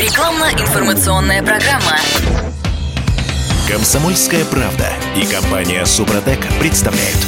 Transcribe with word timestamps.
Рекламно-информационная 0.00 1.42
программа. 1.42 1.98
Комсомольская 3.68 4.46
правда 4.46 4.88
и 5.14 5.26
компания 5.26 5.84
Супротек 5.84 6.40
представляют. 6.58 7.18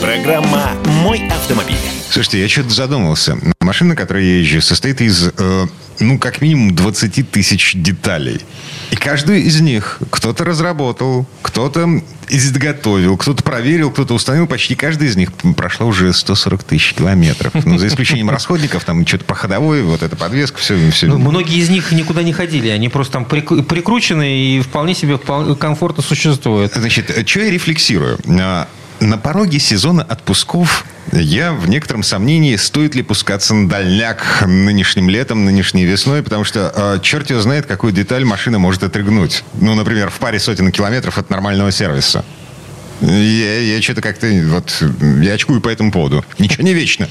Программа 0.00 0.70
«Мой 1.02 1.26
автомобиль». 1.26 1.74
Слушайте, 2.10 2.40
я 2.40 2.48
что-то 2.48 2.70
задумался. 2.70 3.36
Машина, 3.60 3.90
на 3.90 3.96
которой 3.96 4.24
я 4.24 4.38
езжу, 4.38 4.60
состоит 4.60 5.00
из, 5.00 5.32
э, 5.36 5.66
ну, 6.00 6.18
как 6.18 6.40
минимум 6.40 6.74
20 6.74 7.30
тысяч 7.30 7.74
деталей. 7.74 8.40
И 8.90 8.96
каждую 8.96 9.42
из 9.42 9.60
них 9.60 9.98
кто-то 10.10 10.44
разработал, 10.44 11.26
кто-то 11.42 12.02
изготовил, 12.28 13.16
кто-то 13.16 13.42
проверил, 13.42 13.90
кто-то 13.90 14.14
установил. 14.14 14.46
Почти 14.46 14.74
каждая 14.74 15.08
из 15.08 15.16
них 15.16 15.32
прошла 15.56 15.86
уже 15.86 16.12
140 16.12 16.64
тысяч 16.64 16.94
километров. 16.94 17.52
Ну, 17.64 17.78
за 17.78 17.88
исключением 17.88 18.30
расходников, 18.30 18.84
там 18.84 19.06
что-то 19.06 19.24
по 19.24 19.34
ходовой, 19.34 19.82
вот 19.82 20.02
эта 20.02 20.16
подвеска, 20.16 20.58
все. 20.58 20.90
все. 20.90 21.06
Ну, 21.06 21.18
многие 21.18 21.58
из 21.58 21.68
них 21.68 21.92
никуда 21.92 22.22
не 22.22 22.32
ходили. 22.32 22.68
Они 22.68 22.88
просто 22.88 23.14
там 23.14 23.24
прик- 23.24 23.62
прикручены 23.62 24.56
и 24.56 24.60
вполне 24.60 24.94
себе 24.94 25.18
комфортно 25.18 26.02
существуют. 26.02 26.72
Значит, 26.74 27.10
что 27.28 27.40
я 27.40 27.50
рефлексирую? 27.50 28.18
На 29.00 29.18
пороге 29.18 29.58
сезона 29.58 30.02
отпусков 30.02 30.84
я 31.12 31.52
в 31.52 31.68
некотором 31.68 32.02
сомнении, 32.02 32.56
стоит 32.56 32.94
ли 32.94 33.02
пускаться 33.02 33.54
на 33.54 33.68
дальняк 33.68 34.44
нынешним 34.46 35.10
летом, 35.10 35.44
нынешней 35.44 35.84
весной, 35.84 36.22
потому 36.22 36.44
что 36.44 36.72
э, 36.74 36.98
черт 37.02 37.28
его 37.30 37.40
знает, 37.40 37.66
какую 37.66 37.92
деталь 37.92 38.24
машина 38.24 38.58
может 38.58 38.82
отрыгнуть. 38.82 39.44
Ну, 39.54 39.74
например, 39.74 40.10
в 40.10 40.18
паре 40.18 40.38
сотен 40.38 40.70
километров 40.70 41.18
от 41.18 41.28
нормального 41.30 41.72
сервиса. 41.72 42.24
Я, 43.00 43.58
я 43.58 43.82
что-то 43.82 44.00
как-то 44.00 44.28
вот 44.46 44.84
я 45.20 45.32
очкую 45.32 45.60
по 45.60 45.68
этому 45.68 45.90
поводу. 45.90 46.24
Ничего 46.38 46.62
не 46.62 46.72
вечно. 46.72 47.08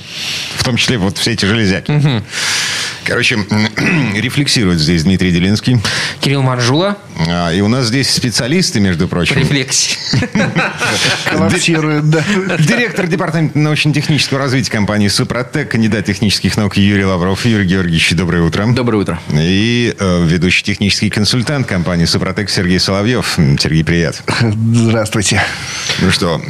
В 0.55 0.63
том 0.63 0.77
числе 0.77 0.97
вот 0.97 1.17
все 1.17 1.31
эти 1.33 1.45
железяки. 1.45 2.23
Короче, 3.03 3.39
рефлексирует 4.15 4.79
здесь 4.79 5.03
Дмитрий 5.03 5.31
Делинский. 5.31 5.81
Кирилл 6.21 6.43
Манжула, 6.43 6.97
А, 7.27 7.51
И 7.53 7.61
у 7.61 7.67
нас 7.67 7.87
здесь 7.87 8.09
специалисты, 8.09 8.79
между 8.79 9.07
прочим. 9.07 9.37
рефлексия. 9.37 9.97
Коллапсирует, 11.29 12.09
да. 12.09 12.23
Директор 12.59 13.07
департамента 13.07 13.57
научно-технического 13.57 14.39
развития 14.39 14.71
компании 14.71 15.07
«Супротек», 15.07 15.69
кандидат 15.71 16.05
технических 16.05 16.57
наук 16.57 16.77
Юрий 16.77 17.05
Лавров. 17.05 17.45
Юрий 17.45 17.65
Георгиевич, 17.65 18.11
доброе 18.13 18.43
утро. 18.43 18.65
Доброе 18.73 18.97
утро. 18.97 19.19
И 19.33 19.95
э, 19.97 20.25
ведущий 20.25 20.63
технический 20.63 21.09
консультант 21.09 21.67
компании 21.67 22.05
«Супротек» 22.05 22.49
Сергей 22.49 22.79
Соловьев. 22.79 23.37
Сергей, 23.59 23.83
привет. 23.83 24.23
Здравствуйте. 24.73 25.41
Ну 26.01 26.11
что, 26.11 26.41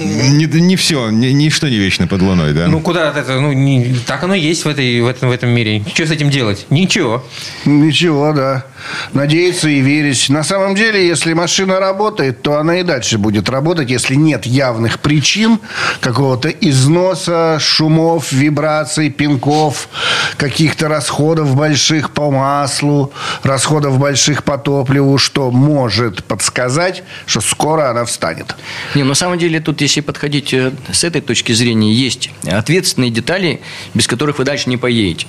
не, 0.00 0.46
не 0.46 0.76
все, 0.76 1.10
ни- 1.10 1.28
ничто 1.28 1.68
не 1.68 1.76
вечно 1.78 2.06
под 2.06 2.22
луной, 2.22 2.52
да? 2.52 2.66
Ну, 2.66 2.80
куда 2.80 3.10
от 3.10 3.16
этого? 3.16 3.40
Ну, 3.40 3.52
не- 3.52 3.96
так 4.06 4.22
оно 4.24 4.34
есть 4.34 4.64
в, 4.64 4.68
этой, 4.68 5.00
в, 5.00 5.06
этом, 5.06 5.28
в 5.28 5.32
этом 5.32 5.50
мире. 5.50 5.84
Что 5.94 6.06
с 6.06 6.10
этим 6.10 6.30
делать? 6.30 6.66
Ничего. 6.70 7.24
Ничего, 7.64 8.32
да. 8.32 8.64
Надеяться 9.12 9.68
и 9.68 9.80
верить. 9.80 9.91
На 10.28 10.42
самом 10.42 10.74
деле, 10.74 11.06
если 11.06 11.34
машина 11.34 11.78
работает, 11.78 12.42
то 12.42 12.58
она 12.58 12.80
и 12.80 12.82
дальше 12.82 13.18
будет 13.18 13.48
работать, 13.48 13.90
если 13.90 14.14
нет 14.14 14.46
явных 14.46 15.00
причин 15.00 15.60
какого-то 16.00 16.48
износа, 16.48 17.58
шумов, 17.60 18.32
вибраций, 18.32 19.10
пинков, 19.10 19.88
каких-то 20.36 20.88
расходов 20.88 21.54
больших 21.54 22.12
по 22.12 22.30
маслу, 22.30 23.12
расходов 23.42 23.98
больших 23.98 24.44
по 24.44 24.58
топливу, 24.58 25.18
что 25.18 25.50
может 25.50 26.24
подсказать, 26.24 27.02
что 27.26 27.40
скоро 27.40 27.90
она 27.90 28.04
встанет. 28.04 28.56
Не, 28.94 29.04
на 29.04 29.14
самом 29.14 29.38
деле 29.38 29.60
тут, 29.60 29.80
если 29.80 30.00
подходить 30.00 30.54
э, 30.54 30.72
с 30.92 31.04
этой 31.04 31.20
точки 31.20 31.52
зрения, 31.52 31.92
есть 31.92 32.30
ответственные 32.46 33.10
детали, 33.10 33.60
без 33.94 34.06
которых 34.06 34.38
вы 34.38 34.44
дальше 34.44 34.70
не 34.70 34.76
поедете. 34.76 35.26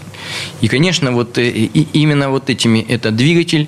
И, 0.61 0.67
конечно, 0.67 1.11
вот 1.11 1.37
э, 1.37 1.49
и 1.49 1.87
именно 1.93 2.29
вот 2.29 2.49
этими 2.49 2.79
это 2.79 3.11
двигатель, 3.11 3.67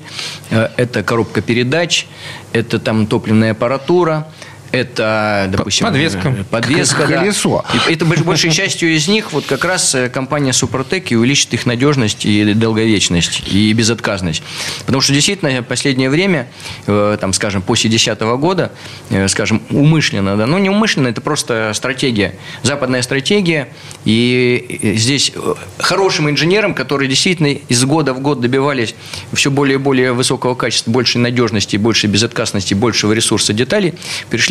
э, 0.49 0.69
это 0.85 1.03
коробка 1.03 1.41
передач, 1.41 2.07
это 2.53 2.79
там 2.79 3.07
топливная 3.07 3.51
аппаратура, 3.51 4.27
это, 4.71 5.47
допустим, 5.51 5.87
подвеска. 5.87 6.29
э, 6.29 6.43
подвеска, 6.49 7.07
да. 7.07 7.19
Колесо. 7.19 7.65
И 7.87 7.93
это 7.93 8.05
больш- 8.05 8.23
большей 8.23 8.51
частью 8.51 8.93
из 8.95 9.07
них 9.07 9.31
вот 9.33 9.45
как 9.45 9.63
раз 9.65 9.95
э, 9.95 10.09
компания 10.09 10.53
Супротек 10.53 11.11
и 11.11 11.15
увеличит 11.15 11.53
их 11.53 11.65
надежность 11.65 12.25
и 12.25 12.53
долговечность 12.53 13.43
и 13.51 13.71
безотказность. 13.73 14.43
Потому 14.85 15.01
что 15.01 15.13
действительно 15.13 15.61
в 15.61 15.65
последнее 15.65 16.09
время, 16.09 16.47
э, 16.87 17.17
там, 17.19 17.33
скажем, 17.33 17.61
после 17.61 17.89
2010 17.89 18.21
года, 18.37 18.71
э, 19.09 19.27
скажем, 19.27 19.61
умышленно, 19.69 20.37
да, 20.37 20.45
ну 20.45 20.57
не 20.57 20.69
умышленно, 20.69 21.07
это 21.07 21.21
просто 21.21 21.71
стратегия, 21.73 22.35
западная 22.63 23.01
стратегия, 23.01 23.69
и 24.03 24.79
э, 24.81 24.93
здесь 24.95 25.31
э, 25.35 25.53
хорошим 25.79 26.29
инженерам, 26.29 26.73
которые 26.73 27.07
действительно 27.07 27.47
из 27.47 27.83
года 27.85 28.13
в 28.13 28.19
год 28.19 28.41
добивались 28.41 28.95
все 29.33 29.51
более 29.51 29.75
и 29.75 29.77
более 29.77 30.13
высокого 30.13 30.55
качества, 30.55 30.91
большей 30.91 31.21
надежности, 31.21 31.77
большей 31.77 32.09
безотказности, 32.09 32.73
большего 32.73 33.13
ресурса 33.13 33.53
деталей, 33.53 33.93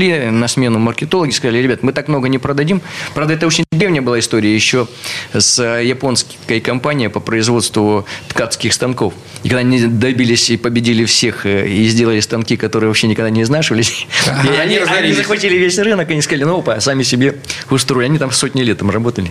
пришли 0.04 0.30
на 0.30 0.48
смену 0.48 0.78
маркетологи 0.78 1.30
сказали, 1.30 1.58
ребят, 1.58 1.82
мы 1.82 1.92
так 1.92 2.08
много 2.08 2.28
не 2.28 2.38
продадим. 2.38 2.80
Правда, 3.14 3.34
это 3.34 3.46
очень 3.46 3.64
древняя 3.70 4.02
была 4.02 4.18
история 4.18 4.54
еще 4.54 4.86
с 5.32 5.62
японской 5.80 6.60
компанией 6.60 7.08
по 7.08 7.20
производству 7.20 8.06
ткацких 8.28 8.72
станков. 8.72 9.14
И 9.42 9.48
когда 9.48 9.60
они 9.60 9.80
добились 9.80 10.50
и 10.50 10.56
победили 10.56 11.04
всех, 11.04 11.46
э, 11.46 11.68
и 11.68 11.86
сделали 11.88 12.20
станки, 12.20 12.56
которые 12.56 12.88
вообще 12.88 13.06
никогда 13.06 13.30
не 13.30 13.42
изнашивались, 13.42 14.06
Ага, 14.26 14.48
и 14.48 14.56
они 14.56 14.58
они, 14.58 14.76
они 14.76 14.78
разорились. 14.78 15.16
захватили 15.16 15.56
весь 15.56 15.78
рынок, 15.78 16.08
и 16.08 16.12
они 16.12 16.22
сказали, 16.22 16.44
ну, 16.44 16.58
опа, 16.58 16.80
сами 16.80 17.02
себе 17.02 17.36
устроили. 17.70 18.08
Они 18.08 18.18
там 18.18 18.30
сотни 18.30 18.62
лет 18.62 18.78
там 18.78 18.90
работали. 18.90 19.30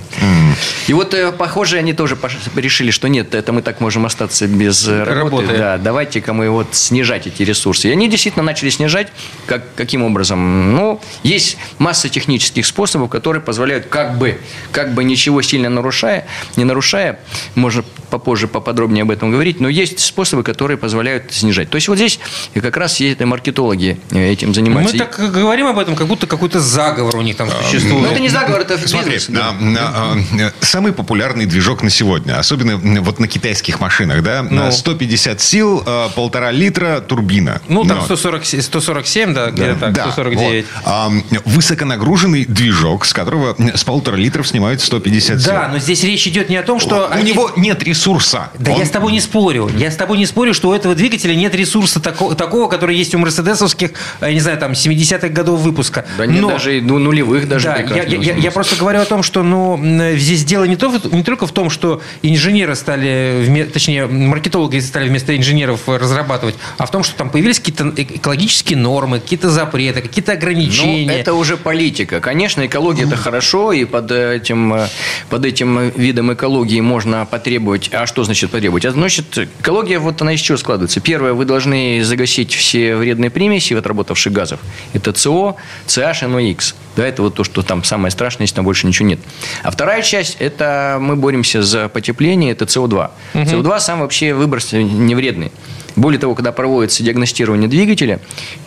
И 0.87 0.93
вот, 0.93 1.13
э, 1.13 1.31
похоже, 1.31 1.77
они 1.77 1.93
тоже 1.93 2.17
решили, 2.55 2.91
что 2.91 3.07
нет, 3.07 3.35
это 3.35 3.51
мы 3.51 3.61
так 3.61 3.81
можем 3.81 4.05
остаться 4.05 4.47
без 4.47 4.87
э, 4.87 5.03
работы. 5.03 5.47
Работы. 5.47 5.57
Да, 5.57 5.77
давайте-ка 5.77 6.33
мы 6.33 6.49
вот 6.49 6.67
снижать 6.71 7.27
эти 7.27 7.43
ресурсы. 7.43 7.89
И 7.89 7.91
они 7.91 8.09
действительно 8.09 8.43
начали 8.43 8.69
снижать. 8.69 9.11
Как, 9.45 9.63
каким 9.75 10.03
образом? 10.03 10.62
Ну, 10.63 11.01
есть 11.23 11.57
масса 11.77 12.09
технических 12.09 12.65
способов, 12.65 13.09
которые 13.09 13.41
позволяют 13.41 13.87
как 13.87 14.17
бы, 14.17 14.39
как 14.71 14.93
бы 14.93 15.03
ничего 15.03 15.41
сильно 15.41 15.69
нарушая, 15.69 16.25
не 16.55 16.63
нарушая, 16.63 17.19
можно 17.55 17.83
попозже 18.09 18.47
поподробнее 18.47 19.01
об 19.03 19.11
этом 19.11 19.31
говорить, 19.31 19.59
но 19.59 19.67
есть 19.69 19.99
способы, 19.99 20.43
которые 20.43 20.77
позволяют 20.77 21.33
снижать. 21.33 21.69
То 21.69 21.75
есть 21.75 21.87
вот 21.87 21.97
здесь 21.97 22.19
как 22.53 22.77
раз 22.77 22.99
есть 22.99 23.19
маркетологи 23.19 23.99
э, 24.11 24.31
этим 24.31 24.49
Мы 24.49 24.53
занимаются. 24.53 24.95
И- 24.95 24.99
так 24.99 25.17
говорим 25.31 25.67
об 25.67 25.79
этом, 25.79 25.95
как 25.95 26.07
будто 26.07 26.27
какой-то 26.27 26.59
заговор 26.59 27.15
у 27.17 27.21
них 27.21 27.35
там 27.37 27.47
Ну, 27.47 27.53
существует. 27.67 28.11
это 28.11 28.19
не 28.19 28.29
заговор, 28.29 28.61
это 28.61 28.77
Смотри, 28.87 29.13
бизнес. 29.13 29.35
да. 29.37 29.55
а, 29.79 30.17
а, 30.39 30.51
самый 30.65 30.93
популярный 30.93 31.45
движок 31.45 31.81
на 31.83 31.89
сегодня, 31.89 32.37
особенно 32.39 32.71
м, 32.71 33.03
вот 33.03 33.19
на 33.19 33.27
китайских 33.27 33.79
машинах, 33.79 34.21
да, 34.23 34.43
Ну. 34.43 34.63
на 34.65 34.71
150 34.71 35.41
сил, 35.41 35.83
полтора 36.15 36.51
литра 36.51 36.99
турбина. 37.01 37.61
Ну, 37.67 37.83
там 37.83 37.97
Вот. 37.97 38.05
140, 38.05 38.45
147, 38.45 39.33
да, 39.33 39.49
где-то 39.51 39.75
так, 39.79 39.93
Да, 39.93 40.03
149. 40.03 40.52
Вот. 40.61 40.65
А, 40.85 41.11
высоконагруженный 41.45 42.45
движок, 42.45 43.05
с 43.05 43.13
которого 43.13 43.55
с 43.75 43.83
полутора 43.83 44.15
литров 44.15 44.47
снимают 44.47 44.81
150 44.81 45.39
сил. 45.41 45.51
Да, 45.51 45.69
но 45.71 45.79
здесь 45.79 46.03
речь 46.03 46.27
идет 46.27 46.49
не 46.49 46.57
о 46.57 46.63
том, 46.63 46.79
что... 46.79 47.07
У 47.09 47.13
они- 47.13 47.31
него 47.31 47.51
нет 47.55 47.83
ресурса. 47.83 48.49
Да 48.59 48.71
Он- 48.73 48.79
я 48.79 48.85
с 48.85 48.89
тобой 48.89 49.11
не 49.11 49.19
спорю. 49.21 49.69
Я 49.77 49.91
с 49.91 49.95
тобой 49.95 50.17
не 50.17 50.25
спорю, 50.25 50.53
что 50.53 50.69
у 50.69 50.73
этого 50.73 50.95
двигателя 50.95 51.35
нет 51.35 51.55
ресурса 51.55 51.99
тако- 51.99 52.33
такого, 52.35 52.67
который 52.69 52.95
есть 52.95 53.15
у 53.15 53.17
мерседесовских, 53.17 53.91
э, 54.21 54.27
я 54.27 54.33
не 54.33 54.39
знаю, 54.39 54.57
там, 54.57 54.73
70-х 54.73 55.29
годов 55.29 55.61
выпуска. 55.61 56.05
Да 56.17 56.25
нет, 56.25 56.41
Но- 56.41 56.49
даже 56.49 56.81
ну, 56.81 56.99
нулевых 56.99 57.47
даже. 57.47 57.67
Да, 57.67 57.77
я, 57.77 58.03
я- 58.03 58.17
я- 58.19 58.35
я 58.35 58.51
просто 58.51 58.75
говорю 58.75 58.99
о 59.01 59.05
том, 59.05 59.23
что 59.23 59.43
ну, 59.43 59.79
здесь 60.15 60.43
дело 60.43 60.65
не, 60.65 60.75
то, 60.75 60.91
не 61.11 61.23
только 61.23 61.47
в 61.47 61.51
том, 61.51 61.69
что 61.69 62.01
инженеры 62.21 62.75
стали, 62.75 63.45
вме- 63.47 63.65
точнее, 63.65 64.07
маркетологи 64.07 64.79
стали 64.79 65.07
вместо 65.09 65.35
инженеров 65.37 65.81
э, 65.87 65.97
разрабатывать, 65.97 66.55
а 66.77 66.85
в 66.85 66.91
том, 66.91 67.03
что 67.03 67.15
там 67.15 67.29
появились 67.29 67.59
какие-то 67.59 67.93
э- 67.95 68.03
экологические 68.03 68.77
нормы, 68.77 69.19
какие-то 69.19 69.49
запреты, 69.49 70.01
какие-то 70.01 70.33
Ну, 70.43 70.49
ограничения. 70.51 71.13
это 71.13 71.33
уже 71.33 71.57
политика. 71.57 72.19
Конечно, 72.19 72.65
экология 72.65 73.03
это 73.03 73.15
хорошо, 73.15 73.71
и 73.71 73.85
под 73.85 74.11
этим, 74.11 74.73
э, 74.73 74.87
под 75.29 75.45
этим 75.45 75.89
видом 75.89 76.33
экологии 76.33 76.81
можно 76.81 77.25
потребовать. 77.25 77.89
А 77.93 78.05
что 78.05 78.23
значит 78.23 78.51
потребовать? 78.51 78.85
А 78.85 78.91
значит, 78.91 79.37
экология, 79.59 79.99
вот 79.99 80.21
она 80.21 80.33
из 80.33 80.39
чего 80.39 80.57
складывается. 80.57 80.99
Первое, 81.01 81.33
вы 81.33 81.45
должны 81.45 82.03
загасить 82.03 82.53
все 82.53 82.95
вредные 82.95 83.29
примеси 83.29 83.73
отработавших 83.73 84.31
газов. 84.33 84.59
Это 84.93 85.17
СО, 85.17 85.55
CH, 85.87 86.23
NOx. 86.23 86.75
Да, 86.95 87.05
это 87.07 87.21
вот 87.23 87.33
то, 87.35 87.43
что 87.43 87.61
там 87.63 87.83
самое 87.83 88.11
страшное, 88.11 88.43
если 88.43 88.55
там 88.55 88.65
больше 88.65 88.85
ничего 88.87 89.07
нет. 89.07 89.19
А 89.63 89.71
вторая 89.71 90.01
часть, 90.01 90.37
это 90.39 90.97
мы 91.01 91.15
боремся 91.15 91.63
за 91.63 91.89
потепление, 91.89 92.51
это 92.51 92.65
СО2. 92.65 93.09
СО2 93.33 93.79
сам 93.79 93.99
вообще 94.01 94.33
выброс 94.33 94.73
не 94.73 95.15
вредный. 95.15 95.51
Более 95.95 96.19
того, 96.19 96.33
когда 96.33 96.51
проводится 96.51 97.03
диагностирование 97.03 97.69
двигателя, 97.69 98.19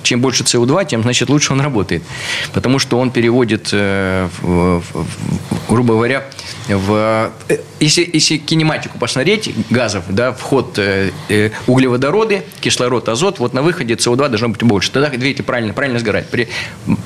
чем 0.04 0.20
больше 0.20 0.44
СО2, 0.44 0.86
тем, 0.86 1.02
значит, 1.02 1.28
лучше 1.28 1.52
он 1.52 1.60
работает. 1.60 2.04
Потому 2.52 2.78
что 2.78 3.00
он 3.00 3.10
переводит, 3.10 3.70
э, 3.72 4.28
в- 4.40 4.78
в- 4.80 4.82
в- 4.92 5.68
грубо 5.68 5.94
говоря, 5.94 6.24
в, 6.68 7.32
э, 7.48 7.58
если, 7.80 8.08
если 8.12 8.36
кинематику 8.36 8.96
посмотреть 8.98 9.52
газов, 9.70 10.04
да, 10.08 10.32
вход 10.32 10.78
э, 10.78 11.10
э, 11.28 11.50
углеводороды, 11.66 12.44
кислород, 12.60 13.08
азот, 13.08 13.40
вот 13.40 13.52
на 13.54 13.62
выходе 13.62 13.94
СО2 13.94 14.28
должно 14.28 14.48
быть 14.50 14.62
больше. 14.62 14.92
Тогда 14.92 15.08
двигатель 15.08 15.42
правильно, 15.44 15.72
правильно 15.74 15.98
сгорает. 15.98 16.28
При 16.30 16.48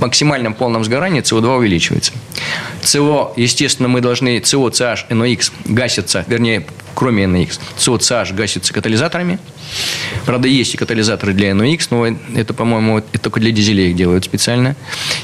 максимальном 0.00 0.52
полном 0.52 0.84
сгорании 0.84 1.09
СО2 1.18 1.56
увеличивается. 1.56 2.12
СО, 2.82 3.32
естественно, 3.36 3.88
мы 3.88 4.00
должны, 4.00 4.40
СО, 4.44 4.68
CH, 4.68 5.08
NOx 5.10 5.52
гасятся, 5.66 6.24
вернее, 6.28 6.64
кроме 6.94 7.24
NOx, 7.24 7.58
СО, 7.76 7.98
CH 7.98 8.32
гасятся 8.32 8.72
катализаторами. 8.72 9.38
Правда, 10.26 10.48
есть 10.48 10.74
и 10.74 10.76
катализаторы 10.76 11.32
для 11.32 11.50
NOx, 11.50 11.88
но 11.90 12.06
это, 12.38 12.54
по-моему, 12.54 12.98
это 12.98 13.18
только 13.18 13.40
для 13.40 13.50
дизелей 13.50 13.90
их 13.90 13.96
делают 13.96 14.24
специально. 14.24 14.76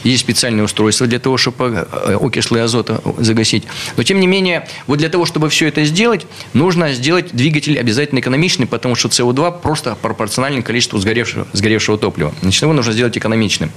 Есть 0.04 0.20
специальные 0.22 0.64
устройства 0.64 1.06
для 1.06 1.19
того, 1.19 1.37
чтобы 1.37 1.87
э, 1.90 2.19
окислы 2.20 2.60
азота 2.60 3.00
загасить. 3.19 3.64
Но, 3.96 4.02
тем 4.02 4.20
не 4.20 4.26
менее, 4.26 4.69
вот 4.87 4.98
для 4.98 5.08
того, 5.08 5.26
чтобы 5.26 5.48
все 5.48 5.69
это 5.69 5.84
сделать, 5.84 6.26
нужно 6.52 6.93
сделать 6.93 7.32
двигатель 7.32 7.78
обязательно 7.78 8.20
экономичный, 8.20 8.66
потому 8.66 8.94
что 8.94 9.08
СО2 9.08 9.60
просто 9.60 9.94
пропорционально 9.94 10.62
количеству 10.62 10.99
сгоревшего, 10.99 11.46
сгоревшего 11.52 11.99
топлива. 11.99 12.34
Значит, 12.42 12.62
его 12.62 12.72
нужно 12.72 12.92
сделать 12.92 13.16
экономичным. 13.16 13.70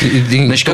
Значит, 0.00 0.68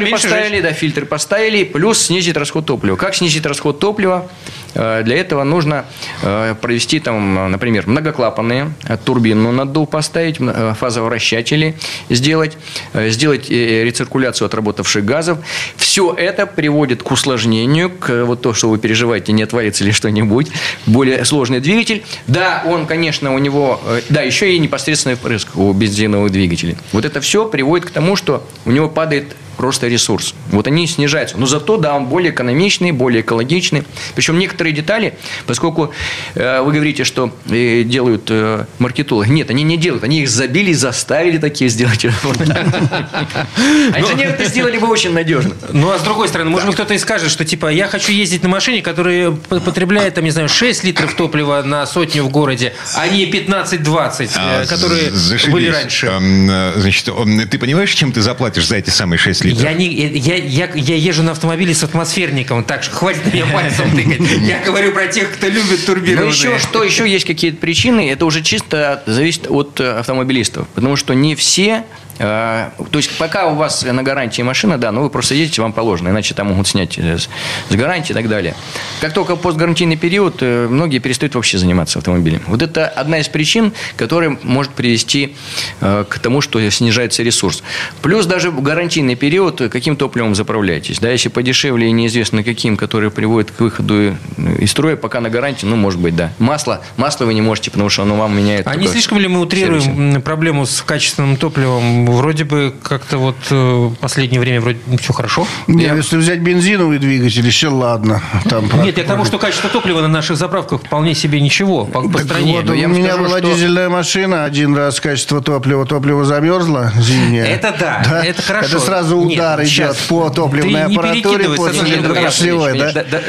меньше 0.00 0.28
поставили, 0.28 0.60
да, 0.60 0.72
фильтры 0.72 1.06
поставили, 1.06 1.64
плюс 1.64 1.98
снизить 1.98 2.36
расход 2.36 2.66
топлива. 2.66 2.96
Как 2.96 3.14
снизить 3.14 3.46
расход 3.46 3.78
топлива? 3.78 4.30
Э, 4.74 5.02
Для 5.02 5.16
этого 5.16 5.44
нужно 5.44 5.84
э, 6.22 6.54
провести, 6.60 7.00
там, 7.00 7.38
э, 7.38 7.48
например, 7.48 7.86
многоклапанные, 7.86 8.72
турбину 9.04 9.52
наддув 9.52 9.88
поставить, 9.90 10.38
фазовращатели 10.78 11.76
сделать, 12.08 12.56
сделать 12.94 13.50
рециркуляцию 13.50 14.46
отработавших 14.46 15.04
газов. 15.04 15.38
Все 15.76 16.14
это 16.16 16.46
приводит 16.46 17.02
к 17.02 17.10
усложнению, 17.10 17.90
к 17.90 18.24
вот 18.24 18.42
то, 18.42 18.54
что 18.54 18.68
вы 18.68 18.78
переживаете, 18.78 19.32
не 19.32 19.42
отвалится 19.42 19.84
ли 19.84 19.92
что-нибудь. 19.92 20.48
Более 20.86 21.24
сложный 21.24 21.60
двигатель. 21.60 22.04
Да, 22.26 22.62
он, 22.66 22.86
конечно, 22.86 23.34
у 23.34 23.38
него... 23.38 23.80
Да, 24.08 24.22
еще 24.22 24.54
и 24.54 24.58
непосредственный 24.58 25.16
впрыск 25.16 25.56
у 25.56 25.72
бензиновых 25.72 26.30
двигателей. 26.32 26.76
Вот 26.92 27.04
это 27.04 27.20
все 27.20 27.46
приводит 27.46 27.86
к 27.88 27.90
тому, 27.90 28.16
что 28.16 28.46
у 28.64 28.70
него 28.70 28.88
падает 28.88 29.36
просто 29.60 29.88
ресурс. 29.88 30.34
Вот 30.52 30.66
они 30.66 30.86
снижаются. 30.86 31.36
Но 31.36 31.44
зато, 31.44 31.76
да, 31.76 31.94
он 31.94 32.06
более 32.06 32.32
экономичный, 32.32 32.92
более 32.92 33.20
экологичный. 33.20 33.82
Причем 34.14 34.38
некоторые 34.38 34.72
детали, 34.72 35.18
поскольку 35.46 35.92
э, 36.34 36.62
вы 36.62 36.72
говорите, 36.72 37.04
что 37.04 37.30
э, 37.50 37.82
делают 37.82 38.30
э, 38.30 38.64
маркетологи. 38.78 39.28
Нет, 39.28 39.50
они 39.50 39.62
не 39.62 39.76
делают. 39.76 40.02
Они 40.02 40.22
их 40.22 40.30
забили, 40.30 40.72
заставили 40.72 41.36
такие 41.36 41.68
сделать. 41.68 42.06
А 42.06 44.00
инженеры 44.00 44.30
это 44.30 44.44
сделали 44.46 44.78
бы 44.78 44.86
очень 44.88 45.12
надежно. 45.12 45.54
Ну, 45.72 45.90
а 45.90 45.98
с 45.98 46.02
другой 46.02 46.28
стороны, 46.28 46.48
может 46.48 46.66
быть, 46.66 46.76
кто-то 46.76 46.94
и 46.94 46.98
скажет, 46.98 47.30
что, 47.30 47.44
типа, 47.44 47.66
я 47.66 47.86
хочу 47.86 48.12
ездить 48.12 48.42
на 48.42 48.48
машине, 48.48 48.80
которая 48.80 49.32
потребляет, 49.32 50.14
там, 50.14 50.24
не 50.24 50.30
знаю, 50.30 50.48
6 50.48 50.84
литров 50.84 51.14
топлива 51.14 51.62
на 51.62 51.84
сотню 51.84 52.24
в 52.24 52.30
городе, 52.30 52.72
а 52.96 53.06
не 53.08 53.26
15-20, 53.30 54.30
А, 54.36 54.62
э, 54.62 54.66
которые 54.66 55.10
зашибись. 55.10 55.52
были 55.52 55.68
раньше. 55.68 56.06
Эм, 56.06 56.48
э, 56.50 56.72
Значит, 56.76 57.10
ты 57.50 57.58
понимаешь, 57.58 57.92
чем 57.92 58.10
ты 58.12 58.22
заплатишь 58.22 58.66
за 58.66 58.76
эти 58.76 58.88
самые 58.90 59.18
6 59.18 59.44
литров? 59.44 59.49
Я, 59.52 59.72
не, 59.72 59.86
я, 59.88 60.36
я, 60.36 60.70
я 60.74 60.96
езжу 60.96 61.22
на 61.22 61.32
автомобиле 61.32 61.74
с 61.74 61.82
атмосферником, 61.82 62.64
так 62.64 62.82
что 62.82 62.94
хватит 62.94 63.32
меня 63.32 63.46
пальцем 63.46 63.90
тыкать. 63.96 64.20
Я 64.42 64.60
говорю 64.64 64.92
про 64.92 65.06
тех, 65.06 65.30
кто 65.32 65.46
любит 65.48 65.80
Ну, 65.80 65.86
турбированные. 65.86 66.30
еще, 66.30 66.58
что 66.58 66.82
еще 66.84 67.08
есть 67.08 67.24
какие-то 67.24 67.58
причины, 67.58 68.10
это 68.10 68.24
уже 68.26 68.42
чисто 68.42 69.02
зависит 69.06 69.46
от 69.48 69.80
э, 69.80 69.98
автомобилистов. 69.98 70.66
Потому 70.68 70.96
что 70.96 71.14
не 71.14 71.34
все 71.34 71.84
то 72.20 72.98
есть, 72.98 73.16
пока 73.18 73.46
у 73.46 73.54
вас 73.54 73.82
на 73.82 74.02
гарантии 74.02 74.42
машина, 74.42 74.76
да, 74.76 74.92
ну 74.92 75.02
вы 75.02 75.10
просто 75.10 75.34
едете, 75.34 75.62
вам 75.62 75.72
положено, 75.72 76.10
иначе 76.10 76.34
там 76.34 76.48
могут 76.48 76.68
снять 76.68 76.98
э, 76.98 77.16
с, 77.16 77.28
гарантии 77.70 78.12
и 78.12 78.14
так 78.14 78.28
далее. 78.28 78.54
Как 79.00 79.14
только 79.14 79.36
постгарантийный 79.36 79.96
период, 79.96 80.38
э, 80.42 80.68
многие 80.68 80.98
перестают 80.98 81.34
вообще 81.34 81.56
заниматься 81.56 81.98
автомобилем. 81.98 82.42
Вот 82.46 82.60
это 82.60 82.86
одна 82.86 83.20
из 83.20 83.28
причин, 83.28 83.72
которая 83.96 84.36
может 84.42 84.72
привести 84.72 85.34
э, 85.80 86.04
к 86.08 86.18
тому, 86.18 86.42
что 86.42 86.68
снижается 86.70 87.22
ресурс. 87.22 87.62
Плюс 88.02 88.26
даже 88.26 88.50
в 88.50 88.60
гарантийный 88.60 89.14
период, 89.14 89.60
э, 89.62 89.68
каким 89.70 89.96
топливом 89.96 90.34
заправляетесь. 90.34 90.98
Да, 90.98 91.10
если 91.10 91.30
подешевле 91.30 91.88
и 91.88 91.92
неизвестно 91.92 92.44
каким, 92.44 92.76
который 92.76 93.10
приводит 93.10 93.50
к 93.50 93.60
выходу 93.60 93.94
э, 93.94 94.14
из 94.58 94.70
строя, 94.70 94.96
пока 94.96 95.20
на 95.20 95.30
гарантии, 95.30 95.64
ну, 95.64 95.76
может 95.76 96.00
быть, 96.00 96.14
да. 96.14 96.32
Масло, 96.38 96.82
масло 96.98 97.24
вы 97.24 97.32
не 97.32 97.40
можете, 97.40 97.70
потому 97.70 97.88
что 97.88 98.02
оно 98.02 98.16
вам 98.16 98.36
меняет. 98.36 98.66
А 98.66 98.76
не 98.76 98.88
слишком 98.88 99.18
ли 99.18 99.26
мы 99.26 99.40
утрируем 99.40 99.80
сервисом. 99.80 100.16
м, 100.16 100.22
проблему 100.22 100.66
с 100.66 100.82
качественным 100.82 101.36
топливом? 101.36 102.09
Вроде 102.10 102.44
бы 102.44 102.74
как-то 102.82 103.18
вот 103.18 103.36
э, 103.50 103.54
в 103.54 103.94
последнее 103.96 104.40
время 104.40 104.60
вроде 104.60 104.78
все 105.00 105.12
хорошо. 105.12 105.46
Не, 105.66 105.84
если 105.84 106.16
взять 106.16 106.40
бензиновый 106.40 106.98
двигатель, 106.98 107.46
еще 107.46 107.68
ладно. 107.68 108.22
Там 108.48 108.68
Нет, 108.82 108.98
я 108.98 109.04
к 109.04 109.06
тому, 109.06 109.24
что 109.24 109.38
качество 109.38 109.70
топлива 109.70 110.00
на 110.00 110.08
наших 110.08 110.36
заправках 110.36 110.82
вполне 110.82 111.14
себе 111.14 111.40
ничего 111.40 111.84
по, 111.84 112.08
по 112.08 112.18
стране. 112.18 112.56
вот, 112.56 112.70
у 112.70 112.74
я 112.74 112.86
меня 112.86 113.14
скажу, 113.14 113.24
была 113.24 113.38
что- 113.38 113.52
дизельная 113.54 113.88
машина, 113.88 114.44
один 114.44 114.74
раз 114.76 115.00
качество 115.00 115.40
топлива, 115.40 115.86
топливо 115.86 116.24
замерзло 116.24 116.92
зимнее. 116.98 117.44
Это 117.46 117.74
да, 117.78 118.22
это 118.24 118.42
хорошо. 118.42 118.76
Это 118.76 118.80
сразу 118.80 119.20
Нет, 119.22 119.38
удар 119.38 119.60
идет 119.60 119.70
сейчас. 119.70 119.96
по 120.08 120.30
топливной 120.30 120.84
аппаратуре 120.84 121.48
после 121.50 121.96
литрошлевой, 121.96 122.78
да? 122.78 122.92
Да, 122.92 123.04
да, 123.10 123.20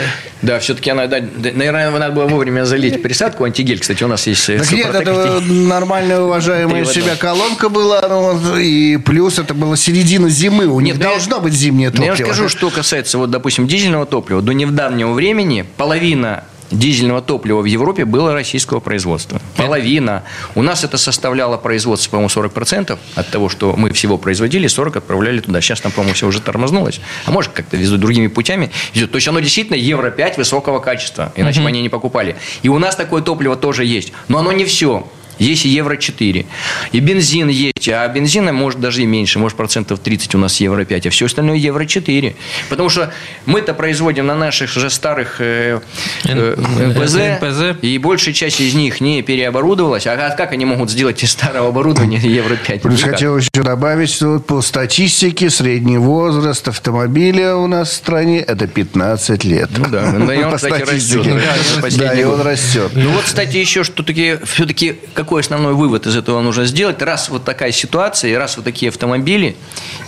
да, 0.42 0.60
все-таки 0.60 0.90
она, 0.90 1.08
да, 1.08 1.20
да, 1.20 1.50
наверное, 1.54 1.92
надо 1.92 2.14
было 2.14 2.26
вовремя 2.26 2.66
залить 2.66 3.02
присадку 3.04 3.44
антигель. 3.44 3.80
Кстати, 3.80 4.04
у 4.04 4.08
нас 4.08 4.26
есть 4.28 4.50
э, 4.50 4.60
Так 4.60 4.72
нет, 4.72 4.94
это 4.94 5.40
нормальная 5.42 6.20
уважаемая 6.20 6.86
себя 6.86 7.16
колонка 7.16 7.70
была, 7.70 8.02
ну, 8.10 8.60
и 8.62 8.98
плюс 8.98 9.40
это 9.40 9.54
была 9.54 9.76
середина 9.76 10.30
зимы, 10.30 10.68
у 10.68 10.80
них 10.80 10.94
Нет, 10.96 11.04
ну 11.04 11.10
я- 11.10 11.16
должно 11.18 11.40
быть 11.40 11.54
зимнее 11.54 11.86
Я 11.86 11.92
топливо. 11.92 12.08
вам 12.10 12.18
скажу, 12.18 12.50
что 12.50 12.70
касается, 12.70 13.18
вот, 13.18 13.30
допустим, 13.32 13.68
дизельного 13.68 14.06
топлива. 14.06 14.42
До 14.42 14.54
недавнего 14.54 15.12
времени 15.14 15.66
половина 15.78 16.44
дизельного 16.72 17.22
топлива 17.22 17.60
в 17.62 17.66
Европе 17.66 18.06
было 18.06 18.34
российского 18.34 18.80
производства. 18.80 19.42
Половина. 19.58 20.24
У 20.56 20.62
нас 20.62 20.86
это 20.86 20.98
составляло 20.98 21.58
производство, 21.58 22.12
по-моему, 22.12 22.30
40% 22.30 22.98
от 23.16 23.30
того, 23.30 23.50
что 23.50 23.74
мы 23.76 23.92
всего 23.92 24.18
производили, 24.18 24.68
40 24.68 24.96
отправляли 24.96 25.42
туда. 25.42 25.60
Сейчас 25.60 25.82
там, 25.82 25.92
по-моему, 25.92 26.14
все 26.16 26.28
уже 26.28 26.40
тормознулось. 26.40 27.02
А 27.26 27.32
может, 27.32 27.52
как-то 27.52 27.76
везут 27.76 28.00
другими 28.00 28.28
путями. 28.28 28.72
То 28.94 29.16
есть 29.16 29.28
оно 29.28 29.42
действительно 29.42 29.76
Евро-5 29.76 30.38
высокого 30.38 30.80
качества. 30.80 31.34
Иначе 31.36 31.60
бы 31.62 31.68
они 31.68 31.82
не 31.82 31.90
покупали. 31.90 32.38
И 32.64 32.70
у 32.70 32.80
нас 32.80 32.96
такое 32.96 33.22
топливо 33.22 33.58
тоже 33.58 33.84
есть. 33.84 34.14
Но 34.30 34.38
оно 34.40 34.54
не 34.54 34.64
все. 34.64 35.06
Есть 35.40 35.66
и 35.66 35.70
Евро-4. 35.70 36.46
И 36.92 37.00
бензин 37.00 37.50
есть. 37.50 37.90
А 37.90 38.08
бензина 38.08 38.54
может 38.54 38.80
даже 38.80 39.02
и 39.02 39.06
меньше. 39.06 39.40
Может 39.40 39.58
процентов 39.58 40.00
30 40.00 40.36
у 40.36 40.38
нас 40.38 40.60
Евро-5. 40.60 41.08
А 41.08 41.10
все 41.10 41.26
остальное 41.26 41.58
Евро-4. 41.58 42.36
Потому 42.70 42.90
что 42.90 43.14
мы-то 43.46 43.74
производим 43.74 44.28
на 44.28 44.36
наших 44.36 44.70
же 44.70 44.90
старых 44.90 45.38
э, 45.40 45.80
э, 46.26 46.56
НПЗ. 46.56 47.16
НПЗ. 47.42 47.84
И 47.84 47.98
большая 47.98 48.34
часть 48.34 48.62
из 48.62 48.74
них 48.74 49.02
не 49.02 49.22
переоборудовалась. 49.22 50.08
А 50.08 50.16
как 50.32 50.52
они 50.54 50.66
могут 50.66 50.90
сделать 50.92 51.24
из 51.24 51.32
старого 51.32 51.70
оборудования 51.70 52.18
Евро-5? 52.22 52.80
Плюс 52.80 53.00
Никак. 53.00 53.12
хотел 53.14 53.38
еще 53.38 53.50
добавить, 53.54 54.10
что 54.10 54.34
вот 54.34 54.46
по 54.46 54.62
статистике 54.62 55.50
средний 55.50 55.98
возраст 55.98 56.68
автомобиля 56.68 57.56
у 57.56 57.68
нас 57.68 57.90
в 57.90 57.94
стране 57.94 58.40
это 58.40 58.68
15 58.68 59.44
лет. 59.44 59.70
Ну 59.78 59.86
да, 59.88 60.12
ну, 60.12 60.32
и 60.32 60.44
он, 60.44 60.52
По 60.52 60.58
кстати, 60.58 60.84
статистике. 60.84 61.34
растет. 61.34 61.98
Да, 62.00 62.14
и 62.14 62.24
он 62.24 62.42
растет. 62.42 62.92
Ну 62.94 63.12
вот, 63.12 63.24
кстати, 63.24 63.58
еще 63.58 63.84
что 63.84 64.04
таки, 64.04 64.38
все-таки 64.46 65.00
какой 65.32 65.44
основной 65.44 65.76
вывод 65.76 66.08
из 66.08 66.18
этого 66.18 66.42
нужно 66.42 66.66
сделать? 66.66 67.02
Раз 67.02 67.30
вот 67.30 67.46
такая 67.46 67.72
ситуация, 67.72 68.32
и 68.32 68.34
раз 68.34 68.58
вот 68.58 68.66
такие 68.66 68.90
автомобили, 68.90 69.56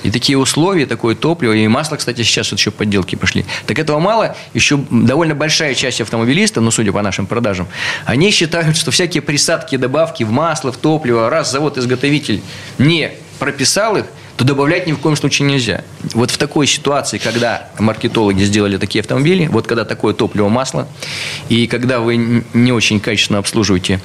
и 0.03 0.11
такие 0.11 0.37
условия, 0.37 0.85
такое 0.85 1.15
топливо, 1.15 1.53
и 1.53 1.65
масло, 1.69 1.95
кстати, 1.95 2.23
сейчас 2.23 2.51
вот 2.51 2.59
еще 2.59 2.71
подделки 2.71 3.15
пошли. 3.15 3.45
Так 3.65 3.79
этого 3.79 3.99
мало, 3.99 4.35
еще 4.53 4.77
довольно 4.91 5.33
большая 5.33 5.75
часть 5.75 6.01
автомобилистов, 6.01 6.61
ну, 6.61 6.71
судя 6.71 6.91
по 6.91 7.01
нашим 7.01 7.25
продажам, 7.25 7.69
они 8.03 8.31
считают, 8.31 8.75
что 8.75 8.91
всякие 8.91 9.21
присадки, 9.21 9.77
добавки 9.77 10.23
в 10.23 10.31
масло, 10.31 10.73
в 10.73 10.75
топливо, 10.75 11.29
раз 11.29 11.49
завод-изготовитель 11.53 12.41
не 12.77 13.13
прописал 13.39 13.95
их, 13.95 14.07
то 14.37 14.43
добавлять 14.45 14.87
ни 14.87 14.93
в 14.93 14.97
коем 14.97 15.15
случае 15.15 15.47
нельзя. 15.47 15.83
Вот 16.13 16.31
в 16.31 16.37
такой 16.37 16.65
ситуации, 16.65 17.19
когда 17.19 17.67
маркетологи 17.77 18.43
сделали 18.43 18.77
такие 18.77 19.01
автомобили, 19.01 19.47
вот 19.47 19.67
когда 19.67 19.85
такое 19.85 20.13
топливо, 20.15 20.49
масло, 20.49 20.87
и 21.49 21.67
когда 21.67 21.99
вы 21.99 22.43
не 22.53 22.71
очень 22.71 22.99
качественно 22.99 23.39
обслуживаете 23.39 23.99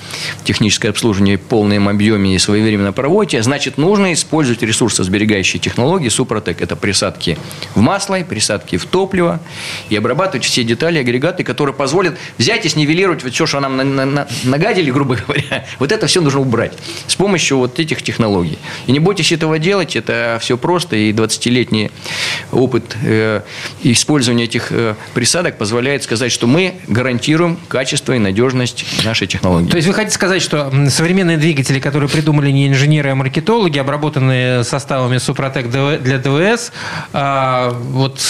техническое 0.44 0.90
обслуживание 0.90 1.38
в 1.38 1.40
полном 1.40 1.88
объеме 1.88 2.34
и 2.34 2.38
своевременно 2.38 2.92
проводите, 2.92 3.42
значит, 3.42 3.78
нужно 3.78 4.12
использовать 4.12 4.62
ресурсосберегающие 4.62 5.60
технологии 5.60 6.08
Супротек. 6.10 6.60
Это 6.60 6.76
присадки 6.76 7.38
в 7.74 7.80
масло, 7.80 8.18
присадки 8.28 8.76
в 8.76 8.84
топливо, 8.84 9.40
и 9.88 9.96
обрабатывать 9.96 10.44
все 10.44 10.62
детали, 10.62 10.98
агрегаты, 10.98 11.42
которые 11.42 11.74
позволят 11.74 12.18
взять 12.36 12.66
и 12.66 12.68
снивелировать 12.68 13.22
вот 13.24 13.32
все, 13.32 13.46
что 13.46 13.60
нам 13.60 13.76
на- 13.78 13.84
на- 13.84 14.04
на- 14.04 14.28
нагадили, 14.44 14.90
грубо 14.90 15.16
говоря. 15.26 15.64
Вот 15.78 15.90
это 15.90 16.06
все 16.06 16.20
нужно 16.20 16.40
убрать 16.40 16.72
с 17.06 17.14
помощью 17.16 17.56
вот 17.58 17.78
этих 17.80 18.02
технологий. 18.02 18.58
И 18.86 18.92
не 18.92 18.98
бойтесь 18.98 19.32
этого 19.32 19.58
делать, 19.58 19.96
это 19.96 20.17
э, 20.18 20.38
все 20.40 20.56
просто, 20.56 20.96
и 20.96 21.12
20-летний 21.12 21.90
опыт 22.52 22.96
э, 23.02 23.42
использования 23.82 24.44
этих 24.44 24.72
э, 24.72 24.94
присадок 25.14 25.58
позволяет 25.58 26.02
сказать, 26.02 26.32
что 26.32 26.46
мы 26.46 26.74
гарантируем 26.88 27.58
качество 27.68 28.12
и 28.12 28.18
надежность 28.18 28.84
нашей 29.04 29.26
технологии. 29.26 29.70
То 29.70 29.76
есть 29.76 29.88
вы 29.88 29.94
хотите 29.94 30.14
сказать, 30.14 30.42
что 30.42 30.72
современные 30.90 31.36
двигатели, 31.36 31.80
которые 31.80 32.08
придумали 32.08 32.50
не 32.50 32.68
инженеры, 32.68 33.10
а 33.10 33.14
маркетологи, 33.14 33.78
обработанные 33.78 34.64
составами 34.64 35.18
Супротек 35.18 35.68
для 35.68 36.18
ДВС, 36.18 36.72
а, 37.12 37.70
вот 37.70 38.20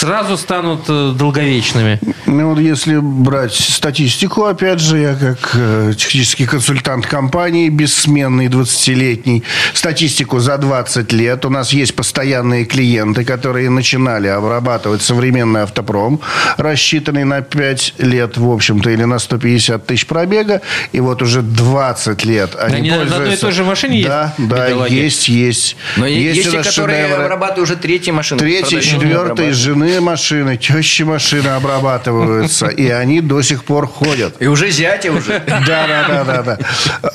сразу 0.00 0.36
станут 0.36 0.82
э, 0.88 1.12
долговечными? 1.16 1.98
Ну, 2.26 2.50
вот 2.50 2.58
если 2.58 2.98
брать 2.98 3.54
статистику, 3.54 4.44
опять 4.44 4.80
же, 4.80 4.98
я 4.98 5.14
как 5.14 5.50
э, 5.54 5.92
технический 5.96 6.46
консультант 6.46 7.06
компании, 7.06 7.68
бессменный 7.68 8.46
20-летний, 8.48 9.42
статистику 9.74 10.38
за 10.38 10.58
20 10.58 11.12
лет. 11.12 11.44
У 11.44 11.50
нас 11.50 11.72
есть 11.72 11.94
постоянные 11.94 12.64
клиенты, 12.64 13.24
которые 13.24 13.70
начинали 13.70 14.28
обрабатывать 14.28 15.02
современный 15.02 15.62
автопром, 15.62 16.20
рассчитанный 16.56 17.24
на 17.24 17.40
5 17.40 17.94
лет, 17.98 18.36
в 18.36 18.50
общем-то, 18.50 18.90
или 18.90 19.04
на 19.04 19.18
150 19.18 19.86
тысяч 19.86 20.06
пробега. 20.06 20.60
И 20.92 21.00
вот 21.00 21.22
уже 21.22 21.42
20 21.42 22.24
лет 22.24 22.54
они, 22.58 22.76
Они 22.76 22.90
на 22.90 22.96
одной 22.96 23.06
и 23.06 23.10
пользуются. 23.18 23.46
той 23.46 23.52
же 23.52 23.64
машине 23.64 24.04
Да, 24.04 24.34
есть, 24.36 24.48
да, 24.50 24.66
бедолаги? 24.68 24.94
есть, 24.94 25.28
есть. 25.28 25.76
Но 25.96 26.06
есть, 26.06 26.52
нас 26.52 26.66
которые 26.66 27.04
шедевры. 27.04 27.24
обрабатывают 27.24 27.70
уже 27.70 27.76
третьи 27.78 28.10
машины. 28.10 28.38
Третьей, 28.40 28.80
четвертой 28.82 29.14
обрабатывают. 29.20 29.56
Жены 29.86 30.00
машины, 30.00 30.56
тещи 30.56 31.02
машины 31.02 31.48
обрабатываются, 31.48 32.66
и 32.66 32.88
они 32.88 33.20
до 33.20 33.42
сих 33.42 33.64
пор 33.64 33.86
ходят. 33.86 34.34
И 34.40 34.46
уже 34.46 34.70
зятя 34.70 35.12
уже. 35.12 35.42
Да, 35.46 35.86
да, 35.86 36.04
да, 36.08 36.24
да, 36.24 36.42
да. 36.42 36.58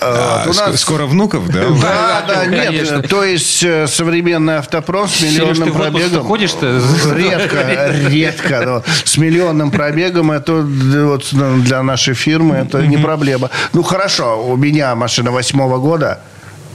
А, 0.01 0.45
у 0.47 0.53
нас- 0.53 0.79
Скоро 0.81 1.05
внуков, 1.05 1.47
да? 1.49 1.61
Да, 1.81 2.23
да, 2.27 2.45
нет. 2.45 3.07
То 3.09 3.23
есть 3.23 3.63
э, 3.63 3.87
современный 3.87 4.57
автопром 4.57 5.07
с 5.07 5.21
миллионным 5.21 5.73
пробегом. 5.73 6.25
ходишь-то? 6.25 6.81
Редко, 7.15 7.91
редко. 8.09 8.61
но 8.65 8.83
с 9.03 9.17
миллионным 9.17 9.71
пробегом 9.71 10.31
это 10.31 10.53
вот 10.61 11.27
для 11.63 11.83
нашей 11.83 12.13
фирмы 12.13 12.55
это 12.55 12.85
не 12.87 12.97
проблема. 12.97 13.49
Ну 13.73 13.83
хорошо, 13.83 14.43
у 14.47 14.55
меня 14.55 14.95
машина 14.95 15.31
восьмого 15.31 15.77
года. 15.77 16.21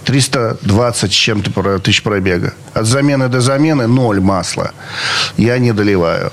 320 0.07 1.13
с 1.13 1.15
чем-то 1.15 1.79
тысяч 1.81 2.03
пробега. 2.03 2.55
От 2.75 2.87
замены 2.87 3.29
до 3.29 3.41
замены 3.41 3.87
ноль 3.87 4.21
масла. 4.21 4.71
Я 5.37 5.59
не 5.59 5.73
доливаю. 5.73 6.33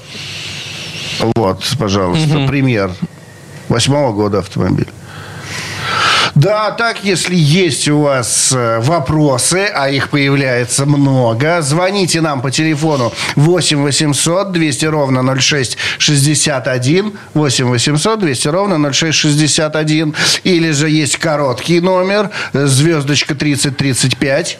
Вот, 1.35 1.63
пожалуйста, 1.79 2.45
пример. 2.47 2.91
Восьмого 3.69 4.13
года 4.13 4.39
автомобиль. 4.39 4.87
Да, 6.35 6.71
так, 6.71 7.03
если 7.03 7.35
есть 7.35 7.87
у 7.87 7.99
вас 8.01 8.51
э, 8.51 8.79
вопросы, 8.79 9.69
а 9.71 9.89
их 9.89 10.09
появляется 10.09 10.87
много, 10.87 11.61
звоните 11.61 12.21
нам 12.21 12.41
по 12.41 12.49
телефону 12.49 13.13
8 13.35 13.83
800 13.83 14.51
200 14.51 14.85
ровно 14.85 15.39
06 15.39 15.77
61, 15.99 17.13
8 17.35 17.65
800 17.65 18.19
200 18.19 18.47
ровно 18.47 18.93
06 18.93 19.15
61, 19.15 20.15
или 20.43 20.71
же 20.71 20.89
есть 20.89 21.17
короткий 21.17 21.79
номер, 21.79 22.31
э, 22.53 22.65
звездочка 22.65 23.35
3035, 23.35 24.57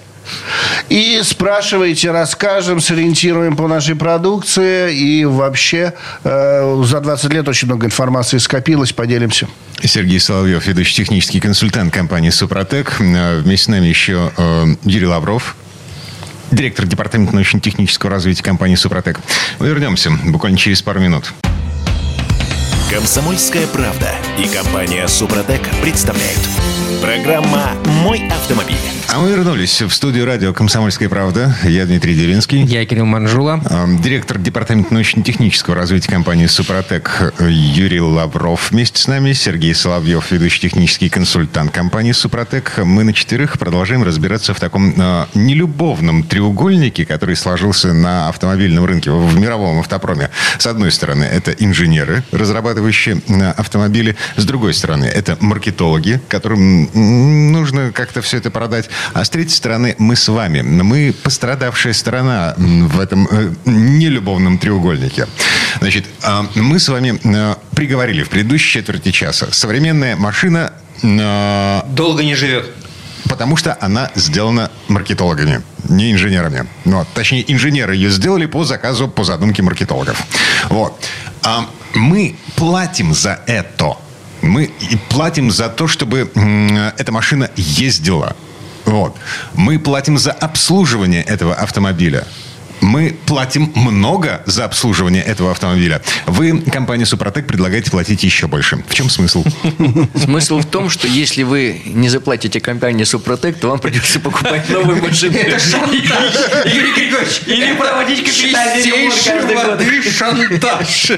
и 0.90 1.22
спрашивайте, 1.24 2.12
расскажем, 2.12 2.80
сориентируем 2.80 3.56
по 3.56 3.68
нашей 3.68 3.96
продукции. 3.96 4.96
И 4.96 5.26
вообще 5.26 5.94
э, 6.24 6.84
за 6.86 7.00
20 7.00 7.34
лет 7.34 7.48
очень 7.48 7.68
много 7.68 7.86
информации 7.86 8.38
скопилось, 8.38 8.94
поделимся. 8.94 9.48
Сергей 9.84 10.20
Соловьев, 10.20 10.66
ведущий 10.66 10.96
технический 10.96 11.40
консультант 11.40 11.94
компании 11.94 12.30
«Супротек». 12.30 12.98
Э, 13.00 13.40
Вместе 13.40 13.66
с 13.66 13.68
нами 13.68 13.88
еще 13.88 14.32
э, 14.38 14.76
Юрий 14.84 15.08
Лавров, 15.08 15.56
директор 16.52 16.86
департамента 16.86 17.34
научно-технического 17.34 18.12
развития 18.12 18.44
компании 18.44 18.76
«Супротек». 18.76 19.20
Мы 19.60 19.68
вернемся 19.68 20.12
буквально 20.26 20.58
через 20.58 20.82
пару 20.82 21.00
минут. 21.00 21.34
Комсомольская 22.92 23.66
правда 23.68 24.12
и 24.38 24.48
компания 24.48 25.08
Супротек 25.08 25.62
представляют. 25.82 26.40
Программа 27.02 27.72
«Мой 28.04 28.28
автомобиль». 28.28 29.03
А 29.10 29.20
мы 29.20 29.30
вернулись 29.30 29.82
в 29.82 29.92
студию 29.92 30.26
радио 30.26 30.54
«Комсомольская 30.54 31.08
правда». 31.08 31.56
Я 31.64 31.86
Дмитрий 31.86 32.16
Делинский. 32.16 32.64
Я 32.64 32.84
Кирилл 32.86 33.06
Манжула. 33.06 33.62
Э, 33.70 33.86
Директор 34.02 34.40
департамента 34.40 34.92
научно-технического 34.94 35.76
развития 35.76 36.12
компании 36.12 36.48
«Супротек» 36.48 37.34
Юрий 37.40 38.02
Лавров. 38.02 38.72
Вместе 38.72 39.00
с 39.00 39.08
нами 39.08 39.34
Сергей 39.34 39.76
Соловьев, 39.76 40.32
ведущий 40.32 40.62
технический 40.62 41.10
консультант 41.10 41.72
компании 41.72 42.12
«Супротек». 42.12 42.80
Мы 42.80 43.04
на 43.04 43.14
четырех 43.14 43.60
продолжаем 43.60 44.02
разбираться 44.04 44.56
в 44.56 44.60
таком 44.60 44.94
э, 44.98 45.26
нелюбовном 45.36 46.24
треугольнике, 46.24 47.06
который 47.06 47.36
сложился 47.36 47.94
на 47.94 48.30
автомобильном 48.30 48.86
рынке, 48.86 49.12
в 49.12 49.38
мировом 49.38 49.80
автопроме. 49.80 50.32
С 50.58 50.66
одной 50.66 50.92
стороны, 50.92 51.26
это 51.26 51.52
инженеры, 51.52 52.24
разрабатывающие 52.32 53.22
э, 53.28 53.52
автомобили. 53.52 54.16
С 54.38 54.46
другой 54.46 54.74
стороны, 54.74 55.06
это 55.06 55.38
маркетологи, 55.40 56.20
которым 56.30 56.90
нужно 57.52 57.92
как-то 57.92 58.24
все 58.24 58.38
это 58.38 58.50
продать. 58.50 58.90
А 59.14 59.24
с 59.24 59.30
третьей 59.30 59.56
стороны, 59.56 59.96
мы 59.98 60.16
с 60.16 60.28
вами. 60.28 60.62
Мы 60.62 61.14
пострадавшая 61.24 61.94
сторона 61.94 62.54
в 62.58 63.00
этом 63.00 63.28
э, 63.30 63.54
нелюбовном 63.66 64.58
треугольнике. 64.58 65.28
Значит, 65.80 66.06
а, 66.24 66.46
мы 66.56 66.80
с 66.80 66.90
вами 66.90 67.20
э, 67.24 67.56
приговорили 67.76 68.24
в 68.24 68.30
предыдущей 68.30 68.80
четверти 68.80 69.12
часа. 69.12 69.48
Современная 69.52 70.16
машина 70.16 70.74
э, 71.02 71.82
Долго 71.90 72.24
не 72.24 72.36
живет. 72.36 72.72
Потому 73.30 73.56
что 73.56 73.78
она 73.80 74.12
сделана 74.16 74.70
маркетологами, 74.90 75.62
не 75.90 76.12
инженерами. 76.12 76.68
Ну, 76.86 76.98
вот, 76.98 77.08
точнее, 77.14 77.52
инженеры 77.52 77.96
ее 77.96 78.10
сделали 78.10 78.46
по 78.46 78.64
заказу, 78.64 79.08
по 79.08 79.24
задумке 79.24 79.64
маркетологов. 79.64 80.22
Вот. 80.70 80.94
А 81.42 81.68
мы 81.94 82.36
платим 82.56 83.14
за 83.14 83.40
это. 83.48 83.98
Мы 84.42 84.66
и 84.66 84.98
платим 85.10 85.52
за 85.52 85.70
то, 85.70 85.88
чтобы 85.88 86.30
эта 86.98 87.12
машина 87.12 87.50
ездила. 87.56 88.36
Вот. 88.86 89.16
Мы 89.54 89.80
платим 89.80 90.18
за 90.18 90.32
обслуживание 90.32 91.24
этого 91.24 91.56
автомобиля. 91.56 92.26
Мы 92.82 93.16
платим 93.26 93.72
много 93.76 94.42
за 94.46 94.66
обслуживание 94.66 95.24
этого 95.24 95.52
автомобиля. 95.52 96.02
Вы, 96.26 96.62
компания 96.62 97.06
«Супротек», 97.06 97.48
предлагаете 97.48 97.92
платить 97.92 98.24
еще 98.24 98.48
больше. 98.48 98.84
В 98.88 98.94
чем 98.94 99.10
смысл? 99.10 99.44
Смысл 100.16 100.60
в 100.60 100.66
том, 100.66 100.90
что 100.90 101.08
если 101.08 101.44
вы 101.44 101.82
не 101.86 102.10
заплатите 102.10 102.60
компании 102.60 103.04
Супротек, 103.04 103.58
то 103.60 103.70
вам 103.70 103.80
придется 103.80 104.20
покупать 104.20 104.70
новую 104.70 105.02
машину. 105.02 105.38
Это 105.38 105.58
Юрий 106.66 106.94
Григорьевич, 106.94 107.42
Или 107.46 107.74
проводить 107.74 108.24
капитальный 108.24 109.10
каждый 109.26 110.02
год. 110.02 110.14
шантаж. 110.14 111.12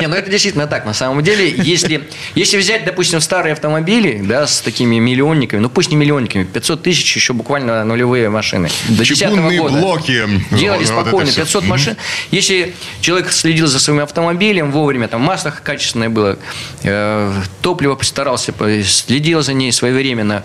Не, 0.00 0.06
ну 0.06 0.14
это 0.16 0.30
действительно 0.30 0.66
так. 0.66 0.84
На 0.86 0.94
самом 0.94 1.22
деле, 1.22 1.48
если, 1.56 2.08
если 2.34 2.58
взять, 2.58 2.84
допустим, 2.84 3.20
старые 3.20 3.52
автомобили, 3.52 4.20
да, 4.24 4.46
с 4.46 4.60
такими 4.60 4.98
миллионниками, 4.98 5.60
ну 5.60 5.68
пусть 5.70 5.90
не 5.90 5.96
миллионниками, 5.96 6.44
500 6.44 6.82
тысяч 6.82 7.16
еще 7.16 7.32
буквально 7.32 7.84
нулевые 7.84 8.28
машины. 8.30 8.68
До 8.88 9.04
10 9.04 9.18
Чугунные 9.18 9.60
года. 9.60 9.78
блоки. 9.78 10.24
Делали 10.50 10.84
спокойно, 11.02 11.30
всё. 11.30 11.40
500 11.42 11.64
машин. 11.64 11.96
Если 12.30 12.74
человек 13.00 13.32
следил 13.32 13.66
за 13.66 13.78
своим 13.78 14.00
автомобилем 14.00 14.70
вовремя, 14.72 15.08
там 15.08 15.20
масло 15.22 15.50
качественное 15.50 16.08
было, 16.08 16.38
э, 16.82 17.32
топливо 17.62 17.94
постарался, 17.94 18.52
по- 18.52 18.82
следил 18.82 19.42
за 19.42 19.52
ней 19.54 19.72
своевременно, 19.72 20.42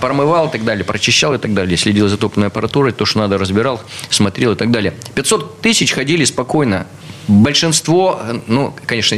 промывал 0.00 0.48
и 0.48 0.52
так 0.52 0.64
далее, 0.64 0.84
прочищал 0.84 1.34
и 1.34 1.38
так 1.38 1.54
далее, 1.54 1.76
следил 1.76 2.08
за 2.08 2.16
топливной 2.16 2.48
аппаратурой, 2.48 2.92
то, 2.92 3.04
что 3.04 3.18
надо, 3.20 3.38
разбирал, 3.38 3.82
смотрел 4.10 4.52
и 4.52 4.56
так 4.56 4.70
далее. 4.70 4.92
500 5.14 5.60
тысяч 5.60 5.92
ходили 5.92 6.24
спокойно. 6.24 6.86
Большинство, 7.28 8.20
э, 8.22 8.38
ну, 8.46 8.74
конечно, 8.86 9.16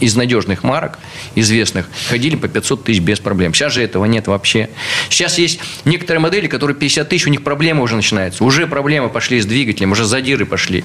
из 0.00 0.16
надежных 0.16 0.62
марок, 0.62 0.98
известных, 1.34 1.88
ходили 2.08 2.36
по 2.36 2.48
500 2.48 2.84
тысяч 2.84 3.00
без 3.00 3.18
проблем. 3.20 3.54
Сейчас 3.54 3.72
же 3.72 3.82
этого 3.82 4.04
нет 4.04 4.26
вообще. 4.26 4.68
Сейчас 5.08 5.38
есть 5.38 5.60
некоторые 5.84 6.20
модели, 6.20 6.46
которые 6.46 6.76
50 6.76 7.08
тысяч, 7.08 7.26
у 7.26 7.30
них 7.30 7.42
проблемы 7.44 7.82
уже 7.82 7.96
начинаются. 7.96 8.44
Уже 8.44 8.66
проблемы 8.66 9.08
пошли 9.08 9.40
с 9.40 9.46
двигателем, 9.46 9.92
уже 9.92 10.04
задиры 10.04 10.46
пошли. 10.46 10.84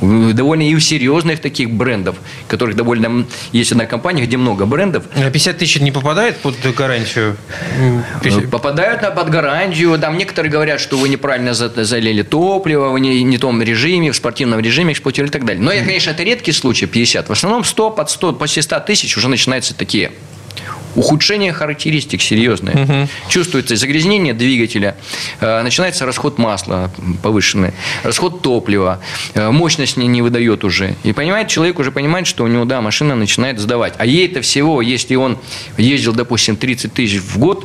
Довольно 0.00 0.68
и 0.68 0.74
у 0.74 0.80
серьезных 0.80 1.40
таких 1.40 1.70
брендов, 1.70 2.16
которых 2.48 2.76
довольно... 2.76 3.26
Есть 3.52 3.72
одна 3.72 3.86
компания, 3.86 4.22
где 4.24 4.36
много 4.36 4.66
брендов, 4.66 5.04
А 5.14 5.30
50 5.30 5.58
тысяч 5.58 5.80
не 5.80 5.92
попадает 5.92 6.38
под 6.38 6.54
гарантию? 6.76 7.36
М, 7.78 8.04
Ну, 8.24 8.48
Попадают 8.48 9.02
под 9.14 9.30
гарантию. 9.30 9.98
Там 9.98 10.16
некоторые 10.16 10.50
говорят, 10.50 10.80
что 10.80 10.96
вы 10.96 11.08
неправильно 11.08 11.54
за- 11.54 11.84
залили 11.84 12.22
топливо, 12.22 12.88
вы 12.90 13.00
не, 13.00 13.22
не 13.22 13.36
в 13.36 13.40
том 13.40 13.62
режиме, 13.62 14.10
в 14.12 14.16
спортивном 14.16 14.60
режиме 14.60 14.92
эксплуатировали 14.92 15.30
и 15.30 15.32
так 15.32 15.44
далее. 15.44 15.62
Но, 15.62 15.72
я, 15.72 15.80
конечно, 15.84 15.97
это 16.06 16.22
редкий 16.22 16.52
случай, 16.52 16.86
50. 16.86 17.28
В 17.28 17.32
основном 17.32 17.64
100, 17.64 17.90
под 17.90 18.10
100, 18.10 18.32
после 18.34 18.62
100 18.62 18.80
тысяч 18.80 19.16
уже 19.16 19.28
начинаются 19.28 19.74
такие 19.74 20.12
Ухудшение 20.94 21.52
характеристик 21.52 22.22
серьезное. 22.22 23.08
Чувствуется 23.28 23.76
загрязнение 23.76 24.34
двигателя, 24.34 24.96
э, 25.40 25.62
начинается 25.62 26.06
расход 26.06 26.38
масла 26.38 26.90
повышенный, 27.22 27.72
расход 28.02 28.42
топлива, 28.42 29.00
э, 29.34 29.50
мощность 29.50 29.96
не, 29.96 30.06
не 30.06 30.22
выдает 30.22 30.64
уже. 30.64 30.96
И 31.04 31.12
понимает, 31.12 31.48
человек 31.48 31.78
уже 31.78 31.92
понимает, 31.92 32.26
что 32.26 32.42
у 32.42 32.48
него, 32.48 32.64
да, 32.64 32.80
машина 32.80 33.14
начинает 33.14 33.60
сдавать. 33.60 33.94
А 33.98 34.06
ей-то 34.06 34.40
всего, 34.40 34.82
если 34.82 35.14
он 35.14 35.38
ездил, 35.76 36.14
допустим, 36.14 36.56
30 36.56 36.92
тысяч 36.92 37.20
в 37.20 37.38
год, 37.38 37.64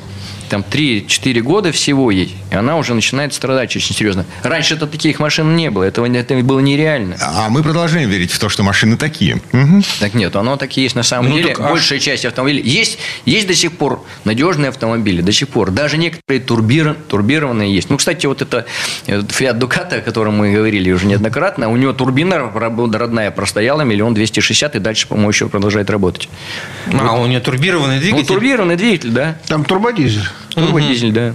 там 0.53 0.63
3-4 0.69 1.41
года 1.41 1.71
всего 1.71 2.11
ей, 2.11 2.35
и 2.51 2.55
она 2.55 2.77
уже 2.77 2.93
начинает 2.93 3.33
страдать 3.33 3.75
очень 3.75 3.95
серьезно. 3.95 4.23
Раньше-то 4.43 4.85
таких 4.85 5.19
машин 5.19 5.55
не 5.55 5.71
было, 5.71 5.81
этого, 5.83 6.05
это 6.05 6.35
было 6.35 6.59
нереально. 6.59 7.17
А 7.19 7.49
мы 7.49 7.63
продолжаем 7.63 8.07
верить 8.07 8.31
в 8.31 8.37
то, 8.37 8.49
что 8.49 8.61
машины 8.61 8.95
такие. 8.97 9.41
Мгм. 9.51 9.83
Так 9.99 10.13
нет, 10.13 10.35
оно 10.35 10.55
так 10.55 10.77
и 10.77 10.81
есть 10.81 10.95
на 10.95 11.01
самом 11.01 11.31
Ну, 11.31 11.37
деле. 11.37 11.55
так, 11.55 11.59
а 11.65 11.69
Большая 11.71 11.97
часть 11.97 12.23
автомобилей. 12.25 12.61
Есть, 12.63 12.99
есть 13.25 13.47
до 13.47 13.55
сих 13.55 13.71
пор 13.75 14.05
надежные 14.25 14.69
автомобили, 14.69 15.21
до 15.21 15.31
сих 15.31 15.49
пор. 15.49 15.71
Даже 15.71 15.97
некоторые 15.97 16.39
турбир- 16.39 16.95
турбированные 17.09 17.73
есть. 17.73 17.89
Ну, 17.89 17.97
кстати, 17.97 18.27
вот 18.27 18.43
это 18.43 18.67
э, 19.07 19.21
Fiat 19.21 19.57
Ducato, 19.57 19.97
о 19.97 20.01
котором 20.01 20.35
мы 20.37 20.53
говорили 20.53 20.91
уже 20.91 21.07
неоднократно, 21.07 21.67
у 21.69 21.77
него 21.77 21.93
турбина 21.93 22.37
родная 22.53 23.31
простояла 23.31 23.81
миллион 23.81 24.13
двести 24.13 24.39
шестьдесят 24.39 24.75
и 24.75 24.79
дальше, 24.79 25.07
по-моему, 25.07 25.29
еще 25.31 25.49
продолжает 25.49 25.89
работать. 25.89 26.29
А, 26.93 27.13
у 27.19 27.25
нее 27.25 27.39
турбированный 27.39 27.95
Ну, 27.95 28.01
двигатель? 28.01 28.27
турбированный 28.27 28.75
двигатель, 28.75 29.09
да. 29.09 29.35
Там 29.47 29.65
турбодизель. 29.65 30.27
Турбодизель, 30.49 31.11
да. 31.11 31.33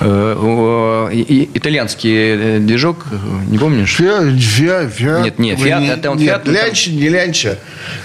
Э, 0.00 1.08
Итальянский 1.54 2.56
э, 2.56 2.58
движок, 2.58 3.06
не 3.48 3.58
помнишь? 3.58 3.94
Фиа, 3.96 4.22
фиа, 4.36 4.88
фиа. 4.88 5.20
Нет, 5.20 5.38
нет, 5.38 5.58
Фиат, 5.58 5.80
не- 5.80 5.88
это 5.88 6.10
он 6.10 6.16
нет, 6.18 6.26
Фиат, 6.28 6.44
ну, 6.46 6.52
там- 6.52 6.64
лянча, 6.64 6.90
не 6.90 7.08
лянча. 7.08 7.58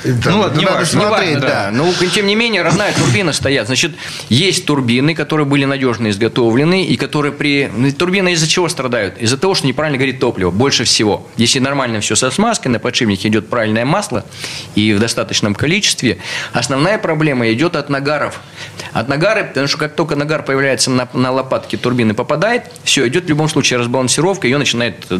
Это 0.04 0.30
Ну, 0.30 0.40
ладно, 0.40 0.60
не 0.60 0.66
надо 0.66 0.78
важно, 0.80 0.98
не 1.00 1.06
смотреть, 1.06 1.34
важно, 1.36 1.48
да. 1.48 1.70
Ну, 1.72 1.94
тем 2.14 2.28
не 2.28 2.36
менее, 2.36 2.62
родная 2.62 2.94
турбина 2.94 3.34
стоят. 3.34 3.68
Значит, 3.68 3.94
есть 4.30 4.66
турбины, 4.66 5.16
которые 5.16 5.46
были 5.46 5.66
надежно 5.66 6.10
изготовлены, 6.10 6.86
и 6.86 6.98
которые 6.98 7.32
при... 7.32 7.70
ну, 7.76 7.92
Турбины 7.92 8.34
из-за 8.34 8.48
чего 8.48 8.68
страдают? 8.70 9.18
Из-за 9.18 9.38
того, 9.38 9.56
что 9.56 9.66
неправильно 9.68 9.98
горит 9.98 10.20
топливо, 10.20 10.52
больше 10.52 10.84
всего. 10.84 11.28
Если 11.38 11.60
нормально 11.60 12.00
все 12.02 12.16
со 12.16 12.32
смазкой, 12.32 12.72
на 12.72 12.80
подшипнике 12.80 13.28
идет 13.30 13.50
правильное 13.50 13.86
масло, 13.86 14.26
и 14.76 14.94
в 14.94 15.00
достаточном 15.00 15.56
количестве, 15.56 16.18
основная 16.54 16.98
проблема 16.98 17.52
идет 17.52 17.76
от 17.76 17.90
нагаров. 17.90 18.40
От 18.94 19.08
нагара, 19.08 19.44
потому 19.44 19.68
что 19.68 19.78
как 19.78 19.96
только 19.98 20.16
нагар 20.16 20.44
появляется 20.44 20.90
на, 20.92 21.10
на 21.14 21.32
лопатке 21.32 21.76
турбины 21.76 22.14
попадает, 22.14 22.64
все, 22.84 23.08
идет 23.08 23.26
в 23.26 23.30
любом 23.30 23.50
случае 23.50 23.80
разбалансировка, 23.80 24.48
ее 24.48 24.58
начинает 24.60 25.06
э, 25.10 25.20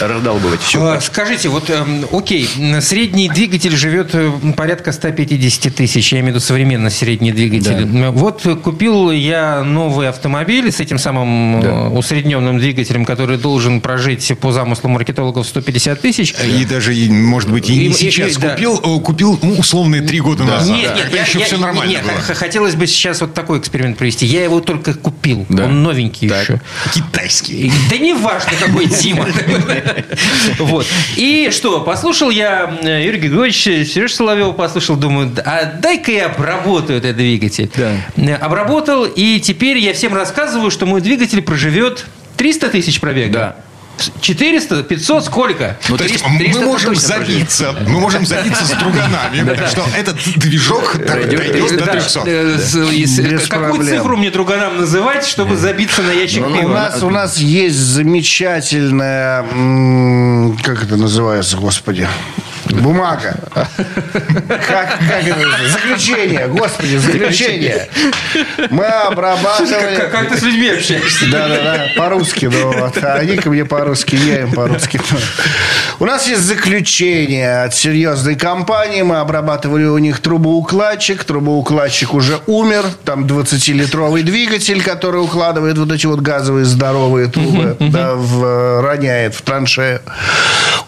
раздалбывать. 0.00 0.60
Все. 0.60 0.84
А, 0.84 1.00
Скажите, 1.00 1.48
вот, 1.48 1.70
эм, 1.70 2.04
окей, 2.12 2.48
средний 2.80 3.28
двигатель 3.28 3.74
живет 3.76 4.10
э, 4.14 4.30
порядка 4.56 4.92
150 4.92 5.74
тысяч, 5.74 6.12
я 6.12 6.18
имею 6.20 6.32
в 6.32 6.36
виду 6.36 6.44
современный 6.44 6.90
средний 6.90 7.32
двигатель. 7.32 7.82
М, 7.82 8.12
Вот 8.12 8.44
э, 8.46 8.56
купил 8.56 9.10
я 9.12 9.62
новый 9.62 10.08
автомобиль 10.08 10.70
с 10.72 10.80
этим 10.80 10.98
самым 10.98 11.60
Да. 11.60 11.88
усредненным 11.88 12.58
двигателем, 12.58 13.04
который 13.04 13.38
должен 13.38 13.80
прожить 13.80 14.32
по 14.40 14.50
замыслу 14.50 14.90
маркетологов 14.90 15.46
150 15.46 16.00
тысяч. 16.00 16.34
И 16.60 16.64
даже, 16.64 16.92
может 17.10 17.50
быть, 17.50 17.70
и 17.70 17.76
не 17.76 17.84
и- 17.86 17.92
сейчас 17.92 18.32
и- 18.36 18.40
да. 18.40 18.50
купил, 18.50 18.80
о, 18.82 18.98
купил 19.00 19.38
ну, 19.40 19.52
условные 19.58 20.02
три 20.02 20.20
года 20.20 20.42
назад. 20.42 20.76
Нет, 20.76 20.90
нет, 20.94 21.02
когда 21.04 21.16
я- 21.18 21.22
еще 21.22 21.38
я- 21.38 21.44
все 21.44 21.56
нормально 21.58 21.90
нет, 21.90 22.02
было. 22.02 22.34
хотелось 22.34 22.74
бы 22.74 22.86
сейчас 22.88 23.20
вот 23.20 23.32
такой 23.34 23.58
эксперимент 23.60 23.96
провести. 23.98 24.15
Я 24.24 24.44
его 24.44 24.60
только 24.60 24.94
купил, 24.94 25.44
Да. 25.48 25.64
он 25.64 25.82
новенький 25.82 26.28
Так. 26.28 26.42
еще. 26.42 26.60
Китайский. 26.94 27.70
Да 27.90 27.98
не 27.98 28.14
важно, 28.14 28.50
какой 28.58 28.86
Тима. 28.88 29.26
Вот. 30.58 30.86
И 31.16 31.50
что, 31.52 31.80
послушал 31.80 32.30
я 32.30 32.70
Юрий 32.82 33.18
Григорьевич, 33.18 33.88
Сереж 33.88 34.14
Соловьева 34.14 34.52
послушал, 34.52 34.96
думаю, 34.96 35.30
а 35.44 35.64
дай-ка 35.64 36.10
я 36.12 36.26
обработаю 36.26 36.98
этот 36.98 37.16
двигатель. 37.16 37.70
Да. 37.76 37.92
Э, 38.16 38.34
Обработал, 38.36 39.04
и 39.04 39.40
теперь 39.40 39.78
я 39.78 39.92
всем 39.92 40.14
рассказываю, 40.14 40.70
что 40.70 40.86
мой 40.86 41.00
двигатель 41.00 41.42
проживет 41.42 42.06
300 42.36 42.68
тысяч 42.70 43.00
пробега. 43.00 43.32
Да. 43.32 43.56
400, 44.20 44.82
500, 44.82 45.24
сколько? 45.24 45.76
Ну, 45.88 45.96
То 45.96 46.04
есть 46.04 46.22
300 46.22 46.38
300 46.38 46.60
мы 46.60 46.66
можем 46.66 46.94
точно 46.94 47.08
проживет. 47.14 47.28
забиться, 47.50 47.74
мы 47.88 48.00
можем 48.00 48.26
забиться 48.26 48.64
с 48.64 48.70
друганами, 48.70 49.68
что 49.68 49.84
этот 49.96 50.16
движок 50.36 50.92
Пройдет 51.06 51.38
дойдет 51.38 51.78
до 51.78 51.84
Да, 51.86 51.92
300. 51.92 52.22
э, 52.26 53.38
Какую 53.48 53.84
цифру 53.84 54.16
мне 54.16 54.30
друганам 54.30 54.78
называть, 54.78 55.24
чтобы 55.26 55.56
забиться 55.56 56.02
на 56.02 56.12
ящик 56.12 56.42
Ну, 56.42 56.48
ну, 56.50 56.56
У 56.56 56.60
пива? 56.60 56.72
нас, 56.74 57.02
у 57.02 57.10
нас 57.10 57.38
есть 57.38 57.76
замечательная, 57.76 59.42
как 60.62 60.82
это 60.84 60.96
называется, 60.96 61.56
господи, 61.56 62.06
бумага. 62.72 63.36
Как, 63.54 64.98
как 64.98 65.24
это? 65.26 65.68
Заключение, 65.72 66.46
господи, 66.48 66.96
заключение. 66.96 67.88
Мы 68.70 68.82
Как, 68.84 69.12
обрабатывали... 69.12 70.08
как 70.10 70.28
ты 70.28 70.38
с 70.38 70.42
людьми 70.42 70.68
общаешься? 70.70 71.26
Да, 71.30 71.48
да, 71.48 71.56
да, 71.62 71.86
по-русски, 71.96 72.46
ну 72.46 72.72
вот. 72.78 72.96
А 73.02 73.14
они 73.14 73.36
ко 73.36 73.50
мне 73.50 73.64
по-русски, 73.64 74.16
я 74.16 74.42
им 74.42 74.52
по-русски. 74.52 75.00
У 75.98 76.04
нас 76.04 76.26
есть 76.28 76.42
заключение 76.42 77.62
от 77.64 77.74
серьезной 77.74 78.36
компании. 78.36 79.02
Мы 79.02 79.16
обрабатывали 79.18 79.84
у 79.84 79.98
них 79.98 80.20
трубоукладчик. 80.20 81.24
Трубоукладчик 81.24 82.14
уже 82.14 82.40
умер. 82.46 82.84
Там 83.04 83.24
20-литровый 83.24 84.22
двигатель, 84.22 84.82
который 84.82 85.22
укладывает 85.22 85.78
вот 85.78 85.90
эти 85.92 86.06
вот 86.06 86.20
газовые 86.20 86.64
здоровые 86.64 87.28
трубы, 87.28 87.76
да, 87.80 88.14
в- 88.14 88.82
роняет 88.82 89.34
в 89.34 89.42
траншею. 89.42 90.00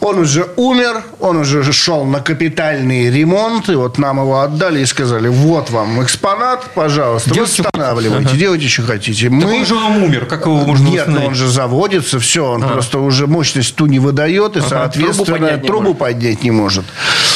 Он 0.00 0.18
уже 0.18 0.47
умер, 0.56 1.02
он 1.20 1.37
уже 1.38 1.62
шел 1.72 2.04
на 2.04 2.20
капитальный 2.20 3.10
ремонт, 3.10 3.68
и 3.68 3.75
вот 3.75 3.98
нам 3.98 4.18
его 4.20 4.40
отдали 4.40 4.80
и 4.80 4.87
сказали, 4.87 5.28
вот 5.28 5.70
вам 5.70 6.02
экспонат, 6.02 6.64
пожалуйста, 6.75 7.30
Делайте- 7.30 7.62
восстанавливайте, 7.62 8.37
делайте, 8.37 8.68
что 8.68 8.82
хотите. 8.82 9.28
Так 9.30 9.48
он 9.50 9.66
же 9.66 9.75
он 9.75 10.02
умер, 10.02 10.26
как 10.26 10.46
его 10.46 10.56
можно 10.56 10.84
Нет, 10.88 11.06
но 11.06 11.12
установить? 11.14 11.28
он 11.28 11.34
же 11.34 11.48
заводится, 11.48 12.18
все, 12.20 12.44
он 12.52 12.62
просто 12.62 12.99
уже 12.99 13.26
мощность 13.26 13.75
ту 13.75 13.86
не 13.86 13.99
выдает, 13.99 14.56
и, 14.56 14.60
соответственно, 14.60 15.25
Трубу 15.25 15.38
поднять 15.38 15.62
не 15.62 15.66
трубу 15.66 15.82
может. 15.84 15.99
поднять 15.99 16.43
не 16.43 16.50
может. 16.50 16.84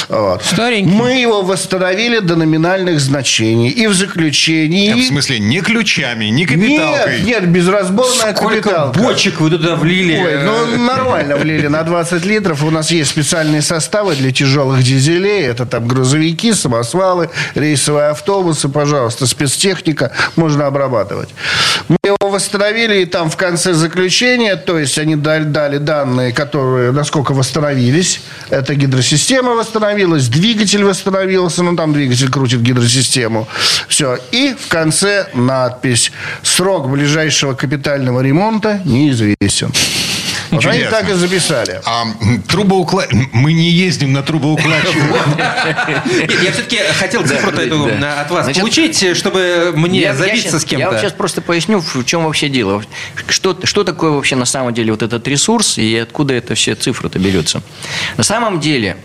Вот. 0.08 0.42
Старенький. 0.44 0.90
Мы 0.92 1.12
его 1.20 1.42
восстановили 1.42 2.18
до 2.18 2.36
номинальных 2.36 3.00
значений. 3.00 3.68
И 3.70 3.86
в 3.86 3.94
заключении... 3.94 4.92
В 4.92 5.06
смысле, 5.06 5.38
не 5.38 5.60
ключами, 5.60 6.26
не 6.26 6.44
капиталкой. 6.44 7.18
Нет, 7.22 7.26
нет, 7.42 7.48
безразборная 7.48 8.34
Сколько 8.34 8.60
капиталка. 8.62 8.98
бочек 9.00 9.40
вы 9.40 9.50
туда 9.50 9.76
влили? 9.76 10.16
Ой, 10.22 10.44
ну 10.44 10.84
нормально 10.84 11.36
влили 11.36 11.66
на 11.68 11.82
20 11.82 12.24
литров. 12.26 12.62
У 12.62 12.70
нас 12.70 12.90
есть 12.90 13.10
специальные 13.10 13.62
составы 13.62 14.14
для 14.22 14.32
тяжелых 14.32 14.82
дизелей. 14.82 15.42
Это 15.42 15.66
там 15.66 15.86
грузовики, 15.88 16.52
самосвалы, 16.52 17.28
рейсовые 17.54 18.10
автобусы. 18.10 18.68
Пожалуйста, 18.68 19.26
спецтехника 19.26 20.12
можно 20.36 20.66
обрабатывать. 20.66 21.28
Мы 21.88 21.98
его 22.04 22.30
восстановили, 22.30 23.02
и 23.02 23.04
там 23.04 23.30
в 23.30 23.36
конце 23.36 23.74
заключения, 23.74 24.56
то 24.56 24.78
есть 24.78 24.98
они 24.98 25.16
дали, 25.16 25.44
дали 25.44 25.78
данные, 25.78 26.32
которые 26.32 26.92
насколько 26.92 27.32
восстановились. 27.34 28.22
Это 28.48 28.74
гидросистема 28.74 29.54
восстановилась, 29.54 30.28
двигатель 30.28 30.84
восстановился, 30.84 31.62
ну 31.62 31.76
там 31.76 31.92
двигатель 31.92 32.30
крутит 32.30 32.60
гидросистему. 32.60 33.48
Все. 33.88 34.18
И 34.30 34.54
в 34.54 34.68
конце 34.68 35.26
надпись 35.34 36.12
«Срок 36.42 36.88
ближайшего 36.88 37.54
капитального 37.54 38.20
ремонта 38.20 38.80
неизвестен». 38.84 39.72
Вот 40.52 40.66
они 40.66 40.84
так 40.84 41.08
и 41.10 41.14
записали. 41.14 41.80
А 41.84 42.04
трубоукла- 42.46 43.06
Мы 43.32 43.52
не 43.52 43.70
ездим 43.70 44.12
на 44.12 44.22
трубоукладчик. 44.22 44.94
Нет, 46.06 46.42
я 46.42 46.52
все-таки 46.52 46.78
хотел 46.98 47.26
цифру 47.26 47.50
эту 47.50 47.88
от 48.20 48.30
вас 48.30 48.46
получить, 48.56 49.16
чтобы 49.16 49.72
мне 49.74 50.14
забиться 50.14 50.58
с 50.60 50.64
кем-то. 50.64 50.92
Я 50.94 50.98
сейчас 51.00 51.12
просто 51.12 51.40
поясню, 51.40 51.80
в 51.80 52.04
чем 52.04 52.24
вообще 52.24 52.48
дело. 52.48 52.82
Что, 53.28 53.58
что 53.64 53.84
такое 53.84 54.10
вообще 54.10 54.36
на 54.36 54.44
самом 54.44 54.74
деле 54.74 54.92
вот 54.92 55.02
этот 55.02 55.26
ресурс 55.26 55.78
и 55.78 55.96
откуда 55.96 56.34
это 56.34 56.54
все 56.54 56.74
цифры-то 56.74 57.18
берется. 57.18 57.62
На 58.16 58.22
самом 58.22 58.60
деле 58.60 58.96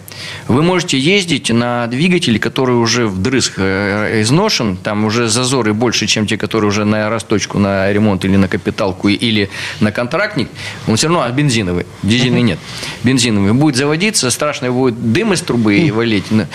вы 0.47 0.62
можете 0.63 0.97
ездить 0.97 1.49
на 1.49 1.88
двигателе, 1.88 2.39
который 2.39 2.75
уже 2.75 3.08
вдрызг 3.08 3.53
э, 3.58 4.21
изношен, 4.21 4.77
там 4.77 5.06
уже 5.06 5.27
зазоры 5.27 5.73
больше, 5.73 6.08
чем 6.08 6.27
те, 6.27 6.38
которые 6.38 6.69
уже 6.69 6.86
на 6.86 7.10
расточку, 7.10 7.60
на 7.60 7.91
ремонт 7.91 8.25
или 8.25 8.36
на 8.36 8.47
капиталку, 8.47 9.10
или 9.10 9.49
на 9.80 9.91
контрактник, 9.91 10.49
он 10.88 10.95
все 10.95 11.08
равно 11.08 11.23
а 11.23 11.30
бензиновый, 11.32 11.86
дизельный 12.03 12.41
нет. 12.41 12.60
Бензиновый. 13.03 13.53
Будет 13.53 13.75
заводиться, 13.75 14.30
страшно 14.32 14.71
будет 14.71 15.12
дым 15.13 15.34
из 15.34 15.41
трубы 15.41 15.91
валить. 15.93 16.25
Но- 16.32 16.45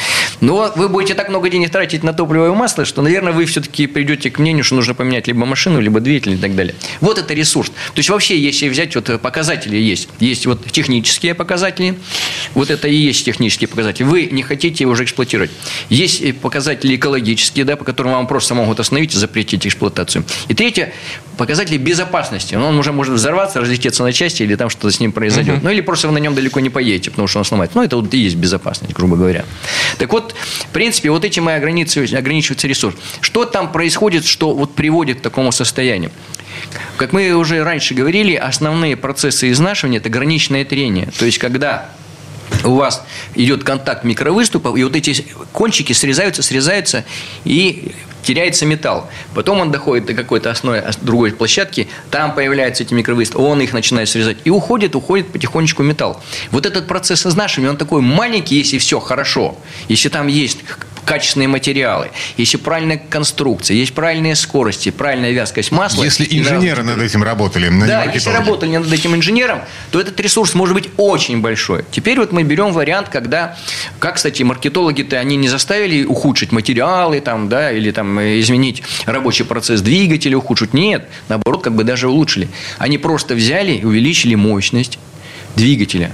Но 0.40 0.72
вы 0.76 0.88
будете 0.88 1.14
так 1.14 1.28
много 1.28 1.48
денег 1.48 1.70
тратить 1.70 2.02
на 2.02 2.12
топливо 2.12 2.48
и 2.52 2.54
масло, 2.54 2.84
что, 2.84 3.02
наверное, 3.02 3.32
вы 3.32 3.44
все-таки 3.46 3.86
придете 3.86 4.30
к 4.30 4.38
мнению, 4.38 4.64
что 4.64 4.74
нужно 4.74 4.94
поменять 4.94 5.26
либо 5.26 5.46
машину, 5.46 5.80
либо 5.80 6.00
двигатель 6.00 6.32
и 6.32 6.36
так 6.36 6.54
далее. 6.56 6.74
Вот 7.00 7.18
это 7.18 7.32
ресурс. 7.34 7.68
То 7.68 7.98
есть 7.98 8.08
вообще, 8.10 8.38
если 8.38 8.68
взять, 8.68 8.94
вот 8.96 9.20
показатели 9.20 9.76
есть. 9.76 10.08
Есть 10.20 10.46
вот 10.46 10.64
технические 10.70 11.34
показатели, 11.34 11.94
вот 12.54 12.70
это 12.70 12.88
и 12.88 12.94
есть 12.94 13.24
технические 13.24 13.68
показатели. 13.68 14.04
Вы 14.04 14.28
не 14.30 14.42
хотите 14.42 14.84
его 14.84 14.92
уже 14.92 15.04
эксплуатировать. 15.04 15.50
Есть 15.88 16.36
показатели 16.38 16.96
экологические, 16.96 17.64
да, 17.64 17.76
по 17.76 17.84
которым 17.84 18.12
вам 18.12 18.26
просто 18.26 18.54
могут 18.54 18.80
остановить 18.80 19.14
и 19.14 19.18
запретить 19.18 19.66
эксплуатацию. 19.66 20.24
И 20.48 20.54
третье, 20.54 20.92
показатели 21.36 21.76
безопасности. 21.76 22.54
Он 22.54 22.78
уже 22.78 22.92
может 22.92 23.14
взорваться, 23.14 23.60
разлететься 23.60 24.02
на 24.02 24.12
части, 24.12 24.42
или 24.42 24.54
там 24.54 24.70
что-то 24.70 24.90
с 24.90 25.00
ним 25.00 25.12
произойдет. 25.12 25.56
Uh-huh. 25.56 25.64
Ну, 25.64 25.70
или 25.70 25.80
просто 25.80 26.08
вы 26.08 26.14
на 26.14 26.18
нем 26.18 26.34
далеко 26.34 26.60
не 26.60 26.70
поедете, 26.70 27.10
потому 27.10 27.28
что 27.28 27.38
он 27.38 27.44
сломается. 27.44 27.76
Ну, 27.76 27.84
это 27.84 27.96
вот 27.96 28.12
и 28.14 28.18
есть 28.18 28.36
безопасность, 28.36 28.94
грубо 28.94 29.16
говоря. 29.16 29.44
Так 29.98 30.12
вот, 30.12 30.34
в 30.34 30.68
принципе, 30.68 31.10
вот 31.10 31.24
этим 31.24 31.48
и 31.50 31.52
ограничивается, 31.52 32.18
ограничивается 32.18 32.68
ресурс. 32.68 32.96
Что 33.20 33.44
там 33.44 33.72
происходит, 33.72 34.24
что 34.24 34.54
вот 34.54 34.74
приводит 34.74 35.18
к 35.18 35.22
такому 35.22 35.52
состоянию? 35.52 36.10
Как 36.96 37.12
мы 37.12 37.32
уже 37.32 37.64
раньше 37.64 37.94
говорили, 37.94 38.34
основные 38.34 38.96
процессы 38.96 39.50
изнашивания– 39.50 39.96
это 39.98 40.10
граничное 40.10 40.64
трение. 40.64 41.08
То 41.18 41.24
есть, 41.24 41.38
когда 41.38 41.88
у 42.64 42.74
вас 42.74 43.02
идет 43.34 43.64
контакт 43.64 44.04
микровыступов, 44.04 44.76
и 44.76 44.84
вот 44.84 44.96
эти 44.96 45.24
кончики 45.52 45.92
срезаются, 45.92 46.42
срезаются, 46.42 47.04
и 47.44 47.92
теряется 48.22 48.66
металл. 48.66 49.08
Потом 49.34 49.60
он 49.60 49.70
доходит 49.70 50.06
до 50.06 50.14
какой-то 50.14 50.50
основы 50.50 50.84
другой 51.00 51.32
площадки, 51.32 51.88
там 52.10 52.34
появляются 52.34 52.84
эти 52.84 52.94
микровыступы, 52.94 53.42
он 53.42 53.60
их 53.60 53.72
начинает 53.72 54.08
срезать, 54.08 54.38
и 54.44 54.50
уходит, 54.50 54.94
уходит 54.94 55.32
потихонечку 55.32 55.82
металл. 55.82 56.22
Вот 56.50 56.66
этот 56.66 56.86
процесс 56.86 57.26
изнашивания, 57.26 57.70
он 57.70 57.76
такой 57.76 58.00
маленький, 58.00 58.56
если 58.56 58.78
все 58.78 59.00
хорошо, 59.00 59.56
если 59.88 60.08
там 60.08 60.28
есть 60.28 60.58
качественные 61.04 61.48
материалы, 61.48 62.10
если 62.36 62.56
правильная 62.56 62.98
конструкция, 62.98 63.76
есть 63.76 63.92
правильные 63.94 64.36
скорости, 64.36 64.90
правильная 64.90 65.32
вязкость 65.32 65.72
масла. 65.72 66.04
Если 66.04 66.26
инженеры 66.30 66.82
над 66.82 67.00
этим 67.00 67.22
работали. 67.22 67.68
На 67.68 67.86
да, 67.86 68.04
если 68.04 68.30
работали 68.30 68.76
над 68.76 68.92
этим 68.92 69.14
инженером, 69.14 69.60
то 69.90 70.00
этот 70.00 70.18
ресурс 70.20 70.54
может 70.54 70.74
быть 70.74 70.88
очень 70.96 71.40
большой. 71.40 71.84
Теперь 71.90 72.18
вот 72.18 72.32
мы 72.32 72.42
берем 72.42 72.72
вариант, 72.72 73.08
когда, 73.08 73.56
как, 73.98 74.16
кстати, 74.16 74.42
маркетологи-то, 74.42 75.18
они 75.18 75.36
не 75.36 75.48
заставили 75.48 76.04
ухудшить 76.04 76.52
материалы, 76.52 77.20
там, 77.20 77.48
да, 77.48 77.72
или 77.72 77.90
там 77.90 78.20
изменить 78.20 78.82
рабочий 79.06 79.44
процесс 79.44 79.80
двигателя, 79.80 80.36
ухудшить. 80.36 80.74
Нет, 80.74 81.08
наоборот, 81.28 81.62
как 81.62 81.74
бы 81.74 81.84
даже 81.84 82.08
улучшили. 82.08 82.48
Они 82.78 82.98
просто 82.98 83.34
взяли 83.34 83.72
и 83.72 83.84
увеличили 83.84 84.34
мощность, 84.34 84.98
двигателя. 85.56 86.12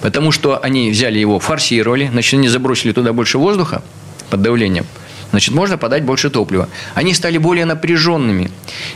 Потому 0.00 0.32
что 0.32 0.58
они 0.62 0.90
взяли 0.90 1.18
его, 1.18 1.38
форсировали, 1.38 2.08
значит, 2.10 2.34
они 2.34 2.48
забросили 2.48 2.92
туда 2.92 3.12
больше 3.12 3.38
воздуха, 3.38 3.82
под 4.30 4.42
давлением, 4.42 4.86
значит, 5.30 5.54
можно 5.54 5.76
подать 5.78 6.04
больше 6.04 6.30
топлива. 6.30 6.68
Они 6.94 7.12
стали 7.14 7.38
более 7.38 7.64
напряженными. 7.64 8.50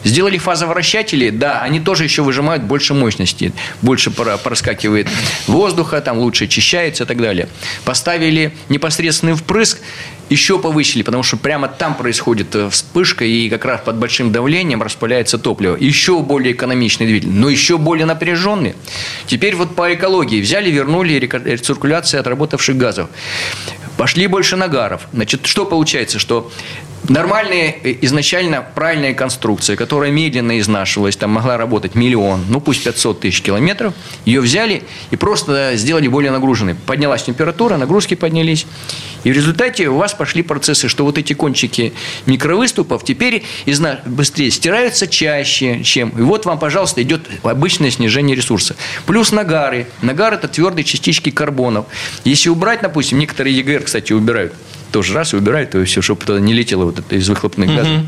Сделали 0.05 0.39
фазовращатели, 0.39 1.31
да, 1.31 1.63
они 1.63 1.81
тоже 1.81 2.05
еще 2.05 2.23
выжимают 2.23 2.63
больше 2.63 2.95
мощности, 2.95 3.53
больше 3.83 4.11
проскакивает 4.11 5.09
воздуха, 5.47 6.01
там 6.01 6.19
лучше 6.19 6.45
очищается 6.45 7.05
и 7.05 7.07
так 7.07 7.21
далее. 7.21 7.49
Поставили 7.85 8.53
непосредственный 8.69 9.35
впрыск, 9.35 9.79
еще 10.31 10.59
повысили, 10.59 11.03
потому 11.03 11.23
что 11.23 11.37
прямо 11.37 11.69
там 11.69 11.95
происходит 11.95 12.55
э, 12.55 12.69
вспышка, 12.71 13.25
и 13.25 13.49
как 13.49 13.65
раз 13.65 13.81
под 13.85 13.97
большим 13.97 14.33
давлением 14.33 14.83
распыляется 14.83 15.39
топливо. 15.39 15.77
Еще 15.77 16.21
более 16.21 16.53
экономичный 16.53 17.07
двигатель, 17.07 17.31
но 17.31 17.49
еще 17.49 17.79
более 17.79 18.07
напряженный. 18.07 18.75
Теперь 19.27 19.55
вот 19.57 19.75
по 19.75 19.95
экологии 19.95 20.41
взяли, 20.41 20.71
вернули 20.71 21.15
рециркуляцию 21.15 22.21
отработавших 22.21 22.77
газов. 22.77 23.09
Пошли 23.97 24.27
больше 24.27 24.57
нагаров. 24.57 25.09
Значит, 25.13 25.47
что 25.47 25.65
получается, 25.65 26.19
что 26.19 26.53
Нормальная, 27.09 27.77
э, 27.83 27.95
изначально 28.03 28.67
правильная 28.75 29.15
конструкция, 29.15 29.77
которая 29.77 30.11
медленно 30.11 30.59
изнашивалась, 30.59 31.17
там 31.17 31.31
могла 31.31 31.57
работать 31.57 31.95
миллион, 31.95 32.45
ну 32.49 32.61
пусть 32.61 32.85
500 32.85 33.21
тысяч 33.21 33.41
километров, 33.41 33.95
ее 34.25 34.41
взяли 34.41 34.83
и 35.11 35.17
просто 35.17 35.73
сделали 35.75 36.09
более 36.09 36.31
нагруженной. 36.33 36.75
Поднялась 36.75 37.23
температура, 37.23 37.77
нагрузки 37.77 38.15
поднялись. 38.15 38.67
И 39.25 39.33
в 39.33 39.35
результате 39.35 39.89
у 39.89 39.97
вас 39.97 40.13
пошли 40.13 40.43
процессы, 40.43 40.89
что 40.89 41.05
вот 41.05 41.19
эти 41.19 41.33
кончики 41.33 41.93
микровыступов 42.27 43.05
теперь 43.05 43.45
изна... 43.67 44.01
быстрее 44.05 44.51
стираются 44.51 45.07
чаще, 45.07 45.83
чем... 45.83 46.11
И 46.11 46.23
вот 46.23 46.47
вам, 46.47 46.59
пожалуйста, 46.59 47.03
идет 47.03 47.23
обычное 47.43 47.91
снижение 47.91 48.37
ресурса. 48.37 48.77
Плюс 49.07 49.33
нагары. 49.33 49.87
Нагар– 50.03 50.33
это 50.35 50.47
твердые 50.47 50.85
частички 50.85 51.31
карбонов. 51.31 51.87
Если 52.25 52.49
убрать, 52.49 52.81
допустим, 52.83 53.19
некоторые 53.19 53.57
ЕГР, 53.57 53.85
кстати, 53.85 54.13
убирают– 54.13 54.53
тоже 54.91 55.15
раз 55.15 55.33
и 55.33 55.37
убирает, 55.37 55.71
то 55.71 55.85
все, 55.85 56.03
чтобы 56.03 56.25
туда 56.25 56.41
не 56.41 56.53
летело 56.53 56.85
вот 56.85 56.99
это 56.99 57.17
из 57.17 57.29
выхлопных 57.29 57.75
газов. 57.75 57.93
Угу. 57.93 58.07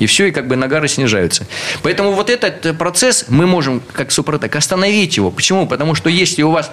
И 0.00 0.06
все, 0.06 0.26
и 0.26 0.30
как 0.30 0.48
бы 0.48 0.56
нагары 0.56 0.88
снижаются. 0.88 1.46
Поэтому 1.82 2.12
вот 2.12 2.30
этот 2.30 2.76
процесс 2.78 3.26
мы 3.28 3.46
можем, 3.46 3.82
как 3.92 4.10
Супротек, 4.10 4.54
остановить 4.56 5.16
его. 5.16 5.30
Почему? 5.30 5.66
Потому 5.66 5.94
что 5.94 6.08
если 6.08 6.42
у 6.42 6.50
вас 6.50 6.70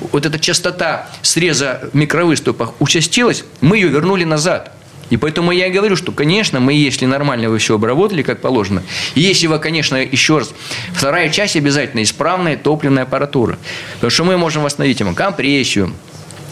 вот 0.00 0.26
эта 0.26 0.38
частота 0.38 1.08
среза 1.22 1.90
микровыступов 1.92 2.74
участилась, 2.78 3.44
мы 3.60 3.76
ее 3.76 3.88
вернули 3.88 4.24
назад. 4.24 4.72
И 5.10 5.16
поэтому 5.16 5.52
я 5.52 5.68
и 5.68 5.70
говорю, 5.70 5.96
что, 5.96 6.12
конечно, 6.12 6.60
мы, 6.60 6.74
если 6.74 7.06
нормально 7.06 7.48
вы 7.48 7.58
все 7.58 7.76
обработали, 7.76 8.22
как 8.22 8.40
положено, 8.40 8.82
и 9.14 9.20
если 9.20 9.46
вы, 9.46 9.58
конечно, 9.58 9.96
еще 9.96 10.38
раз, 10.38 10.50
вторая 10.92 11.30
часть 11.30 11.56
обязательно 11.56 12.02
исправная 12.02 12.56
топливная 12.56 13.04
аппаратура. 13.04 13.58
Потому 13.94 14.10
что 14.10 14.24
мы 14.24 14.36
можем 14.36 14.64
восстановить 14.64 15.00
ему 15.00 15.14
компрессию, 15.14 15.94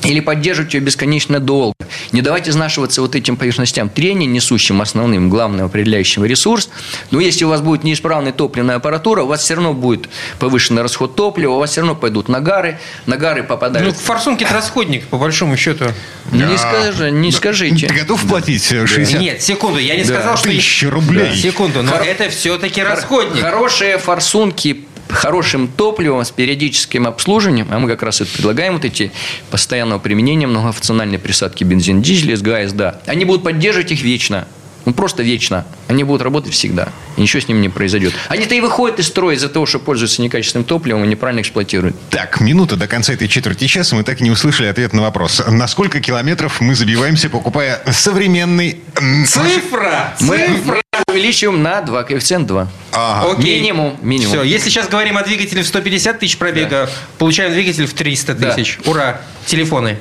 или 0.04 0.20
поддерживать 0.20 0.74
ее 0.74 0.80
бесконечно 0.80 1.40
долго. 1.40 1.74
Не 2.12 2.22
давать 2.22 2.48
изнашиваться 2.48 3.00
вот 3.00 3.14
этим 3.14 3.36
поверхностям 3.36 3.88
трения, 3.88 4.26
несущим 4.26 4.80
основным, 4.80 5.28
главным 5.30 5.66
определяющим 5.66 6.24
ресурс. 6.24 6.68
Но 7.10 7.20
если 7.20 7.44
у 7.44 7.48
вас 7.48 7.60
будет 7.60 7.84
неисправная 7.84 8.32
топливная 8.32 8.76
аппаратура, 8.76 9.22
у 9.22 9.26
вас 9.26 9.42
все 9.42 9.54
равно 9.54 9.72
будет 9.72 10.08
повышенный 10.38 10.82
расход 10.82 11.16
топлива, 11.16 11.52
у 11.52 11.58
вас 11.58 11.70
все 11.70 11.80
равно 11.80 11.94
пойдут 11.94 12.28
нагары, 12.28 12.78
нагары 13.06 13.42
попадают... 13.42 13.88
Ну, 13.88 13.94
форсунки– 13.94 14.44
это 14.44 14.54
расходник, 14.54 15.06
по 15.06 15.18
большому 15.18 15.56
счету. 15.56 15.86
Не, 16.32 16.44
а, 16.44 16.58
скажи, 16.58 17.10
не 17.10 17.32
скажите. 17.32 17.86
Ты 17.86 17.94
готов 17.94 18.26
платить 18.26 18.64
60? 18.64 19.20
Нет, 19.20 19.42
секунду, 19.42 19.78
я 19.78 19.96
не 19.96 20.04
да. 20.04 20.14
сказал, 20.14 20.36
что... 20.36 20.48
Тысячи 20.48 20.86
рублей. 20.86 21.30
Да, 21.30 21.36
секунду, 21.36 21.82
но 21.82 21.92
Хор... 21.92 22.02
это 22.02 22.28
все-таки 22.30 22.82
расходник. 22.82 23.42
Хорошие 23.42 23.98
форсунки 23.98 24.84
хорошим 25.08 25.68
топливом, 25.68 26.24
с 26.24 26.30
периодическим 26.30 27.06
обслуживанием, 27.06 27.68
а 27.70 27.78
мы 27.78 27.88
как 27.88 28.02
раз 28.02 28.20
это 28.20 28.32
предлагаем, 28.32 28.74
вот 28.74 28.84
эти 28.84 29.12
постоянного 29.50 29.98
применения 29.98 30.46
многофункциональной 30.46 31.18
присадки 31.18 31.64
бензин, 31.64 32.02
дизель, 32.02 32.36
СГА, 32.36 32.68
СДА, 32.68 33.00
они 33.06 33.24
будут 33.24 33.42
поддерживать 33.42 33.92
их 33.92 34.02
вечно. 34.02 34.46
Ну, 34.86 34.94
просто 34.94 35.24
вечно. 35.24 35.66
Они 35.88 36.04
будут 36.04 36.22
работать 36.22 36.52
всегда. 36.52 36.90
И 37.16 37.20
ничего 37.20 37.42
с 37.42 37.48
ними 37.48 37.58
не 37.58 37.68
произойдет. 37.68 38.14
Они-то 38.28 38.54
и 38.54 38.60
выходят 38.60 39.00
из 39.00 39.08
строя 39.08 39.34
из-за 39.34 39.48
того, 39.48 39.66
что 39.66 39.80
пользуются 39.80 40.22
некачественным 40.22 40.64
топливом 40.64 41.04
и 41.04 41.08
неправильно 41.08 41.40
эксплуатируют. 41.40 41.96
Так, 42.10 42.40
минута 42.40 42.76
до 42.76 42.86
конца 42.86 43.12
этой 43.12 43.26
четверти 43.26 43.66
часа. 43.66 43.96
Мы 43.96 44.04
так 44.04 44.20
и 44.20 44.24
не 44.24 44.30
услышали 44.30 44.68
ответ 44.68 44.92
на 44.92 45.02
вопрос. 45.02 45.42
На 45.48 45.66
сколько 45.66 46.00
километров 46.00 46.60
мы 46.60 46.76
забиваемся, 46.76 47.28
покупая 47.28 47.82
современный... 47.90 48.80
Цифра! 49.26 50.14
Мы, 50.20 50.50
мы 50.64 50.80
увеличиваем 51.16 51.62
на 51.62 51.80
2, 51.80 52.02
коэффициент 52.02 52.46
2. 52.46 52.68
Ага. 52.92 53.32
Окей. 53.32 53.60
Минимум, 53.60 53.96
минимум. 54.02 54.32
Все, 54.32 54.42
если 54.42 54.68
сейчас 54.68 54.88
говорим 54.88 55.16
о 55.16 55.22
двигателе 55.22 55.62
в 55.62 55.66
150 55.66 56.18
тысяч 56.18 56.36
пробега, 56.36 56.86
да. 56.86 56.88
получаем 57.18 57.52
двигатель 57.52 57.86
в 57.86 57.94
300 57.94 58.34
тысяч. 58.34 58.78
Да. 58.84 58.90
Ура! 58.90 59.20
Телефоны. 59.46 59.98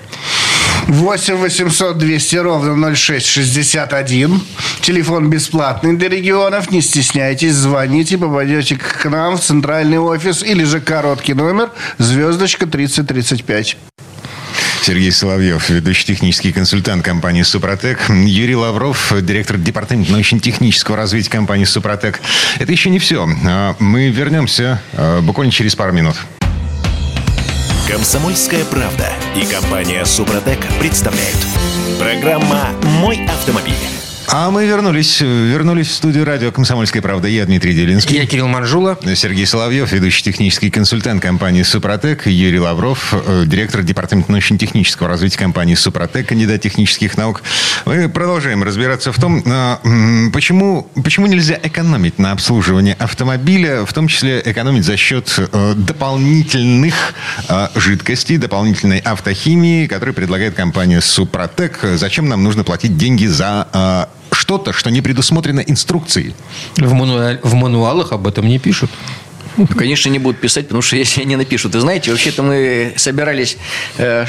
8 0.87 1.35
800 1.35 1.97
200 1.97 2.35
ровно 2.37 2.95
0661. 2.95 4.41
Телефон 4.81 5.29
бесплатный 5.29 5.95
для 5.95 6.09
регионов. 6.09 6.69
Не 6.71 6.81
стесняйтесь, 6.81 7.53
звоните, 7.53 8.17
попадете 8.17 8.75
к 8.75 9.05
нам 9.09 9.37
в 9.37 9.41
центральный 9.41 9.99
офис 9.99 10.43
или 10.43 10.63
же 10.63 10.81
короткий 10.81 11.33
номер 11.33 11.71
звездочка 11.97 12.67
3035. 12.67 13.77
Сергей 14.85 15.11
Соловьев, 15.11 15.67
ведущий 15.71 16.05
технический 16.05 16.51
консультант 16.51 17.03
компании 17.03 17.41
«Супротек». 17.41 18.07
Юрий 18.07 18.55
Лавров, 18.55 19.11
директор 19.19 19.57
департамента 19.57 20.11
научно-технического 20.11 20.95
развития 20.95 21.31
компании 21.31 21.65
«Супротек». 21.65 22.21
Это 22.59 22.71
еще 22.71 22.91
не 22.91 22.99
все. 22.99 23.27
А, 23.47 23.75
мы 23.79 24.09
вернемся 24.09 24.79
а, 24.93 25.21
буквально 25.21 25.51
через 25.51 25.75
пару 25.75 25.91
минут. 25.91 26.17
Комсомольская 27.89 28.63
правда 28.65 29.09
и 29.35 29.51
компания 29.51 30.05
«Супротек» 30.05 30.59
представляют. 30.79 31.39
Программа 31.97 32.69
«Мой 32.83 33.25
автомобиль». 33.25 33.94
А 34.37 34.51
мы 34.51 34.65
вернулись, 34.65 35.21
вернулись 35.21 35.87
в 35.87 35.93
студию 35.93 36.25
радио 36.25 36.51
«Комсомольская 36.51 37.01
правда». 37.01 37.29
Я 37.29 37.45
Дмитрий 37.45 37.73
Делинский. 37.73 38.17
Я 38.17 38.25
Кирилл 38.25 38.49
Манжула. 38.49 38.99
Сергей 39.15 39.45
Соловьев, 39.45 39.93
ведущий 39.93 40.23
технический 40.23 40.69
консультант 40.69 41.21
компании 41.21 41.63
«Супротек». 41.63 42.27
Юрий 42.27 42.59
Лавров, 42.59 43.13
э, 43.13 43.45
директор 43.45 43.81
департамента 43.81 44.33
научно-технического 44.33 45.07
развития 45.07 45.37
компании 45.37 45.75
«Супротек», 45.75 46.27
кандидат 46.27 46.59
технических 46.59 47.15
наук. 47.15 47.43
Мы 47.85 48.09
продолжаем 48.09 48.61
разбираться 48.61 49.13
в 49.13 49.19
том, 49.21 49.41
э, 49.45 50.29
почему, 50.33 50.91
почему 51.01 51.27
нельзя 51.27 51.57
экономить 51.63 52.19
на 52.19 52.33
обслуживании 52.33 52.97
автомобиля, 52.99 53.85
в 53.85 53.93
том 53.93 54.09
числе 54.09 54.41
экономить 54.43 54.83
за 54.83 54.97
счет 54.97 55.33
э, 55.37 55.73
дополнительных 55.77 57.13
жидкостей, 57.75 58.35
дополнительной 58.35 58.99
автохимии, 58.99 59.87
которую 59.87 60.13
предлагает 60.13 60.55
компания 60.55 60.99
«Супротек». 60.99 61.79
Зачем 61.93 62.27
нам 62.27 62.43
нужно 62.43 62.65
платить 62.65 62.97
деньги 62.97 63.27
за 63.27 64.09
что-то, 64.45 64.73
что 64.73 64.91
не 64.91 65.01
предусмотрено 65.01 65.59
инструкцией. 65.59 66.35
В, 66.77 66.93
мануаль, 66.93 67.39
в 67.41 67.55
мануалах 67.55 68.11
об 68.11 68.27
этом 68.27 68.47
не 68.47 68.59
пишут. 68.59 68.91
Ну, 69.57 69.65
конечно, 69.65 70.09
не 70.09 70.19
будут 70.19 70.39
писать, 70.39 70.65
потому 70.65 70.83
что 70.83 70.95
если 71.03 71.23
они 71.23 71.35
напишут, 71.35 71.73
вы 71.73 71.81
знаете, 71.81 72.11
вообще-то 72.11 72.43
мы 72.43 72.93
собирались 72.95 73.57
э, 73.97 74.25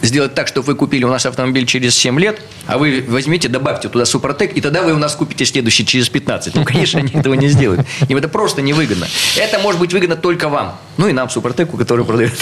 сделать 0.00 0.34
так, 0.34 0.48
чтобы 0.48 0.68
вы 0.68 0.74
купили 0.76 1.04
у 1.04 1.10
нас 1.10 1.26
автомобиль 1.26 1.66
через 1.66 1.94
7 1.94 2.18
лет, 2.18 2.40
а 2.66 2.78
вы 2.78 3.04
возьмите, 3.06 3.48
добавьте 3.48 3.90
туда 3.90 4.06
Супротек, 4.06 4.56
и 4.56 4.62
тогда 4.62 4.80
вы 4.80 4.94
у 4.94 4.98
нас 4.98 5.14
купите 5.14 5.44
следующий 5.44 5.84
через 5.84 6.08
15. 6.08 6.54
Ну, 6.54 6.64
конечно, 6.64 7.00
они 7.00 7.12
этого 7.12 7.34
не 7.34 7.48
сделают. 7.48 7.86
Им 8.08 8.16
это 8.16 8.28
просто 8.28 8.62
невыгодно. 8.62 9.08
Это 9.36 9.58
может 9.58 9.78
быть 9.78 9.92
выгодно 9.92 10.16
только 10.16 10.48
вам. 10.48 10.78
Ну, 10.96 11.06
и 11.06 11.12
нам, 11.12 11.28
Супротеку, 11.28 11.76
который 11.76 12.06
продает 12.06 12.32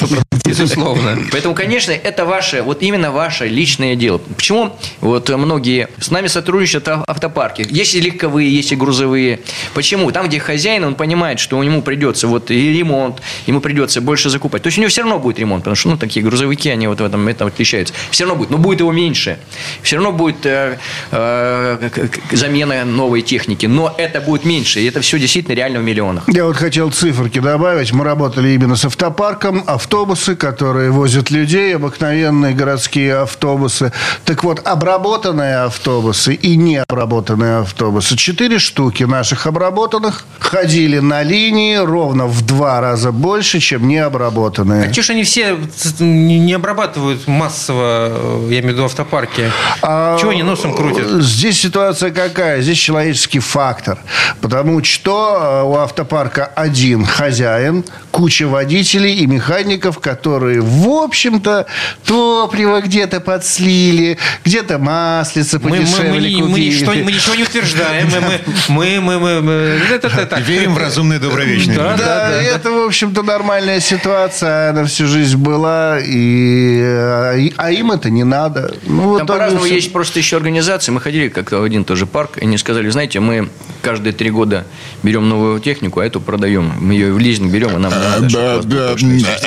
Безусловно. 0.48 1.18
Поэтому, 1.30 1.54
конечно, 1.54 1.92
это 1.92 2.24
ваше, 2.24 2.62
вот 2.62 2.82
именно 2.82 3.10
ваше 3.10 3.46
личное 3.48 3.94
дело. 3.96 4.18
Почему 4.18 4.76
вот 5.00 5.28
многие 5.28 5.88
с 5.98 6.10
нами 6.10 6.26
сотрудничают 6.26 6.88
ав- 6.88 7.04
автопарки? 7.06 7.66
Есть 7.68 7.94
и 7.94 8.00
легковые, 8.00 8.52
есть 8.54 8.72
и 8.72 8.76
грузовые. 8.76 9.40
Почему? 9.74 10.10
Там, 10.10 10.28
где 10.28 10.38
хозяин, 10.40 10.84
он 10.84 10.94
понимает, 10.94 11.38
что 11.38 11.62
ему 11.62 11.82
придется 11.82 12.26
вот 12.26 12.50
и 12.50 12.72
ремонт, 12.78 13.20
ему 13.46 13.60
придется 13.60 14.00
больше 14.00 14.30
закупать. 14.30 14.62
То 14.62 14.68
есть 14.68 14.78
у 14.78 14.80
него 14.80 14.90
все 14.90 15.02
равно 15.02 15.18
будет 15.18 15.38
ремонт, 15.38 15.62
потому 15.64 15.76
что, 15.76 15.88
ну, 15.90 15.96
такие 15.96 16.24
грузовики, 16.24 16.70
они 16.70 16.86
вот 16.86 17.00
в 17.00 17.04
этом, 17.04 17.28
этом 17.28 17.48
отличаются. 17.48 17.94
Все 18.10 18.24
равно 18.24 18.36
будет, 18.38 18.50
но 18.50 18.58
будет 18.58 18.80
его 18.80 18.92
меньше. 18.92 19.38
Все 19.82 19.96
равно 19.96 20.12
будет 20.12 20.44
э, 20.46 20.78
э, 21.10 21.88
замена 22.32 22.84
новой 22.84 23.22
техники, 23.22 23.66
но 23.66 23.94
это 23.98 24.20
будет 24.20 24.44
меньше. 24.44 24.80
И 24.80 24.86
это 24.86 25.00
все 25.00 25.18
действительно 25.18 25.54
реально 25.54 25.80
в 25.80 25.82
миллионах. 25.82 26.24
Я 26.28 26.44
вот 26.44 26.56
хотел 26.56 26.90
циферки 26.90 27.38
добавить. 27.38 27.92
Мы 27.92 28.04
работали 28.04 28.50
именно 28.50 28.76
с 28.76 28.84
автопарком. 28.84 29.64
Автобусы, 29.66 30.36
которые 30.38 30.90
возят 30.90 31.30
людей, 31.30 31.76
обыкновенные 31.76 32.54
городские 32.54 33.18
автобусы. 33.18 33.92
Так 34.24 34.44
вот, 34.44 34.66
обработанные 34.66 35.64
автобусы 35.64 36.34
и 36.34 36.56
необработанные 36.56 37.58
автобусы. 37.58 38.16
Четыре 38.16 38.58
штуки 38.58 39.02
наших 39.04 39.46
обработанных 39.46 40.24
ходили 40.38 40.98
на 40.98 41.22
линии 41.22 41.76
ровно 41.76 42.26
в 42.26 42.46
два 42.46 42.80
раза 42.80 43.12
больше, 43.12 43.60
чем 43.60 43.86
необработанные. 43.88 44.88
А 44.88 44.92
чего 44.92 45.02
ж 45.02 45.10
они 45.10 45.24
все 45.24 45.58
не 45.98 46.52
обрабатывают 46.52 47.26
массово, 47.26 48.08
э, 48.10 48.48
я 48.50 48.60
имею 48.60 48.68
в 48.68 48.72
виду 48.72 48.84
автопарки? 48.84 49.50
А, 49.82 50.18
Чего 50.18 50.30
они 50.30 50.42
носом 50.42 50.74
крутят? 50.74 51.22
Здесь 51.22 51.60
ситуация 51.60 52.10
какая? 52.10 52.62
Здесь 52.62 52.78
человеческий 52.78 53.40
фактор. 53.40 53.98
Потому 54.40 54.82
что 54.84 55.38
э, 55.40 55.62
у 55.64 55.74
автопарка 55.76 56.46
один 56.46 57.04
хозяин, 57.04 57.84
куча 58.10 58.46
водителей 58.46 59.14
и 59.16 59.26
механиков, 59.26 59.98
которые, 59.98 60.17
в 60.26 60.88
общем-то, 60.88 61.66
топливо 62.04 62.80
где-то 62.80 63.20
подслили, 63.20 64.18
где-то 64.44 64.78
маслица 64.78 65.58
Мы, 65.58 65.70
мы- 65.70 65.76
мы 65.78 65.84
подешевле 65.84 66.36
мы 66.42 66.48
купили. 66.48 66.74
ничто- 66.74 66.92
мы 66.92 67.12
ничего 67.12 67.34
не 67.34 67.42
утверждаем. 67.44 68.08
Мы, 68.10 68.20
мы, 68.68 69.00
мы, 69.00 69.18
мы, 69.18 69.40
мы- 69.42 69.52
это- 69.90 70.08
это 70.08 70.26
так. 70.26 70.40
Верим 70.40 70.74
в 70.74 70.78
разумное 70.78 71.18
добровечное. 71.18 71.76
Да, 71.76 71.96
Да, 71.96 72.42
это, 72.42 72.70
в 72.70 72.86
общем-то, 72.86 73.22
нормальная 73.22 73.80
ситуация. 73.80 74.70
Она 74.70 74.84
всю 74.84 75.06
жизнь 75.06 75.36
была. 75.36 75.98
И, 76.00 76.80
э, 76.82 77.50
а 77.56 77.70
им 77.70 77.92
это 77.92 78.10
не 78.10 78.24
надо. 78.24 78.74
Ну, 78.84 79.14
в 79.14 79.18
Там 79.18 79.26
по-разному 79.26 79.64
есть 79.64 79.92
просто 79.92 80.18
еще 80.18 80.36
организации. 80.36 80.92
Мы 80.92 81.00
ходили 81.00 81.28
как-то 81.28 81.58
в 81.60 81.62
один 81.64 81.84
тоже 81.84 82.06
парк, 82.06 82.38
и 82.38 82.42
они 82.44 82.58
сказали, 82.58 82.88
знаете, 82.90 83.20
мы 83.20 83.48
каждые 83.82 84.12
три 84.12 84.30
года 84.30 84.64
берем 85.02 85.28
новую 85.28 85.60
технику, 85.60 86.00
а 86.00 86.06
эту 86.06 86.20
продаем. 86.20 86.72
Мы 86.80 86.94
ее 86.94 87.12
в 87.12 87.18
лизинг 87.18 87.52
берем, 87.52 87.70
и 87.76 87.78
нам 87.78 87.92
чтобы 87.92 88.28
Да, 88.28 88.62
да. 88.62 88.94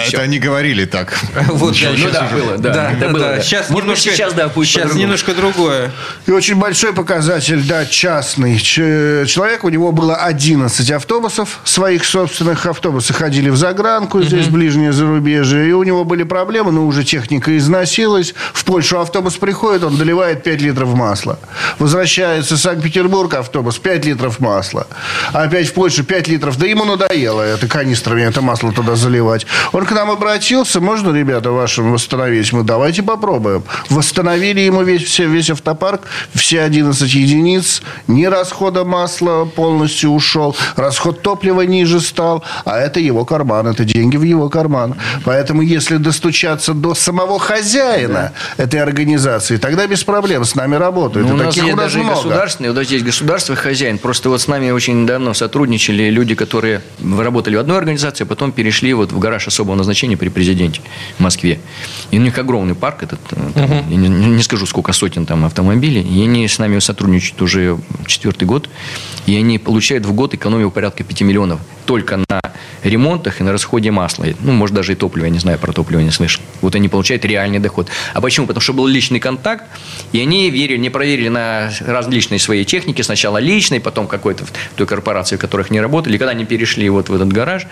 Это 0.07 0.21
они 0.21 0.39
говорили 0.61 0.85
так. 0.85 1.17
Вот, 1.49 1.75
да, 1.81 1.89
Ну 1.97 2.09
да, 2.11 2.29
было, 2.31 2.57
да, 2.57 2.73
да, 2.73 2.91
да, 2.99 3.07
было, 3.09 3.19
да. 3.19 3.41
Сейчас 3.41 3.69
Может 3.69 3.85
немножко, 3.85 4.11
сейчас, 4.11 4.33
да, 4.33 4.47
будет 4.47 4.67
сейчас 4.67 4.83
по-другому. 4.83 5.01
немножко 5.01 5.33
другое. 5.33 5.91
И 6.27 6.31
очень 6.31 6.55
большой 6.55 6.93
показатель, 6.93 7.63
да, 7.67 7.85
частный. 7.85 8.59
Ч- 8.59 9.25
Человек, 9.27 9.63
у 9.63 9.69
него 9.69 9.91
было 9.91 10.15
11 10.17 10.91
автобусов, 10.91 11.59
своих 11.63 12.05
собственных 12.05 12.65
автобусов 12.65 13.15
ходили 13.15 13.49
в 13.49 13.57
загранку, 13.57 14.21
здесь 14.21 14.47
ближнее 14.47 14.93
зарубежье, 14.93 15.67
и 15.67 15.71
у 15.71 15.83
него 15.83 16.03
были 16.05 16.23
проблемы, 16.23 16.71
но 16.71 16.85
уже 16.85 17.03
техника 17.03 17.55
износилась. 17.57 18.33
В 18.53 18.63
Польшу 18.63 18.99
автобус 18.99 19.35
приходит, 19.37 19.83
он 19.83 19.97
доливает 19.97 20.43
5 20.43 20.61
литров 20.61 20.93
масла. 20.93 21.39
Возвращается 21.79 22.55
в 22.55 22.59
Санкт-Петербург 22.59 23.33
автобус, 23.33 23.77
5 23.79 24.05
литров 24.05 24.39
масла. 24.39 24.85
Опять 25.33 25.67
в 25.69 25.73
Польшу 25.73 26.03
5 26.03 26.27
литров, 26.27 26.57
да 26.57 26.67
ему 26.67 26.85
надоело 26.85 27.41
это 27.41 27.67
канистрами, 27.67 28.21
это 28.21 28.41
масло 28.41 28.71
туда 28.71 28.95
заливать. 28.95 29.45
Он 29.71 29.85
к 29.85 29.91
нам 29.91 30.11
обратился, 30.11 30.50
можно, 30.51 31.15
ребята, 31.15 31.51
вашим 31.51 31.93
восстановить? 31.93 32.51
Мы 32.53 32.63
давайте 32.63 33.03
попробуем. 33.03 33.63
Восстановили 33.89 34.59
ему 34.59 34.83
весь, 34.83 35.03
все, 35.03 35.27
весь 35.27 35.49
автопарк, 35.49 36.01
все 36.33 36.61
11 36.61 37.13
единиц, 37.13 37.81
ни 38.07 38.25
расхода 38.25 38.83
масла 38.83 39.45
полностью 39.45 40.11
ушел, 40.11 40.55
расход 40.75 41.21
топлива 41.21 41.61
ниже 41.61 41.99
стал, 41.99 42.43
а 42.65 42.77
это 42.77 42.99
его 42.99 43.25
карман, 43.25 43.67
это 43.67 43.85
деньги 43.85 44.17
в 44.17 44.23
его 44.23 44.49
карман. 44.49 44.95
Поэтому 45.23 45.61
если 45.61 45.97
достучаться 45.97 46.73
до 46.73 46.93
самого 46.93 47.39
хозяина 47.39 48.33
этой 48.57 48.81
организации, 48.81 49.57
тогда 49.57 49.87
без 49.87 50.03
проблем 50.03 50.43
с 50.43 50.55
нами 50.55 50.75
работают. 50.75 51.27
Ну, 51.27 51.35
у 51.35 51.37
нас 51.37 51.55
есть 51.55 51.67
у 51.67 51.75
нас 51.75 51.85
даже 51.85 51.99
много. 51.99 52.15
государственные, 52.15 52.73
вот 52.73 52.85
здесь 52.85 53.03
государство 53.03 53.55
хозяин. 53.55 53.97
Просто 53.97 54.29
вот 54.29 54.41
с 54.41 54.47
нами 54.47 54.71
очень 54.71 55.05
давно 55.05 55.33
сотрудничали 55.33 56.09
люди, 56.09 56.35
которые 56.35 56.81
работали 57.17 57.55
в 57.55 57.59
одной 57.59 57.77
организации, 57.77 58.23
а 58.23 58.27
потом 58.27 58.51
перешли 58.51 58.93
вот 58.93 59.11
в 59.11 59.19
гараж 59.19 59.47
особого 59.47 59.75
назначения 59.75 60.17
при 60.17 60.29
президенте 60.41 60.81
в 61.17 61.21
Москве. 61.21 61.59
И 62.09 62.17
у 62.17 62.21
них 62.21 62.35
огромный 62.39 62.73
парк 62.73 63.03
этот, 63.03 63.19
э, 63.31 63.51
там, 63.53 63.69
я 63.91 63.95
не, 63.95 64.07
не 64.09 64.41
скажу, 64.41 64.65
сколько 64.65 64.91
сотен 64.91 65.27
там 65.27 65.45
автомобилей, 65.45 66.01
и 66.01 66.23
они 66.23 66.47
с 66.47 66.57
нами 66.57 66.79
сотрудничают 66.79 67.39
уже 67.43 67.77
четвертый 68.07 68.45
год, 68.45 68.69
и 69.27 69.35
они 69.37 69.59
получают 69.59 70.07
в 70.07 70.13
год 70.13 70.33
экономию 70.33 70.71
порядка 70.71 71.03
5 71.03 71.21
миллионов 71.21 71.59
только 71.85 72.17
на 72.17 72.41
ремонтах 72.83 73.41
и 73.41 73.43
на 73.43 73.51
расходе 73.51 73.91
масла. 73.91 74.25
Ну, 74.39 74.51
может, 74.53 74.75
даже 74.75 74.93
и 74.93 74.95
топливо, 74.95 75.25
я 75.25 75.31
не 75.31 75.39
знаю, 75.39 75.59
про 75.59 75.73
топливо 75.73 75.99
не 75.99 76.11
слышал. 76.11 76.41
Вот 76.61 76.73
они 76.75 76.89
получают 76.89 77.25
реальный 77.25 77.59
доход. 77.59 77.89
А 78.13 78.21
почему? 78.21 78.47
Потому 78.47 78.61
что 78.61 78.73
был 78.73 78.87
личный 78.87 79.19
контакт, 79.19 79.65
и 80.11 80.19
они 80.19 80.49
верили, 80.49 80.77
не 80.77 80.89
проверили 80.89 81.29
на 81.29 81.71
различные 81.81 82.39
свои 82.39 82.65
техники. 82.65 83.01
Сначала 83.03 83.37
личный, 83.37 83.79
потом 83.79 84.07
какой-то 84.07 84.45
в 84.45 84.51
той 84.75 84.87
корпорации, 84.87 85.35
в 85.35 85.39
которых 85.39 85.69
не 85.69 85.81
работали. 85.81 86.15
И 86.15 86.17
когда 86.17 86.31
они 86.31 86.45
перешли 86.45 86.89
вот 86.89 87.09
в 87.09 87.13
этот 87.13 87.31
гараж, 87.31 87.67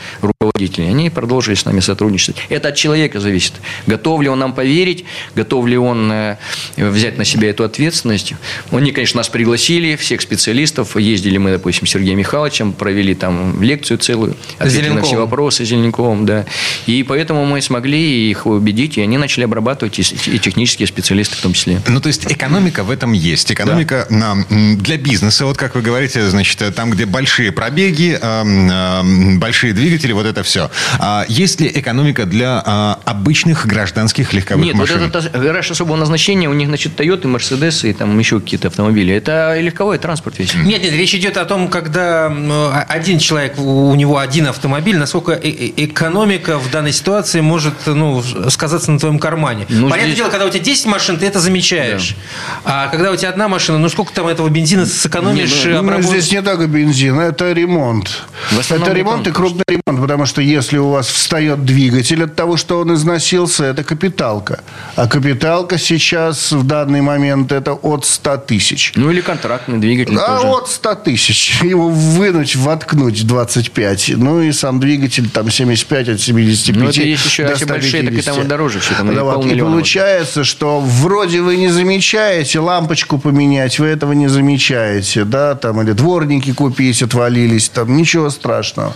руководители, 0.59 0.85
они 0.85 1.09
продолжили 1.09 1.55
с 1.55 1.65
нами 1.65 1.79
сотрудничать. 1.79 2.35
Это 2.49 2.69
от 2.69 2.75
человека 2.75 3.19
зависит. 3.19 3.53
Готов 3.87 4.21
ли 4.21 4.29
он 4.29 4.39
нам 4.39 4.53
поверить, 4.53 5.05
готов 5.35 5.67
ли 5.67 5.77
он 5.77 6.11
э, 6.11 6.37
взять 6.77 7.17
на 7.17 7.25
себя 7.25 7.49
эту 7.49 7.63
ответственность. 7.63 8.33
Они, 8.71 8.91
конечно, 8.91 9.17
нас 9.19 9.29
пригласили, 9.29 9.95
всех 9.95 10.21
специалистов. 10.21 10.95
Ездили 10.97 11.37
мы, 11.37 11.51
допустим, 11.51 11.87
с 11.87 11.91
Сергеем 11.91 12.17
Михайловичем, 12.19 12.73
провели 12.73 13.15
там 13.15 13.61
лекцию 13.61 13.97
целую, 13.97 14.35
ответили 14.57 14.89
на 14.89 15.01
все 15.01 15.09
Зеленковым. 15.09 15.19
вопросы 15.19 15.65
Зеленковым, 15.65 16.25
да. 16.25 16.45
И 16.87 17.03
поэтому 17.03 17.45
мы 17.45 17.61
смогли 17.61 18.29
их 18.29 18.45
убедить, 18.45 18.97
и 18.97 19.01
они 19.01 19.17
начали 19.17 19.45
обрабатывать, 19.45 19.99
и, 19.99 20.01
и 20.01 20.39
технические 20.39 20.87
специалисты 20.87 21.35
в 21.35 21.41
том 21.41 21.53
числе. 21.53 21.81
Ну, 21.87 21.99
то 22.01 22.07
есть 22.07 22.25
экономика 22.31 22.83
в 22.83 22.91
этом 22.91 23.13
есть. 23.13 23.51
Экономика 23.51 24.05
на, 24.09 24.45
м, 24.49 24.77
для 24.77 24.97
бизнеса, 24.97 25.45
вот 25.45 25.57
как 25.57 25.75
вы 25.75 25.81
говорите, 25.81 26.27
значит, 26.29 26.61
э, 26.61 26.71
там, 26.71 26.91
где 26.91 27.05
большие 27.05 27.51
пробеги, 27.51 28.17
эм, 28.21 29.39
большие 29.39 29.73
двигатели, 29.73 30.11
вот 30.13 30.25
это 30.25 30.43
все. 30.43 30.48
А 30.99 31.25
есть 31.27 31.59
ли 31.61 31.71
экономика 31.73 32.25
для 32.25 32.61
а, 32.65 32.99
обычных 33.05 33.65
гражданских 33.67 34.33
легковых 34.33 34.65
Нет, 34.65 34.75
машин? 34.75 34.99
вот 34.99 35.15
этот 35.15 35.31
гараж 35.41 35.71
особого 35.71 35.95
назначения, 35.97 36.49
у 36.49 36.53
них, 36.53 36.67
значит, 36.67 36.99
Toyota, 36.99 37.23
Mercedes 37.23 37.87
и 37.87 37.93
там 37.93 38.17
еще 38.17 38.39
какие-то 38.39 38.67
автомобили. 38.69 39.13
Это 39.13 39.59
легковой 39.59 39.97
транспорт 39.97 40.39
весь. 40.39 40.53
Нет, 40.55 40.81
нет, 40.83 40.93
речь 40.93 41.13
идет 41.15 41.37
о 41.37 41.45
том, 41.45 41.67
когда 41.67 42.27
один 42.87 43.19
человек, 43.19 43.57
у 43.59 43.93
него 43.95 44.17
один 44.17 44.47
автомобиль, 44.47 44.97
насколько 44.97 45.33
э- 45.33 45.39
э- 45.49 45.71
экономика 45.77 46.57
в 46.59 46.69
данной 46.71 46.93
ситуации 46.93 47.41
может 47.41 47.73
ну, 47.85 48.23
сказаться 48.49 48.91
на 48.91 48.99
твоем 48.99 49.19
кармане. 49.19 49.65
Ну, 49.69 49.89
Понятное 49.89 50.07
здесь- 50.07 50.17
дело, 50.17 50.29
когда 50.29 50.45
у 50.45 50.49
тебя 50.49 50.63
10 50.63 50.85
машин, 50.85 51.17
ты 51.17 51.25
это 51.25 51.39
замечаешь. 51.39 52.15
А 52.63 52.87
когда 52.87 53.11
у 53.11 53.15
тебя 53.15 53.29
одна 53.29 53.47
машина, 53.47 53.77
ну 53.77 53.89
сколько 53.89 54.13
там 54.13 54.27
этого 54.27 54.49
бензина 54.49 54.85
сэкономишь? 54.85 55.65
Не, 55.65 55.71
э, 55.71 55.81
Ну, 55.81 55.87
обработ- 55.89 56.05
здесь 56.05 56.31
не 56.31 56.41
только 56.41 56.67
бензин, 56.67 57.19
это 57.19 57.51
ремонт. 57.51 58.23
Это 58.69 58.91
ремонт 58.93 59.27
и 59.27 59.31
крупный 59.31 59.63
ремонт, 59.67 60.01
потому 60.01 60.25
что 60.25 60.38
если 60.39 60.77
у 60.77 60.89
вас 60.89 61.07
встает 61.07 61.65
двигатель 61.65 62.23
от 62.23 62.35
того, 62.35 62.57
что 62.57 62.79
он 62.79 62.93
износился, 62.93 63.65
это 63.65 63.83
капиталка. 63.83 64.63
А 64.95 65.07
капиталка 65.07 65.77
сейчас 65.77 66.51
в 66.51 66.65
данный 66.65 67.01
момент 67.01 67.51
это 67.51 67.73
от 67.73 68.05
100 68.05 68.37
тысяч. 68.37 68.93
Ну 68.95 69.11
или 69.11 69.21
контрактный 69.21 69.77
двигатель 69.77 70.17
А 70.17 70.37
тоже. 70.37 70.47
от 70.47 70.69
100 70.69 70.95
тысяч. 70.95 71.61
Его 71.61 71.89
вынуть, 71.89 72.55
воткнуть 72.55 73.25
25. 73.27 74.11
Ну 74.17 74.41
и 74.41 74.51
сам 74.51 74.79
двигатель 74.79 75.29
там 75.29 75.49
75 75.51 76.09
от 76.09 76.19
75 76.21 76.75
Ну, 76.83 76.89
это 76.89 77.01
есть 77.01 77.25
еще, 77.25 77.43
до 77.45 77.51
если 77.51 77.65
большие, 77.65 78.03
так 78.03 78.13
и 78.13 78.21
там 78.21 78.33
150. 78.35 78.45
и 78.45 78.47
дороже 78.47 78.79
все, 78.79 78.93
там 78.95 79.13
Да 79.15 79.23
вот, 79.23 79.45
и 79.45 79.59
получается, 79.59 80.43
что 80.43 80.79
вроде 80.79 81.41
вы 81.41 81.57
не 81.57 81.69
замечаете 81.69 82.59
лампочку 82.59 83.17
поменять, 83.17 83.79
вы 83.79 83.87
этого 83.87 84.13
не 84.13 84.27
замечаете, 84.27 85.23
да, 85.23 85.55
там, 85.55 85.81
или 85.81 85.91
дворники 85.91 86.53
купить 86.53 87.01
отвалились, 87.01 87.69
там, 87.69 87.95
ничего 87.95 88.29
страшного. 88.29 88.93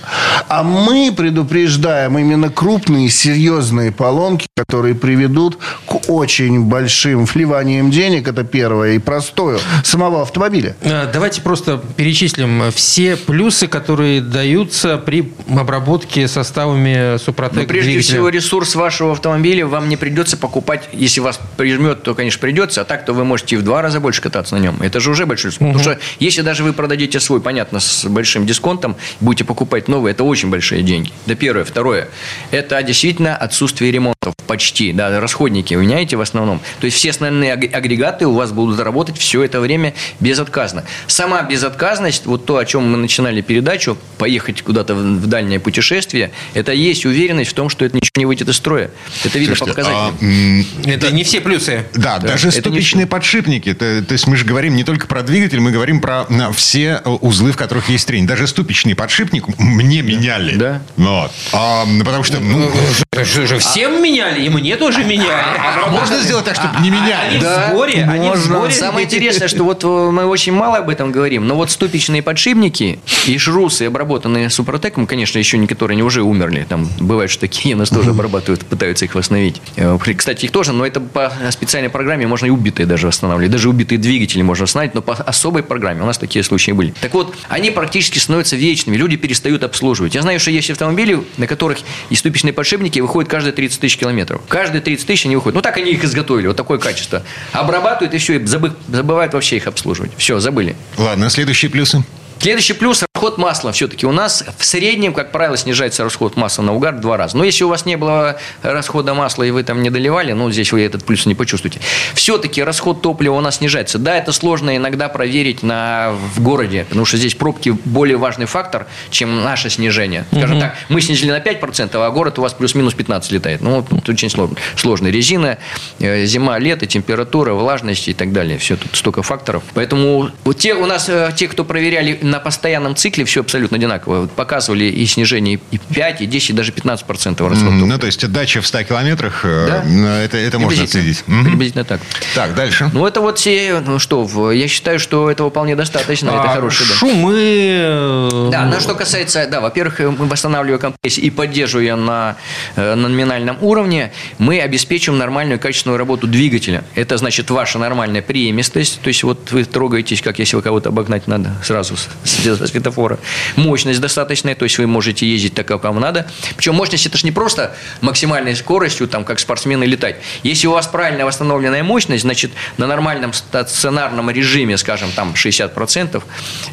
А 0.47 0.63
мы 0.63 1.11
предупреждаем 1.33 2.19
именно 2.19 2.51
крупные, 2.51 3.09
серьезные 3.09 3.91
поломки, 3.91 4.45
которые 4.55 4.93
приведут 4.93 5.57
к 5.87 6.09
очень 6.09 6.65
большим 6.65 7.25
вливаниям 7.25 7.89
денег, 7.89 8.27
это 8.27 8.43
первое, 8.43 8.93
и 8.93 8.99
простое, 8.99 9.57
самого 9.83 10.21
автомобиля. 10.21 10.75
Э, 10.81 11.09
Давайте 11.11 11.41
просто 11.41 11.81
перечислим 11.97 12.71
все 12.71 13.15
плюсы, 13.15 13.67
которые 13.67 14.21
даются 14.21 14.97
при 14.99 15.33
обработке 15.49 16.27
составами 16.27 17.17
Супротек 17.17 17.61
Но 17.61 17.65
прежде 17.65 17.91
двигателя. 17.93 18.13
всего 18.13 18.29
ресурс 18.29 18.75
вашего 18.75 19.13
автомобиля 19.13 19.65
вам 19.65 19.89
не 19.89 19.97
придется 19.97 20.37
покупать, 20.37 20.87
если 20.93 21.19
вас 21.19 21.39
прижмет, 21.57 22.03
то, 22.03 22.13
конечно, 22.13 22.39
придется, 22.39 22.81
а 22.81 22.85
так, 22.85 23.05
то 23.05 23.13
вы 23.13 23.25
можете 23.25 23.55
и 23.55 23.57
в 23.57 23.63
два 23.63 23.81
раза 23.81 23.99
больше 23.99 24.21
кататься 24.21 24.55
на 24.55 24.59
нем. 24.59 24.77
Это 24.81 24.99
же 24.99 25.09
уже 25.09 25.25
большой 25.25 25.49
ресурс. 25.49 25.73
Потому 25.73 25.79
что 25.83 25.99
если 26.19 26.43
даже 26.43 26.63
вы 26.63 26.73
продадите 26.73 27.19
свой, 27.19 27.41
понятно, 27.41 27.79
с 27.79 28.05
большим 28.05 28.45
дисконтом, 28.45 28.95
будете 29.19 29.45
покупать 29.45 29.87
новый, 29.87 30.11
это 30.11 30.23
очень 30.23 30.51
большие 30.51 30.83
деньги. 30.83 31.11
Это 31.25 31.35
первое. 31.35 31.63
Второе, 31.63 32.09
это 32.51 32.81
действительно 32.83 33.35
отсутствие 33.35 33.91
ремонтов 33.91 34.13
почти, 34.47 34.93
да, 34.93 35.19
расходники 35.19 35.73
вы 35.73 35.83
меняете 35.83 36.15
в 36.17 36.21
основном. 36.21 36.59
То 36.79 36.85
есть 36.85 36.97
все 36.97 37.09
основные 37.11 37.53
аг- 37.53 37.73
агрегаты 37.73 38.25
у 38.27 38.33
вас 38.33 38.51
будут 38.51 38.79
работать 38.79 39.17
все 39.17 39.43
это 39.43 39.59
время 39.59 39.93
безотказно. 40.19 40.83
Сама 41.07 41.41
безотказность, 41.43 42.25
вот 42.25 42.45
то, 42.45 42.57
о 42.57 42.65
чем 42.65 42.91
мы 42.91 42.97
начинали 42.97 43.41
передачу, 43.41 43.97
поехать 44.17 44.61
куда-то 44.61 44.95
в 44.95 45.27
дальнее 45.27 45.59
путешествие, 45.59 46.31
это 46.53 46.71
есть 46.73 47.05
уверенность 47.05 47.51
в 47.51 47.53
том, 47.53 47.69
что 47.69 47.85
это 47.85 47.95
ничего 47.95 48.11
не 48.19 48.25
выйдет 48.25 48.49
из 48.49 48.55
строя. 48.57 48.91
Это 49.23 49.39
видно 49.39 49.55
по 49.55 49.65
Слушайте, 49.65 49.81
показателям. 49.83 50.65
а, 50.85 50.89
Это 50.89 51.11
не 51.11 51.23
все 51.23 51.41
плюсы. 51.41 51.85
Да, 51.93 52.19
Да, 52.19 52.27
даже 52.29 52.47
не 52.47 52.51
ступичные 52.51 53.07
подшипники. 53.07 53.73
То, 53.73 54.03
то 54.03 54.13
есть 54.13 54.27
мы 54.27 54.35
же 54.37 54.45
говорим 54.45 54.75
не 54.75 54.83
только 54.83 55.07
про 55.07 55.21
двигатель, 55.23 55.59
мы 55.59 55.71
говорим 55.71 56.01
про 56.01 56.25
на, 56.29 56.51
все 56.51 57.01
узлы, 57.05 57.51
в 57.51 57.57
которых 57.57 57.89
есть 57.89 58.07
трень. 58.07 58.27
Даже 58.27 58.47
ступичный 58.47 58.95
подшипник 58.95 59.45
мне 59.57 60.01
меняли. 60.01 60.55
Да. 60.55 60.81
Вот. 60.97 61.31
А, 61.51 61.85
потому 62.03 62.23
что 62.23 62.39
ну, 62.39 62.69
Что 63.11 63.47
же, 63.47 63.57
всем 63.59 64.01
меняли, 64.13 64.43
и 64.45 64.49
мне 64.49 64.75
тоже 64.77 65.03
меняли. 65.03 65.27
а 65.31 65.89
можно 65.89 66.19
сделать 66.19 66.45
так, 66.45 66.55
чтобы 66.55 66.75
не 66.81 66.89
Они 66.89 67.01
меняли? 67.01 67.37
в 67.39 67.69
сборе, 67.69 68.03
они 68.03 68.19
в 68.27 68.31
можно. 68.31 68.55
сборе. 68.57 68.73
Самое 68.73 69.05
интересное, 69.05 69.47
что 69.47 69.63
вот 69.63 69.83
э, 69.83 69.87
мы 69.87 70.25
очень 70.25 70.53
мало 70.53 70.77
об 70.77 70.89
этом 70.89 71.11
говорим, 71.11 71.47
но 71.47 71.55
вот 71.55 71.71
ступичные 71.71 72.21
подшипники 72.21 72.99
и 73.27 73.37
шрусы, 73.37 73.83
обработанные 73.83 74.49
супротеком, 74.49 75.07
конечно, 75.07 75.39
еще 75.39 75.57
некоторые 75.57 75.95
не 75.95 76.03
уже 76.03 76.21
умерли. 76.21 76.65
Там 76.67 76.87
бывает, 76.99 77.29
что 77.31 77.41
такие 77.41 77.75
нас 77.75 77.89
тоже 77.89 78.11
обрабатывают, 78.11 78.65
пытаются 78.65 79.05
их 79.05 79.15
восстановить. 79.15 79.61
Э, 79.75 79.97
Кстати, 80.17 80.45
их 80.45 80.51
тоже, 80.51 80.73
но 80.73 80.85
это 80.85 80.99
по 80.99 81.31
специальной 81.51 81.89
программе 81.89 82.27
можно 82.27 82.45
и 82.45 82.49
убитые 82.49 82.85
даже 82.85 83.07
восстанавливать. 83.07 83.51
Даже 83.51 83.69
убитые 83.69 83.97
двигатели 83.99 84.41
можно 84.41 84.63
восстанавливать, 84.63 84.95
но 84.95 85.01
по 85.01 85.13
особой 85.13 85.63
программе. 85.63 86.01
У 86.01 86.05
нас 86.05 86.17
такие 86.17 86.43
случаи 86.43 86.71
были. 86.71 86.93
Так 87.01 87.13
вот, 87.13 87.35
они 87.49 87.71
практически 87.71 88.19
становятся 88.19 88.55
вечными. 88.55 88.97
Люди 88.97 89.15
перестают 89.17 89.63
обслуживать. 89.63 90.15
Я 90.15 90.21
знаю, 90.21 90.39
что 90.39 90.51
есть 90.51 90.69
автомобили, 90.69 91.23
на 91.37 91.47
которых 91.47 91.79
и 92.09 92.15
ступичные 92.15 92.53
подшипники 92.53 92.99
выходят 92.99 93.29
каждые 93.29 93.53
30 93.53 93.79
тысяч 93.79 93.97
километров. 94.03 94.41
Каждые 94.49 94.81
30 94.81 95.07
тысяч 95.07 95.25
они 95.25 95.35
выходят. 95.35 95.55
Ну, 95.55 95.61
так 95.61 95.77
они 95.77 95.91
их 95.91 96.03
изготовили. 96.03 96.47
Вот 96.47 96.57
такое 96.57 96.77
качество. 96.77 97.23
Обрабатывают 97.53 98.13
и 98.13 98.17
все, 98.17 98.35
и 98.35 98.39
забы- 98.39 98.73
забывают 98.89 99.33
вообще 99.33 99.55
их 99.57 99.67
обслуживать. 99.67 100.11
Все, 100.17 100.39
забыли. 100.39 100.75
Ладно, 100.97 101.29
следующие 101.29 101.71
плюсы. 101.71 102.03
Следующий 102.39 102.73
плюс– 102.73 103.03
расход 103.23 103.37
масла. 103.37 103.71
Все-таки 103.71 104.05
у 104.05 104.11
нас 104.11 104.43
в 104.57 104.65
среднем, 104.65 105.13
как 105.13 105.31
правило, 105.31 105.55
снижается 105.55 106.03
расход 106.03 106.35
масла 106.35 106.63
на 106.63 106.73
угар 106.73 106.93
в 106.95 106.99
два 106.99 107.15
раза. 107.15 107.37
Но 107.37 107.45
если 107.45 107.63
у 107.63 107.69
вас 107.69 107.85
не 107.85 107.95
было 107.95 108.37
расхода 108.63 109.13
масла 109.13 109.43
и 109.43 109.51
вы 109.51 109.63
там 109.63 109.81
не 109.81 109.89
доливали, 109.89 110.33
ну, 110.33 110.51
здесь 110.51 110.73
вы 110.73 110.81
этот 110.81 111.05
плюс 111.05 111.25
не 111.25 111.33
почувствуете. 111.33 111.79
Все-таки 112.15 112.61
расход 112.61 113.01
топлива 113.01 113.35
у 113.35 113.39
нас 113.39 113.57
снижается. 113.57 113.97
Да, 113.97 114.17
это 114.17 114.33
сложно 114.33 114.75
иногда 114.75 115.07
проверить 115.07 115.63
на, 115.63 116.11
в 116.35 116.41
городе, 116.41 116.85
потому 116.89 117.05
что 117.05 117.15
здесь 117.15 117.33
пробки 117.33 117.69
более 117.69 118.17
важный 118.17 118.45
фактор, 118.45 118.87
чем 119.09 119.41
наше 119.41 119.69
снижение. 119.69 120.25
Скажем 120.35 120.59
так, 120.59 120.75
мы 120.89 120.99
снизили 120.99 121.31
на 121.31 121.39
5%, 121.39 121.95
а 121.95 122.11
город 122.11 122.39
у 122.39 122.41
вас 122.41 122.53
плюс-минус 122.53 122.93
15 122.93 123.31
летает. 123.31 123.61
Ну, 123.61 123.83
тут 123.83 124.09
очень 124.09 124.29
сложно. 124.29 124.57
Сложно. 124.75 125.07
Резина, 125.07 125.59
э, 125.99 126.25
зима, 126.25 126.59
лето, 126.59 126.87
температура, 126.87 127.53
влажность 127.53 128.09
и 128.09 128.13
так 128.13 128.33
далее. 128.33 128.57
Все, 128.57 128.75
тут 128.75 128.93
столько 128.97 129.23
факторов. 129.23 129.63
Поэтому 129.75 130.29
вот 130.43 130.57
те 130.57 130.73
у 130.73 130.85
нас, 130.85 131.07
э, 131.07 131.31
те, 131.37 131.47
кто 131.47 131.63
проверяли 131.63 132.19
на 132.21 132.39
постоянном 132.39 132.95
цикле, 132.95 133.12
все 133.23 133.41
абсолютно 133.41 133.77
одинаково. 133.77 134.21
Вот 134.21 134.31
Показывали 134.31 134.85
и 134.85 135.05
снижение 135.05 135.59
и 135.71 135.77
5, 135.77 136.21
и 136.21 136.25
10, 136.25 136.49
и 136.49 136.53
даже 136.53 136.71
15% 136.71 137.47
расход 137.47 137.67
М, 137.67 137.79
топлива. 137.79 137.85
Ну, 137.85 137.99
то 137.99 138.05
есть 138.07 138.27
дача 138.31 138.61
в 138.61 138.67
100 138.67 138.83
километрах, 138.83 139.41
э, 139.45 139.67
Да. 139.67 139.83
ну, 139.85 140.07
это, 140.07 140.37
это 140.37 140.59
можно 140.59 140.83
отследить. 140.83 141.23
Мгм. 141.27 141.45
Приблизительно 141.45 141.83
так. 141.85 142.01
Так, 142.35 142.55
дальше. 142.55 142.89
Ну, 142.93 143.05
это 143.05 143.21
вот 143.21 143.37
все, 143.39 143.81
ну 143.85 143.99
что, 143.99 144.51
я 144.51 144.67
считаю, 144.67 144.99
что 144.99 145.29
этого 145.29 145.49
вполне 145.49 145.75
достаточно. 145.75 146.29
это 146.29 146.41
А, 146.41 146.47
хороший, 146.55 146.87
да. 146.87 146.95
Шумы. 146.95 147.33
э, 147.35 148.49
Да, 148.51 148.65
на 148.65 148.79
что 148.79 148.95
касается, 148.95 149.47
да, 149.47 149.61
во-первых, 149.61 149.99
э, 150.01 150.09
мы 150.09 150.25
восстанавливая 150.25 150.79
компрессию 150.79 151.25
и 151.25 151.29
поддерживая 151.29 151.95
на, 151.95 152.35
на 152.75 152.95
номинальном 152.95 153.57
уровне, 153.61 154.11
мы 154.37 154.59
обеспечиваем 154.59 155.19
нормальную 155.19 155.59
качественную 155.59 155.97
работу 155.97 156.27
двигателя. 156.27 156.83
Это 156.95 157.17
значит 157.17 157.49
ваша 157.49 157.77
нормальная 157.79 158.21
преемистость, 158.21 158.99
то 159.01 159.07
есть 159.09 159.23
вот 159.23 159.51
вы 159.51 159.63
трогаетесь, 159.65 160.21
как 160.21 160.39
если 160.39 160.55
вы 160.55 160.61
кого-то 160.61 160.89
обогнать 160.89 161.27
надо 161.27 161.51
сразу 161.63 161.95
с, 161.97 162.07
с 162.23 162.71
светофора. 163.03 163.19
Мощность 163.55 164.01
достаточная, 164.01 164.55
то 164.55 164.65
есть 164.65 164.77
вы 164.77 164.87
можете 164.87 165.27
ездить 165.27 165.53
так, 165.53 165.67
как 165.67 165.83
вам 165.83 165.99
надо. 165.99 166.25
Причем 166.55 166.75
мощность 166.75 167.05
это 167.05 167.17
же 167.17 167.25
не 167.25 167.31
просто 167.31 167.75
максимальной 168.01 168.55
скоростью, 168.55 169.07
там, 169.07 169.23
как 169.23 169.39
спортсмены 169.39 169.83
летать. 169.85 170.15
Если 170.43 170.67
у 170.67 170.71
вас 170.71 170.87
правильно 170.87 171.25
восстановленная 171.25 171.83
мощность, 171.83 172.23
значит, 172.23 172.51
на 172.77 172.87
нормальном 172.87 173.33
стационарном 173.33 174.29
режиме, 174.29 174.77
скажем, 174.77 175.09
там 175.15 175.33
60% 175.33 176.23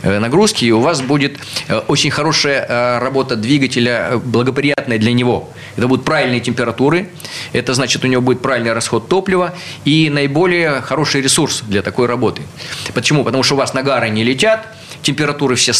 э, 0.02 0.18
нагрузки, 0.18 0.70
у 0.72 0.80
вас 0.80 1.00
будет 1.02 1.38
э, 1.68 1.78
очень 1.88 2.10
хорошая 2.10 2.66
э, 2.68 2.98
работа 2.98 3.36
двигателя, 3.36 4.20
благоприятная 4.24 4.98
для 4.98 5.12
него. 5.12 5.50
Это 5.76 5.88
будут 5.88 6.04
правильные 6.04 6.40
температуры, 6.40 7.08
это 7.52 7.74
значит, 7.74 8.04
у 8.04 8.08
него 8.08 8.22
будет 8.22 8.42
правильный 8.42 8.72
расход 8.72 9.08
топлива 9.08 9.54
и 9.84 10.10
наиболее 10.10 10.80
хороший 10.80 11.22
ресурс 11.22 11.62
для 11.68 11.82
такой 11.82 12.06
работы. 12.06 12.42
Почему? 12.94 13.24
Потому 13.24 13.42
что 13.42 13.54
у 13.54 13.58
вас 13.58 13.74
нагары 13.74 14.10
не 14.10 14.24
летят, 14.24 14.66
температуры 15.02 15.54
все 15.54 15.72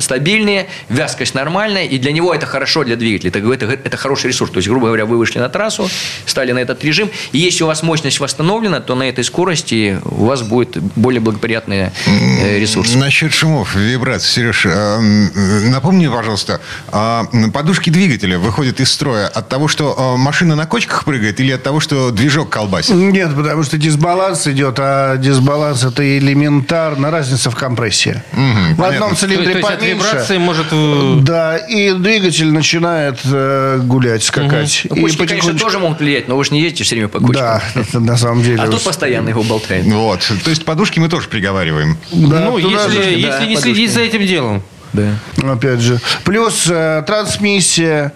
стабильные, 0.00 0.68
вязкость 0.88 1.34
нормальная, 1.34 1.84
и 1.84 1.98
для 1.98 2.12
него 2.12 2.34
это 2.34 2.46
хорошо 2.46 2.84
для 2.84 2.96
двигателя. 2.96 3.30
Это, 3.30 3.38
это, 3.38 3.66
это 3.72 3.96
хороший 3.96 4.28
ресурс. 4.28 4.50
То 4.50 4.58
есть, 4.58 4.68
грубо 4.68 4.86
говоря, 4.86 5.06
вы 5.06 5.18
вышли 5.18 5.38
на 5.38 5.48
трассу, 5.48 5.88
стали 6.26 6.52
на 6.52 6.58
этот 6.58 6.84
режим, 6.84 7.10
и 7.32 7.38
если 7.38 7.64
у 7.64 7.66
вас 7.66 7.82
мощность 7.82 8.20
восстановлена, 8.20 8.80
то 8.80 8.94
на 8.94 9.04
этой 9.04 9.24
скорости 9.24 9.98
у 10.04 10.26
вас 10.26 10.42
будет 10.42 10.78
более 10.96 11.20
благоприятный 11.20 11.90
э, 12.06 12.58
ресурс. 12.58 12.94
Насчет 12.94 13.32
шумов, 13.32 13.74
вибраций, 13.74 14.30
Сереж, 14.30 14.66
м, 14.66 15.70
напомни, 15.70 16.08
пожалуйста, 16.08 16.60
а, 16.90 17.24
подушки 17.52 17.90
двигателя 17.90 18.38
выходят 18.38 18.80
из 18.80 18.92
строя 18.92 19.28
от 19.28 19.48
того, 19.48 19.68
что 19.68 20.14
э, 20.14 20.18
машина 20.18 20.56
на 20.56 20.66
кочках 20.66 21.04
прыгает, 21.04 21.40
или 21.40 21.52
от 21.52 21.62
того, 21.62 21.80
что 21.80 22.10
движок 22.10 22.50
колбасит? 22.50 22.94
Нет, 22.94 23.34
потому 23.34 23.62
что 23.62 23.78
дисбаланс 23.78 24.46
идет, 24.46 24.76
а 24.78 25.16
дисбаланс 25.16 25.84
это 25.84 26.18
элементарно 26.18 27.10
разница 27.10 27.50
в 27.50 27.56
компрессии. 27.56 28.22
Мгм, 28.32 28.74
в 28.74 28.76
понятно. 28.76 29.21
Одном 29.24 29.38
То, 29.38 29.44
цилиндре 29.44 29.52
то 29.52 29.58
есть 29.58 29.70
от 29.70 29.78
поменьше. 29.80 30.06
вибрации 30.08 30.38
может... 30.38 30.66
э, 30.70 31.14
Да, 31.22 31.56
и 31.56 31.92
двигатель 31.92 32.50
начинает 32.52 33.18
э, 33.24 33.80
гулять, 33.82 34.22
скакать. 34.24 34.86
Ну, 34.90 34.96
И 34.96 35.00
Кочки, 35.02 35.16
конечно, 35.18 35.52
потихонечку- 35.52 35.58
тоже 35.60 35.78
могут 35.78 36.00
влиять, 36.00 36.28
но 36.28 36.36
вы 36.36 36.44
же 36.44 36.52
не 36.52 36.60
ездите 36.62 36.84
все 36.84 36.94
время 36.96 37.08
по 37.08 37.18
кочкам. 37.20 37.34
Да, 37.34 37.62
это 37.80 38.00
на 38.00 38.16
самом 38.16 38.42
деле. 38.42 38.60
А 38.62 38.66
тут 38.68 38.82
постоянно 38.82 39.28
его 39.30 39.42
болтает. 39.42 39.84
Вот. 39.86 40.20
То 40.44 40.50
есть 40.50 40.64
подушки 40.64 40.98
мы 40.98 41.08
тоже 41.08 41.28
приговариваем. 41.28 41.96
Да, 42.12 42.40
ну, 42.50 42.58
туда 42.60 42.84
если, 42.84 42.98
если 43.12 43.16
не 43.20 43.26
подушки. 43.54 43.60
следить 43.62 43.92
за 43.92 44.00
этим 44.00 44.26
делом. 44.26 44.62
Да. 44.92 45.14
Опять 45.52 45.80
же. 45.80 45.98
Плюс 46.24 46.66
э, 46.68 47.02
трансмиссия, 47.06 48.12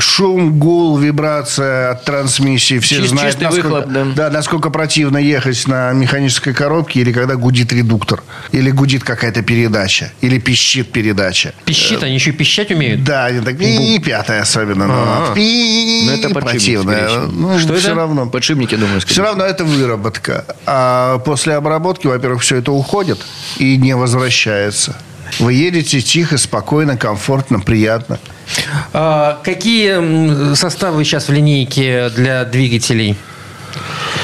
шум, 0.00 0.58
гул, 0.58 0.98
вибрация 0.98 1.92
от 1.92 2.04
трансмиссии. 2.04 2.78
Все 2.80 2.96
Чис- 3.00 3.06
знают, 3.08 3.40
насколько, 3.40 3.66
выхлоп, 3.68 4.14
да. 4.14 4.30
насколько 4.30 4.70
противно 4.70 5.18
ехать 5.18 5.66
на 5.66 5.92
механической 5.92 6.52
коробке 6.52 7.00
или 7.00 7.12
когда 7.12 7.36
гудит 7.36 7.72
редуктор, 7.72 8.22
или 8.52 8.70
гудит 8.70 9.04
какая-то 9.04 9.42
передача, 9.42 10.12
или 10.20 10.38
пищит 10.38 10.92
передача. 10.92 11.54
Пищит, 11.64 12.02
они 12.02 12.14
еще 12.14 12.30
и 12.30 12.34
пищать 12.34 12.70
умеют. 12.70 13.04
Да, 13.04 13.26
они 13.26 13.40
так 13.40 13.60
и 13.60 13.98
пятая 13.98 14.42
особенно. 14.42 14.86
ну, 14.86 14.94
А. 14.94 15.32
пи- 15.34 16.02
Ну, 16.06 16.12
это 16.12 16.58
всего. 16.58 16.82
Ну, 16.82 17.58
Что 17.58 17.74
все 17.76 17.88
это? 17.88 17.94
равно. 17.96 18.26
Подшипники, 18.26 18.74
думаю, 18.74 19.00
Все 19.00 19.14
скорее. 19.14 19.28
равно 19.28 19.44
это 19.44 19.64
выработка. 19.64 20.44
А 20.66 21.18
после 21.20 21.54
обработки, 21.54 22.06
во-первых, 22.06 22.42
все 22.42 22.56
это 22.56 22.72
уходит 22.72 23.18
и 23.58 23.76
не 23.76 23.96
возвращается. 23.96 24.96
Вы 25.38 25.54
едете 25.54 26.00
тихо, 26.00 26.38
спокойно, 26.38 26.96
комфортно, 26.96 27.60
приятно. 27.60 28.18
А, 28.92 29.40
какие 29.44 30.54
составы 30.54 31.04
сейчас 31.04 31.28
в 31.28 31.32
линейке 31.32 32.10
для 32.10 32.44
двигателей? 32.44 33.16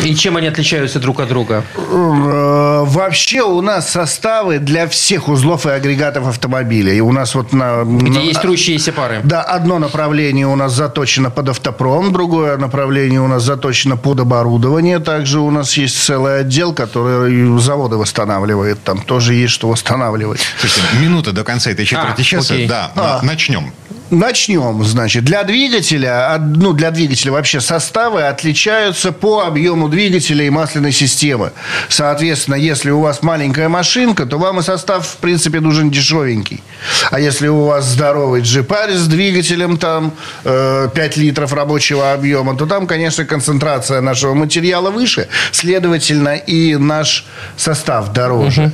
И 0.02 0.14
чем 0.14 0.36
они 0.36 0.46
отличаются 0.48 0.98
друг 1.00 1.20
от 1.20 1.28
друга? 1.28 1.64
Э, 1.76 2.84
Вообще 2.86 3.42
у 3.42 3.60
нас 3.60 3.90
составы 3.90 4.58
для 4.58 4.86
всех 4.88 5.28
узлов 5.28 5.66
и 5.66 5.70
агрегатов 5.70 6.26
автомобиля. 6.26 6.92
И 6.92 7.00
у 7.00 7.12
нас 7.12 7.34
вот 7.34 7.52
на... 7.52 7.84
Где 7.84 8.18
на- 8.20 8.22
есть 8.22 8.40
трущиеся 8.42 8.92
пары? 8.92 9.20
Да, 9.24 9.42
одно 9.42 9.78
направление 9.78 10.46
у 10.46 10.56
нас 10.56 10.72
заточено 10.72 11.30
под 11.30 11.48
автопром, 11.50 12.12
другое 12.12 12.56
направление 12.56 13.20
у 13.20 13.28
нас 13.28 13.42
заточено 13.42 13.96
под 13.96 14.20
оборудование. 14.20 14.98
Также 14.98 15.40
у 15.40 15.50
нас 15.50 15.76
есть 15.76 15.96
целый 16.02 16.40
отдел, 16.40 16.72
который 16.74 17.58
заводы 17.60 17.96
восстанавливает. 17.96 18.82
Там 18.84 19.00
тоже 19.00 19.34
есть 19.34 19.52
что 19.52 19.68
восстанавливать. 19.68 20.40
Слушайте, 20.60 20.88
минута 21.00 21.32
до 21.32 21.44
конца 21.44 21.70
этой 21.70 21.84
четверти 21.86 22.20
А, 22.20 22.24
часа. 22.24 22.54
окей. 22.54 22.66
Да, 22.66 22.90
А. 22.96 23.20
на- 23.22 23.22
начнем. 23.22 23.72
Начнем, 24.14 24.84
значит. 24.84 25.24
Для 25.24 25.42
двигателя, 25.42 26.36
ну, 26.38 26.72
для 26.72 26.92
двигателя 26.92 27.32
вообще 27.32 27.60
составы 27.60 28.22
отличаются 28.22 29.10
по 29.10 29.40
объему 29.40 29.88
двигателя 29.88 30.44
и 30.44 30.50
масляной 30.50 30.92
системы. 30.92 31.50
Соответственно, 31.88 32.54
если 32.54 32.90
у 32.90 33.00
вас 33.00 33.22
маленькая 33.22 33.68
машинка, 33.68 34.24
то 34.24 34.38
вам 34.38 34.60
и 34.60 34.62
состав, 34.62 35.06
в 35.06 35.16
принципе, 35.16 35.58
нужен 35.58 35.90
дешевенький. 35.90 36.62
А 37.10 37.18
если 37.18 37.48
у 37.48 37.64
вас 37.64 37.86
здоровый 37.86 38.42
джипарь 38.42 38.92
с 38.92 39.08
двигателем 39.08 39.78
там 39.78 40.12
э, 40.44 40.88
5 40.94 41.16
литров 41.16 41.52
рабочего 41.52 42.12
объема, 42.12 42.56
то 42.56 42.66
там, 42.66 42.86
конечно, 42.86 43.24
концентрация 43.24 44.00
нашего 44.00 44.34
материала 44.34 44.90
выше. 44.90 45.28
Следовательно, 45.50 46.36
и 46.36 46.76
наш 46.76 47.26
состав 47.56 48.12
дороже. 48.12 48.62
Угу. 48.62 48.72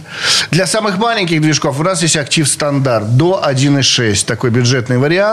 Для 0.51 0.67
самых 0.67 0.99
маленьких 0.99 1.41
движков 1.41 1.81
у 1.81 1.83
нас 1.83 2.03
есть 2.03 2.17
актив 2.17 2.47
стандарт 2.47 3.17
до 3.17 3.43
1.6. 3.43 4.27
Такой 4.27 4.51
бюджетный 4.51 4.99
вариант. 4.99 5.30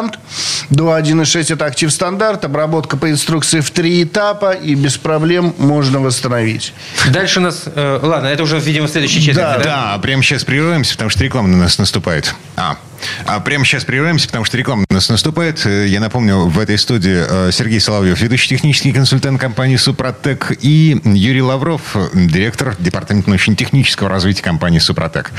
До 0.69 0.97
1.6 0.97 1.53
это 1.53 1.65
актив 1.65 1.91
стандарт. 1.91 2.45
Обработка 2.45 2.97
по 2.97 3.09
инструкции 3.09 3.61
в 3.61 3.71
три 3.71 4.03
этапа. 4.03 4.51
И 4.51 4.75
без 4.75 4.97
проблем 4.97 5.53
можно 5.57 5.99
восстановить. 5.99 6.73
Дальше 7.11 7.39
у 7.39 7.43
нас... 7.43 7.63
Э, 7.65 7.99
ладно, 8.01 8.27
это 8.27 8.43
уже, 8.43 8.59
видимо, 8.59 8.87
следующий 8.87 9.21
четверть. 9.21 9.37
Да, 9.37 9.57
да, 9.57 9.93
да, 9.93 9.97
прямо 9.99 10.23
сейчас 10.23 10.43
прерываемся, 10.43 10.93
потому 10.93 11.09
что 11.09 11.23
реклама 11.23 11.47
на 11.47 11.57
нас 11.57 11.77
наступает. 11.77 12.33
А, 12.55 12.77
а 13.25 13.39
прямо 13.39 13.65
сейчас 13.65 13.85
прерываемся, 13.85 14.27
потому 14.27 14.45
что 14.45 14.57
реклама 14.57 14.85
у 14.89 14.93
нас 14.93 15.09
наступает. 15.09 15.65
Э, 15.65 15.87
я 15.87 15.99
напомню, 15.99 16.47
в 16.47 16.59
этой 16.59 16.77
студии 16.77 17.23
э, 17.27 17.51
Сергей 17.51 17.79
Соловьев, 17.79 18.19
ведущий 18.19 18.49
технический 18.49 18.91
консультант 18.91 19.39
компании 19.39 19.77
«Супротек», 19.77 20.51
и 20.61 20.99
Юрий 21.03 21.41
Лавров, 21.41 21.95
директор 22.13 22.75
департамента 22.79 23.29
научно-технического 23.29 24.09
развития 24.09 24.43
компании 24.43 24.79
«Супротек». 24.79 25.31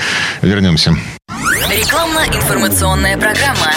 Вернемся. 0.43 0.97
Рекламно-информационная 1.69 3.17
программа. 3.19 3.75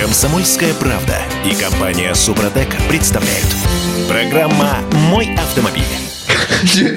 Комсомольская 0.00 0.72
правда 0.72 1.18
и 1.44 1.54
компания 1.54 2.14
«Супротек» 2.14 2.74
представляют. 2.88 3.54
Программа 4.08 4.78
«Мой 5.10 5.34
автомобиль». 5.34 5.84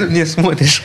Не 0.10 0.26
смотришь. 0.26 0.84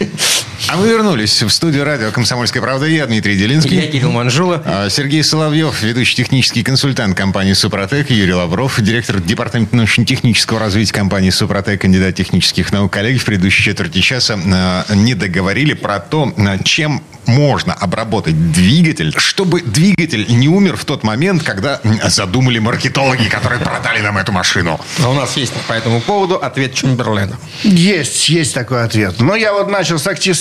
А 0.70 0.76
мы 0.76 0.86
вернулись 0.86 1.42
в 1.42 1.48
студию 1.48 1.84
радио 1.84 2.10
«Комсомольская 2.10 2.62
правда». 2.62 2.84
Я 2.84 3.06
Дмитрий 3.06 3.38
Делинский. 3.38 3.76
Я 3.76 3.86
Кирилл 3.86 4.10
Манжула. 4.10 4.62
А, 4.66 4.90
Сергей 4.90 5.24
Соловьев, 5.24 5.82
ведущий 5.82 6.16
технический 6.16 6.62
консультант 6.62 7.16
компании 7.16 7.54
«Супротек». 7.54 8.10
Юрий 8.10 8.34
Лавров, 8.34 8.78
директор 8.78 9.18
департамента 9.18 9.74
научно-технического 9.76 10.60
развития 10.60 10.92
компании 10.92 11.30
«Супротек», 11.30 11.80
кандидат 11.80 12.16
технических 12.16 12.70
наук. 12.70 12.92
Коллеги 12.92 13.16
в 13.16 13.24
предыдущей 13.24 13.62
четверти 13.64 14.02
часа 14.02 14.38
а, 14.44 14.84
не 14.94 15.14
договорили 15.14 15.72
про 15.72 16.00
то, 16.00 16.34
а, 16.36 16.58
чем 16.62 17.02
можно 17.24 17.74
обработать 17.74 18.52
двигатель, 18.52 19.14
чтобы 19.16 19.60
двигатель 19.60 20.26
не 20.28 20.48
умер 20.48 20.76
в 20.76 20.84
тот 20.84 21.02
момент, 21.02 21.42
когда 21.42 21.80
задумали 22.04 22.58
маркетологи, 22.58 23.28
которые 23.28 23.60
продали 23.60 24.00
нам 24.00 24.16
эту 24.18 24.32
машину. 24.32 24.80
А 25.02 25.08
у 25.10 25.14
нас 25.14 25.36
есть 25.36 25.52
по 25.66 25.74
этому 25.74 26.00
поводу 26.00 26.36
ответ 26.36 26.74
Чемберлена. 26.74 27.36
Есть, 27.62 28.28
есть 28.30 28.54
такой 28.54 28.82
ответ. 28.82 29.20
Но 29.20 29.36
я 29.36 29.52
вот 29.52 29.70
начал 29.70 29.98
с, 29.98 30.06
актив, 30.06 30.36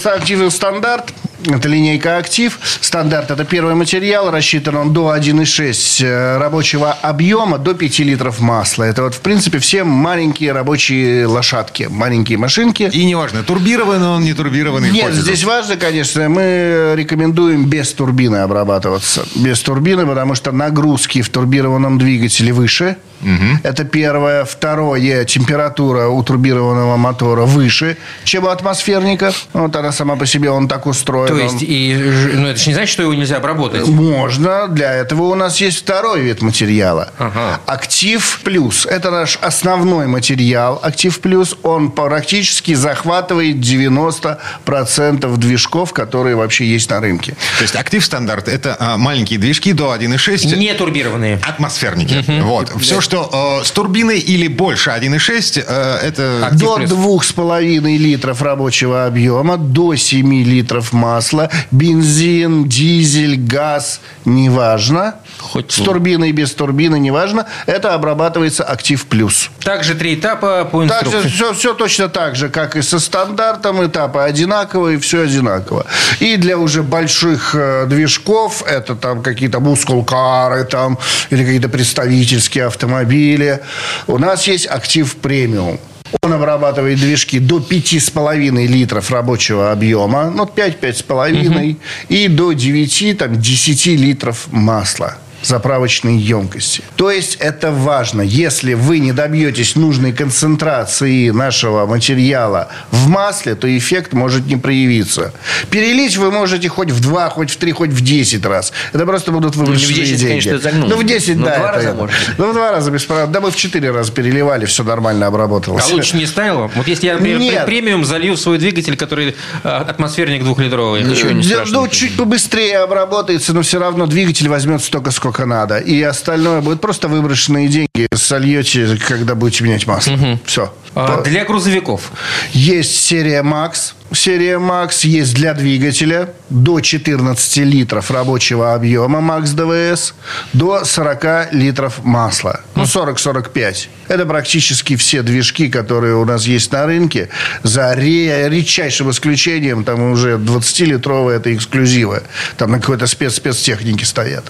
с 0.00 0.06
актива 0.06 0.50
стандарт. 0.50 1.12
Это 1.46 1.68
линейка 1.68 2.16
«Актив». 2.16 2.58
Стандарт– 2.80 3.30
это 3.32 3.44
первый 3.44 3.74
материал. 3.74 4.30
Рассчитан 4.30 4.76
он 4.76 4.92
до 4.92 5.14
1,6 5.14 6.04
э, 6.04 6.38
рабочего 6.38 6.92
объема, 6.92 7.58
до 7.58 7.74
5 7.74 7.98
литров 8.00 8.40
масла. 8.40 8.84
Это 8.84 9.02
вот, 9.02 9.14
в 9.14 9.20
принципе, 9.20 9.58
все 9.58 9.84
маленькие 9.84 10.52
рабочие 10.52 11.26
лошадки, 11.26 11.88
маленькие 11.90 12.38
машинки. 12.38 12.90
И 12.92 13.04
неважно, 13.04 13.42
турбированный 13.42 14.08
он, 14.08 14.22
не 14.22 14.32
турбированный. 14.32 14.90
Нет, 14.90 15.12
здесь 15.12 15.44
важно, 15.44 15.76
конечно, 15.76 16.28
мы 16.28 16.94
рекомендуем 16.96 17.66
без 17.66 17.92
турбины 17.92 18.36
обрабатываться. 18.36 19.26
Без 19.34 19.60
турбины, 19.60 20.06
потому 20.06 20.34
что 20.34 20.50
нагрузки 20.52 21.20
в 21.20 21.28
турбированном 21.28 21.98
двигателе 21.98 22.52
выше. 22.52 22.96
Угу. 23.20 23.60
Это 23.62 23.84
первое. 23.84 24.44
Второе, 24.44 25.24
температура 25.24 26.08
у 26.08 26.22
турбированного 26.22 26.96
мотора 26.96 27.44
выше, 27.44 27.96
чем 28.24 28.44
у 28.44 28.48
атмосферника. 28.48 29.32
Вот 29.54 29.76
она 29.76 29.92
сама 29.92 30.16
по 30.16 30.26
себе, 30.26 30.50
он 30.50 30.66
так 30.66 30.86
устроен. 30.86 31.28
То 31.28 31.38
есть, 31.38 31.62
и, 31.62 31.94
ну, 32.34 32.48
это 32.48 32.58
же 32.58 32.68
не 32.68 32.74
значит, 32.74 32.92
что 32.92 33.02
его 33.02 33.14
нельзя 33.14 33.36
обработать? 33.36 33.86
Можно. 33.86 34.66
Для 34.66 34.92
этого 34.92 35.22
у 35.22 35.34
нас 35.36 35.60
есть 35.60 35.78
второй 35.78 36.22
вид 36.22 36.42
материала. 36.42 37.12
Ага. 37.18 37.60
Актив 37.66 38.40
плюс. 38.42 38.84
Это 38.84 39.12
наш 39.12 39.38
основной 39.40 40.08
материал. 40.08 40.80
Актив 40.82 41.20
плюс, 41.20 41.56
он 41.62 41.92
практически 41.92 42.74
захватывает 42.74 43.56
90% 43.58 45.36
движков, 45.36 45.92
которые 45.92 46.34
вообще 46.34 46.66
есть 46.66 46.90
на 46.90 47.00
рынке. 47.00 47.36
То 47.58 47.62
есть, 47.62 47.76
актив 47.76 48.04
стандарт– 48.04 48.48
это 48.48 48.76
а, 48.80 48.96
маленькие 48.96 49.38
движки 49.38 49.72
до 49.72 49.94
1,6. 49.94 50.56
Не 50.56 50.74
турбированные. 50.74 51.38
Атмосферники. 51.46 52.24
Угу. 52.26 52.46
Вот. 52.46 52.72
Все, 52.82 53.00
что 53.00 53.60
э, 53.60 53.64
с 53.64 53.70
турбиной 53.70 54.18
или 54.18 54.48
больше 54.48 54.90
1,6, 54.90 55.64
э, 55.64 55.98
это... 56.02 56.46
Актив 56.46 56.60
до 56.60 56.76
плюс. 56.76 56.90
2,5 56.90 57.96
литров 57.98 58.42
рабочего 58.42 59.06
объема, 59.06 59.43
до 59.56 59.94
7 59.94 60.42
литров 60.44 60.92
масла 60.92 61.50
бензин, 61.70 62.68
дизель, 62.68 63.36
газ, 63.36 64.00
неважно. 64.24 65.14
Хоть 65.38 65.72
с 65.72 65.76
турбиной, 65.76 66.32
без 66.32 66.52
турбины, 66.54 66.98
неважно. 66.98 67.46
Это 67.66 67.94
обрабатывается 67.94 68.64
актив 68.64 69.04
плюс. 69.06 69.50
Также 69.62 69.94
три 69.94 70.14
этапа 70.14 70.64
по 70.64 70.84
инструкции. 70.84 71.22
Также 71.22 71.28
все, 71.28 71.54
все 71.54 71.74
точно 71.74 72.08
так 72.08 72.36
же, 72.36 72.48
как 72.48 72.76
и 72.76 72.82
со 72.82 72.98
стандартом. 72.98 73.84
Этапы 73.84 74.20
одинаковые, 74.20 74.98
все 74.98 75.22
одинаково. 75.22 75.86
И 76.20 76.36
для 76.36 76.56
уже 76.58 76.82
больших 76.82 77.54
э, 77.54 77.86
движков, 77.86 78.62
это 78.66 78.94
там 78.94 79.22
какие-то 79.22 79.60
мускулкары 79.60 80.64
там, 80.64 80.98
или 81.30 81.44
какие-то 81.44 81.68
представительские 81.68 82.66
автомобили, 82.66 83.60
у 84.06 84.18
нас 84.18 84.46
есть 84.46 84.66
актив 84.66 85.14
премиум. 85.16 85.78
Он 86.22 86.32
обрабатывает 86.32 86.98
движки 86.98 87.38
до 87.38 87.58
5,5 87.58 88.66
литров 88.66 89.10
рабочего 89.10 89.72
объема, 89.72 90.30
ну, 90.30 90.44
5-5,5, 90.44 91.48
угу. 91.48 91.76
и 92.08 92.28
до 92.28 92.52
9, 92.52 93.18
там, 93.18 93.40
10 93.40 93.86
литров 93.86 94.46
масла 94.50 95.18
заправочной 95.46 96.16
емкости. 96.16 96.82
То 96.96 97.10
есть 97.10 97.36
это 97.36 97.70
важно. 97.70 98.22
Если 98.22 98.74
вы 98.74 98.98
не 98.98 99.12
добьетесь 99.12 99.76
нужной 99.76 100.12
концентрации 100.12 101.30
нашего 101.30 101.86
материала 101.86 102.68
в 102.90 103.08
масле, 103.08 103.54
то 103.54 103.76
эффект 103.76 104.12
может 104.12 104.46
не 104.46 104.56
проявиться. 104.56 105.32
Перелить 105.70 106.16
вы 106.16 106.30
можете 106.30 106.68
хоть 106.68 106.90
в 106.90 107.00
2, 107.00 107.30
хоть 107.30 107.50
в 107.50 107.56
3, 107.56 107.72
хоть 107.72 107.90
в 107.90 108.00
10 108.00 108.44
раз. 108.46 108.72
Это 108.92 109.04
просто 109.06 109.32
будут 109.32 109.56
выброшенные 109.56 109.88
ну, 109.88 109.94
в 109.94 110.06
10, 110.06 110.18
деньги. 110.18 110.28
конечно, 110.28 110.58
загнул. 110.58 110.88
Ну, 110.88 110.96
в 110.96 111.04
10, 111.04 111.36
Но 111.36 111.46
да. 111.46 111.58
Два 111.58 111.72
раза 111.72 111.94
можно. 111.94 112.16
Ну, 112.38 112.50
в 112.50 112.54
два 112.54 112.70
раза 112.72 112.90
без 112.90 113.04
проблем. 113.04 113.32
Да 113.32 113.40
мы 113.40 113.50
в 113.50 113.56
4 113.56 113.90
раза 113.90 114.12
переливали, 114.12 114.64
все 114.64 114.84
нормально 114.84 115.26
обработалось. 115.26 115.90
А 115.90 115.94
лучше 115.94 116.16
не 116.16 116.26
ставил? 116.26 116.70
Вот 116.74 116.88
если 116.88 117.06
я, 117.06 117.14
например, 117.14 117.38
Нет. 117.38 117.66
премиум 117.66 118.04
залью 118.04 118.34
в 118.34 118.40
свой 118.40 118.58
двигатель, 118.58 118.96
который 118.96 119.34
а, 119.62 119.80
атмосферник 119.88 120.42
двухлитровый, 120.42 121.02
ничего 121.02 121.30
не 121.30 121.42
страшно. 121.42 121.80
Ну, 121.80 121.88
чуть 121.88 122.16
побыстрее 122.16 122.78
обработается, 122.78 123.52
но 123.52 123.62
все 123.62 123.78
равно 123.78 124.06
двигатель 124.06 124.48
возьмет 124.48 124.82
столько, 124.82 125.10
сколько 125.10 125.33
сколько 125.34 125.46
надо. 125.46 125.78
И 125.78 126.00
остальное 126.02 126.60
будет 126.60 126.80
просто 126.80 127.08
выброшенные 127.08 127.68
деньги. 127.68 128.06
Сольете, 128.14 128.96
когда 128.96 129.34
будете 129.34 129.64
менять 129.64 129.86
масло. 129.86 130.12
Угу. 130.12 130.38
Все. 130.46 130.72
А, 130.94 131.22
для 131.22 131.44
грузовиков? 131.44 132.12
Есть 132.52 133.04
серия 133.04 133.42
Макс 133.42 133.94
серия 134.14 134.58
Макс 134.58 135.04
есть 135.04 135.34
для 135.34 135.54
двигателя 135.54 136.30
до 136.50 136.80
14 136.80 137.56
литров 137.58 138.10
рабочего 138.10 138.74
объема 138.74 139.20
Макс 139.20 139.50
ДВС, 139.50 140.14
до 140.52 140.84
40 140.84 141.52
литров 141.52 142.04
масла. 142.04 142.60
Ну, 142.74 142.84
40-45. 142.84 143.88
Это 144.08 144.26
практически 144.26 144.96
все 144.96 145.22
движки, 145.22 145.68
которые 145.68 146.16
у 146.16 146.24
нас 146.24 146.44
есть 146.44 146.70
на 146.72 146.86
рынке. 146.86 147.28
За 147.62 147.94
редчайшим 147.94 149.10
исключением, 149.10 149.84
там 149.84 150.12
уже 150.12 150.36
20-литровые 150.36 151.36
это 151.36 151.54
эксклюзивы. 151.54 152.22
Там 152.56 152.72
на 152.72 152.80
какой-то 152.80 153.06
спец 153.06 153.34
спецтехнике 153.34 154.04
стоят. 154.04 154.44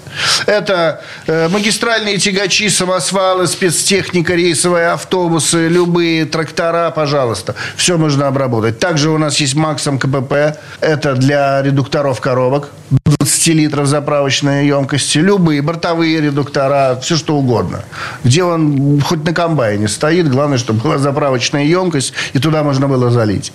Это 0.46 1.02
э, 1.26 1.48
магистральные 1.48 2.18
тягачи, 2.18 2.68
самосвалы, 2.68 3.46
спецтехника, 3.46 4.34
рейсовые 4.34 4.88
автобусы, 4.88 5.68
любые 5.68 6.24
трактора, 6.26 6.90
пожалуйста. 6.90 7.54
Все 7.76 7.96
можно 7.96 8.26
обработать. 8.26 8.78
Также 8.78 9.10
у 9.10 9.18
нас 9.18 9.40
есть 9.40 9.53
есть 9.54 9.56
Максом 9.56 9.98
КПП. 9.98 10.56
Это 10.80 11.14
для 11.14 11.62
редукторов 11.62 12.20
коробок. 12.20 12.70
20 13.18 13.46
литров 13.48 13.86
заправочной 13.86 14.66
емкости. 14.66 15.18
Любые 15.18 15.62
бортовые 15.62 16.20
редуктора, 16.20 16.98
все 17.00 17.16
что 17.16 17.36
угодно. 17.36 17.84
Где 18.24 18.42
он 18.42 19.00
хоть 19.00 19.24
на 19.24 19.32
комбайне 19.32 19.88
стоит. 19.88 20.28
Главное, 20.28 20.58
чтобы 20.58 20.80
была 20.80 20.98
заправочная 20.98 21.64
емкость, 21.64 22.14
и 22.34 22.38
туда 22.38 22.62
можно 22.62 22.88
было 22.88 23.10
залить. 23.10 23.52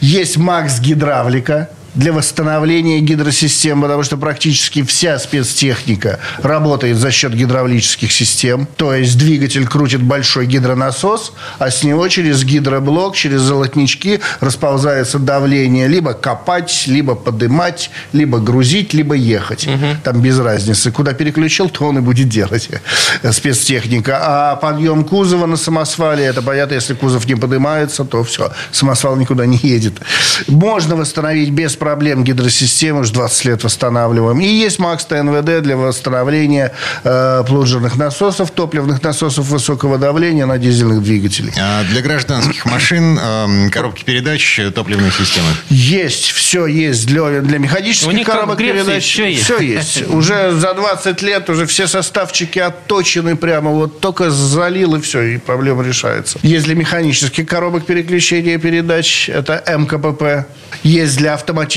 Есть 0.00 0.36
Макс 0.36 0.80
Гидравлика. 0.80 1.68
Для 1.94 2.12
восстановления 2.12 3.00
гидросистем, 3.00 3.82
потому 3.82 4.02
что 4.02 4.16
практически 4.16 4.82
вся 4.82 5.18
спецтехника 5.18 6.20
работает 6.42 6.96
за 6.96 7.10
счет 7.10 7.34
гидравлических 7.34 8.12
систем. 8.12 8.66
То 8.76 8.94
есть 8.94 9.18
двигатель 9.18 9.66
крутит 9.66 10.02
большой 10.02 10.46
гидронасос, 10.46 11.32
а 11.58 11.70
с 11.70 11.82
него 11.82 12.08
через 12.08 12.44
гидроблок, 12.44 13.14
через 13.14 13.40
золотнички 13.40 14.20
расползается 14.40 15.18
давление 15.18 15.88
либо 15.88 16.14
копать, 16.14 16.84
либо 16.86 17.14
подымать, 17.14 17.90
либо 18.12 18.38
грузить, 18.38 18.94
либо 18.94 19.14
ехать. 19.14 19.66
Угу. 19.66 19.86
Там 20.04 20.20
без 20.20 20.38
разницы. 20.38 20.90
Куда 20.90 21.12
переключил, 21.12 21.68
то 21.68 21.86
он 21.86 21.98
и 21.98 22.00
будет 22.00 22.28
делать. 22.28 22.70
Спецтехника. 23.30 24.18
А 24.20 24.56
подъем 24.56 25.04
кузова 25.04 25.46
на 25.46 25.56
самосвале, 25.56 26.24
это 26.24 26.42
понятно, 26.42 26.74
если 26.74 26.94
кузов 26.94 27.26
не 27.26 27.34
поднимается, 27.34 28.04
то 28.04 28.24
все, 28.24 28.52
самосвал 28.70 29.16
никуда 29.16 29.46
не 29.46 29.58
едет. 29.62 29.94
Можно 30.48 30.96
восстановить 30.96 31.50
без 31.50 31.76
проблем 31.82 32.22
гидросистему, 32.22 33.00
уже 33.00 33.12
20 33.12 33.44
лет 33.44 33.64
восстанавливаем. 33.64 34.38
И 34.38 34.46
есть 34.46 34.78
МАКС 34.78 35.04
ТНВД 35.06 35.62
для 35.62 35.76
восстановления 35.76 36.72
э, 37.02 37.42
плуджерных 37.44 37.96
насосов, 37.96 38.52
топливных 38.52 39.02
насосов 39.02 39.46
высокого 39.48 39.98
давления 39.98 40.46
на 40.46 40.58
дизельных 40.58 41.02
двигателей. 41.02 41.52
А 41.60 41.82
для 41.82 42.00
гражданских 42.00 42.66
машин 42.66 43.18
э, 43.20 43.68
коробки 43.70 44.04
передач, 44.04 44.60
топливные 44.72 45.10
системы? 45.10 45.48
Есть, 45.70 46.30
все 46.30 46.66
есть 46.66 47.04
для, 47.08 47.40
для 47.40 47.58
механических 47.58 48.26
коробок 48.26 48.58
передач. 48.58 49.02
Все 49.02 49.26
есть. 49.26 49.42
Все 49.42 49.58
есть. 49.58 50.08
Уже 50.08 50.52
за 50.52 50.74
20 50.74 51.20
лет 51.22 51.50
уже 51.50 51.66
все 51.66 51.88
составчики 51.88 52.60
отточены 52.60 53.34
прямо, 53.34 53.72
вот 53.72 53.98
только 53.98 54.30
залил 54.30 54.94
и 54.94 55.00
все, 55.00 55.22
и 55.22 55.38
проблема 55.38 55.82
решается. 55.82 56.38
Есть 56.44 56.66
для 56.66 56.76
механических 56.76 57.44
коробок 57.44 57.86
переключения 57.86 58.56
передач, 58.58 59.28
это 59.28 59.64
МКПП. 59.66 60.46
Есть 60.84 61.16
для 61.16 61.34
автоматических 61.34 61.71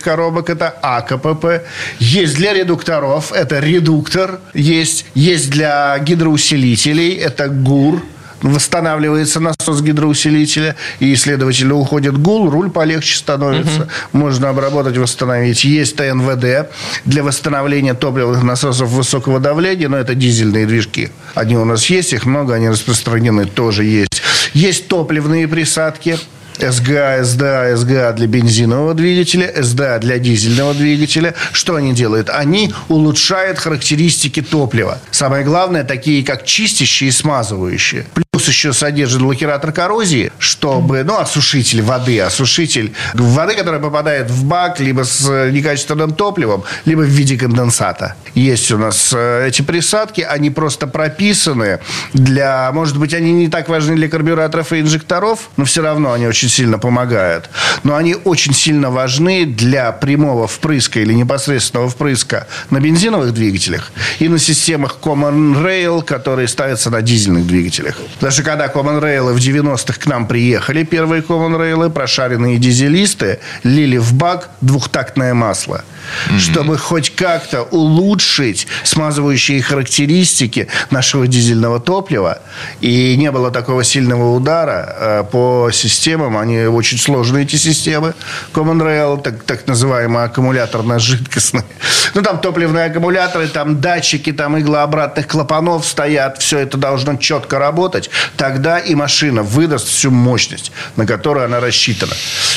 коробок, 0.00 0.50
это 0.50 0.68
АКПП. 0.82 1.62
Есть 1.98 2.36
для 2.36 2.52
редукторов, 2.52 3.32
это 3.32 3.58
редуктор. 3.58 4.40
Есть, 4.54 5.06
есть 5.14 5.50
для 5.50 5.98
гидроусилителей, 5.98 7.14
это 7.14 7.48
ГУР 7.48 8.02
восстанавливается 8.42 9.40
насос 9.40 9.82
гидроусилителя, 9.82 10.76
и, 10.98 11.14
следовательно, 11.16 11.74
уходит 11.74 12.16
гул, 12.18 12.50
руль 12.50 12.70
полегче 12.70 13.16
становится. 13.16 13.82
Угу. 13.82 13.90
Можно 14.12 14.48
обработать, 14.48 14.96
восстановить. 14.96 15.64
Есть 15.64 15.96
ТНВД 15.96 16.70
для 17.04 17.22
восстановления 17.22 17.94
топливных 17.94 18.42
насосов 18.42 18.88
высокого 18.88 19.40
давления, 19.40 19.88
но 19.88 19.96
это 19.96 20.14
дизельные 20.14 20.66
движки. 20.66 21.10
Они 21.34 21.56
у 21.56 21.64
нас 21.64 21.86
есть, 21.86 22.12
их 22.12 22.24
много, 22.24 22.54
они 22.54 22.68
распространены, 22.68 23.44
тоже 23.44 23.84
есть. 23.84 24.22
Есть 24.54 24.88
топливные 24.88 25.46
присадки– 25.46 26.18
СГА, 26.60 27.24
СДА, 27.24 27.76
СГА 27.76 28.12
для 28.12 28.26
бензинового 28.26 28.94
двигателя, 28.94 29.52
СДА 29.62 29.98
для 29.98 30.18
дизельного 30.18 30.74
двигателя. 30.74 31.34
Что 31.52 31.76
они 31.76 31.94
делают? 31.94 32.30
Они 32.30 32.72
улучшают 32.88 33.58
характеристики 33.58 34.42
топлива. 34.42 34.98
Самое 35.10 35.44
главное, 35.44 35.84
такие 35.84 36.24
как 36.24 36.44
чистящие 36.44 37.08
и 37.08 37.12
смазывающие. 37.12 38.04
Плюс 38.40 38.48
еще 38.48 38.72
содержит 38.72 39.20
блокиратор 39.20 39.70
коррозии, 39.70 40.32
чтобы, 40.38 41.04
ну, 41.04 41.18
осушитель 41.18 41.82
воды, 41.82 42.18
осушитель 42.20 42.94
воды, 43.12 43.54
которая 43.54 43.82
попадает 43.82 44.30
в 44.30 44.44
бак 44.44 44.80
либо 44.80 45.02
с 45.02 45.28
некачественным 45.50 46.14
топливом, 46.14 46.64
либо 46.86 47.00
в 47.00 47.08
виде 47.08 47.36
конденсата. 47.36 48.14
Есть 48.34 48.72
у 48.72 48.78
нас 48.78 49.12
э, 49.14 49.48
эти 49.48 49.60
присадки, 49.60 50.22
они 50.22 50.48
просто 50.48 50.86
прописаны 50.86 51.80
для, 52.14 52.70
может 52.72 52.96
быть, 52.96 53.12
они 53.12 53.30
не 53.32 53.48
так 53.48 53.68
важны 53.68 53.94
для 53.94 54.08
карбюраторов 54.08 54.72
и 54.72 54.80
инжекторов, 54.80 55.50
но 55.58 55.66
все 55.66 55.82
равно 55.82 56.14
они 56.14 56.26
очень 56.26 56.48
сильно 56.48 56.78
помогают. 56.78 57.50
Но 57.82 57.96
они 57.96 58.14
очень 58.24 58.54
сильно 58.54 58.90
важны 58.90 59.44
для 59.44 59.92
прямого 59.92 60.46
впрыска 60.46 61.00
или 61.00 61.12
непосредственного 61.12 61.90
впрыска 61.90 62.46
на 62.70 62.80
бензиновых 62.80 63.34
двигателях 63.34 63.92
и 64.18 64.28
на 64.28 64.38
системах 64.38 64.96
Common 65.02 65.62
Rail, 65.62 66.02
которые 66.02 66.48
ставятся 66.48 66.88
на 66.88 67.02
дизельных 67.02 67.46
двигателях. 67.46 67.96
Даже 68.30 68.44
когда 68.44 68.66
Common 68.66 69.00
Rail 69.00 69.32
в 69.32 69.38
90-х 69.38 69.98
к 69.98 70.06
нам 70.06 70.28
приехали, 70.28 70.84
первые 70.84 71.20
Common 71.20 71.58
Rail, 71.58 71.90
прошаренные 71.90 72.58
дизелисты, 72.58 73.40
лили 73.64 73.96
в 73.96 74.14
бак 74.14 74.50
двухтактное 74.60 75.34
масло 75.34 75.82
mm-hmm. 76.28 76.38
чтобы 76.38 76.78
хоть 76.78 77.10
как-то 77.14 77.62
улучшить 77.62 78.66
смазывающие 78.84 79.62
характеристики 79.62 80.68
нашего 80.90 81.26
дизельного 81.26 81.80
топлива. 81.80 82.38
И 82.80 83.16
не 83.16 83.30
было 83.30 83.50
такого 83.50 83.84
сильного 83.84 84.34
удара 84.34 84.96
э, 84.98 85.24
по 85.30 85.70
системам. 85.72 86.36
Они 86.36 86.60
очень 86.62 86.98
сложные, 86.98 87.44
эти 87.44 87.56
системы. 87.56 88.14
Common 88.52 88.80
Rail, 88.80 89.22
так, 89.22 89.42
так 89.44 89.66
называемые 89.66 90.26
аккумуляторно-жидкостные. 90.26 91.64
Ну, 92.12 92.22
там 92.22 92.40
топливные 92.40 92.86
аккумуляторы, 92.86 93.46
там 93.46 93.80
датчики, 93.80 94.32
там 94.32 94.58
иглообратных 94.58 95.28
клапанов 95.28 95.86
стоят. 95.86 96.38
Все 96.38 96.58
это 96.58 96.76
должно 96.76 97.16
четко 97.16 97.58
работать. 97.58 98.10
Тогда 98.36 98.78
и 98.78 98.96
машина 98.96 99.44
выдаст 99.44 99.86
всю 99.86 100.10
мощность, 100.10 100.72
на 100.96 101.06
которую 101.06 101.44
она 101.44 101.60
рассчитана. 101.60 102.12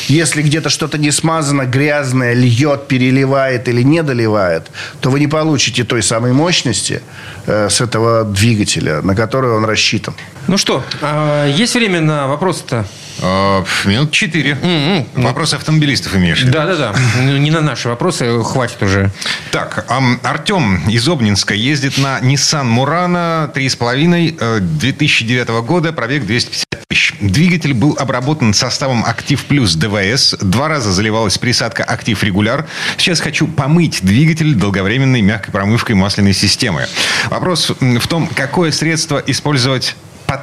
Если 0.08 0.42
где-то 0.42 0.70
что-то 0.70 0.98
не 0.98 1.12
смазано, 1.12 1.66
грязное, 1.66 2.34
льет, 2.34 2.88
переливает, 2.88 3.43
доливает 3.44 3.68
или 3.68 3.84
не 3.84 4.04
доливает, 4.04 4.72
то 5.02 5.10
вы 5.10 5.20
не 5.20 5.28
получите 5.28 5.84
той 5.84 6.02
самой 6.02 6.32
мощности 6.32 7.02
э, 7.48 7.70
с 7.70 7.82
этого 7.82 8.24
двигателя, 8.24 9.02
на 9.02 9.16
который 9.16 9.52
он 9.52 9.66
рассчитан. 9.66 10.14
Ну 10.48 10.58
что, 10.58 10.84
а 11.02 11.48
есть 11.48 11.74
время 11.76 12.02
на 12.02 12.28
вопросы-то? 12.28 12.86
А, 13.22 13.64
минут 13.86 14.12
четыре. 14.12 14.58
Mm-hmm. 14.62 15.22
Вопросы 15.22 15.56
автомобилистов 15.56 16.16
имеешь? 16.16 16.44
Да, 16.44 16.66
да, 16.66 16.76
да. 16.76 17.22
Не 17.22 17.52
на 17.52 17.62
наши 17.62 17.88
вопросы, 17.88 18.44
хватит 18.44 18.82
уже. 18.82 19.12
Так, 19.52 19.86
Артем 20.24 20.88
из 20.90 21.08
Обнинска 21.08 21.54
ездит 21.54 21.98
на 21.98 22.20
Nissan 22.20 22.66
Murano 22.66 23.54
3,5 23.54 24.60
2009 24.60 25.50
э, 25.50 25.62
года, 25.62 25.94
пробег 25.94 26.26
250 26.26 26.66
тысяч. 26.88 27.16
Двигатель 27.22 27.74
был 27.74 27.96
обработан 27.98 28.54
составом 28.54 29.06
Актив 29.06 29.44
Плюс 29.46 29.76
ДВС. 29.76 30.36
Два 30.42 30.68
раза 30.68 30.92
заливалась 30.92 31.38
присадка 31.38 31.84
Актив 31.84 32.22
Регуляр. 32.24 32.68
Сейчас 32.98 33.22
хочу 33.22 33.48
помыть 33.48 34.00
двигатель 34.02 34.56
долговременной 34.56 35.22
мягкой 35.22 35.52
промывкой 35.54 35.96
масляной 35.96 36.34
системы. 36.34 36.88
Вопрос 37.30 37.72
в 37.80 38.08
том, 38.08 38.28
какое 38.28 38.72
средство 38.72 39.24
использовать 39.26 39.96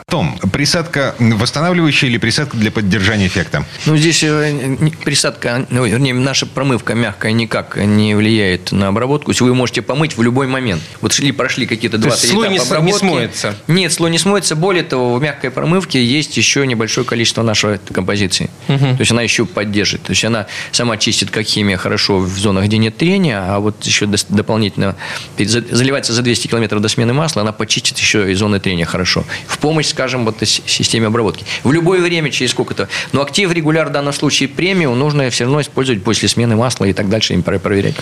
Потом, 0.06 0.38
присадка 0.52 1.14
восстанавливающая 1.18 2.08
или 2.08 2.18
присадка 2.18 2.56
для 2.56 2.70
поддержания 2.70 3.26
эффекта? 3.26 3.64
Ну, 3.86 3.96
здесь 3.96 4.22
э, 4.22 4.76
присадка, 5.04 5.66
ну, 5.70 5.86
вернее, 5.86 6.14
наша 6.14 6.46
промывка 6.46 6.94
мягкая 6.94 7.32
никак 7.32 7.76
не 7.76 8.14
влияет 8.14 8.72
на 8.72 8.88
обработку. 8.88 9.32
Вы 9.40 9.54
можете 9.54 9.82
помыть 9.82 10.16
в 10.16 10.22
любой 10.22 10.46
момент. 10.46 10.82
Вот 11.00 11.12
шли, 11.12 11.32
прошли 11.32 11.66
какие-то 11.66 11.98
два-три 11.98 12.30
этапа 12.30 12.46
не, 12.46 12.58
обработки. 12.58 12.92
не 12.92 12.98
смоется? 12.98 13.54
Нет, 13.66 13.92
слой 13.92 14.10
не 14.10 14.18
смоется. 14.18 14.56
Более 14.56 14.82
того, 14.82 15.14
в 15.14 15.22
мягкой 15.22 15.50
промывке 15.50 16.04
есть 16.04 16.36
еще 16.36 16.66
небольшое 16.66 17.06
количество 17.06 17.42
нашей 17.42 17.78
композиции. 17.78 18.50
Угу. 18.68 18.78
То 18.78 18.96
есть, 18.98 19.10
она 19.10 19.22
еще 19.22 19.46
поддержит. 19.46 20.02
То 20.02 20.10
есть, 20.10 20.24
она 20.24 20.46
сама 20.72 20.96
чистит, 20.96 21.30
как 21.30 21.44
химия, 21.44 21.76
хорошо 21.76 22.18
в 22.18 22.38
зонах, 22.38 22.64
где 22.66 22.78
нет 22.78 22.96
трения, 22.96 23.42
а 23.46 23.58
вот 23.60 23.84
еще 23.84 24.06
дополнительно 24.06 24.96
заливается 25.36 26.12
за 26.12 26.22
200 26.22 26.48
километров 26.48 26.80
до 26.80 26.88
смены 26.88 27.12
масла, 27.12 27.42
она 27.42 27.52
почистит 27.52 27.98
еще 27.98 28.30
и 28.30 28.34
зоны 28.34 28.60
трения 28.60 28.86
хорошо. 28.86 29.24
В 29.46 29.58
помощь, 29.58 29.79
скажем, 29.88 30.24
вот 30.24 30.36
системе 30.40 31.06
обработки. 31.06 31.44
В 31.64 31.72
любое 31.72 32.00
время, 32.00 32.30
через 32.30 32.50
сколько-то. 32.50 32.88
Но 33.12 33.22
актив 33.22 33.50
регуляр 33.52 33.88
в 33.88 33.92
данном 33.92 34.12
случае 34.12 34.48
премиум 34.48 34.98
нужно 34.98 35.30
все 35.30 35.44
равно 35.44 35.60
использовать 35.60 36.02
после 36.02 36.28
смены 36.28 36.56
масла 36.56 36.84
и 36.84 36.92
так 36.92 37.08
дальше 37.08 37.34
им 37.34 37.42
проверять. 37.42 37.96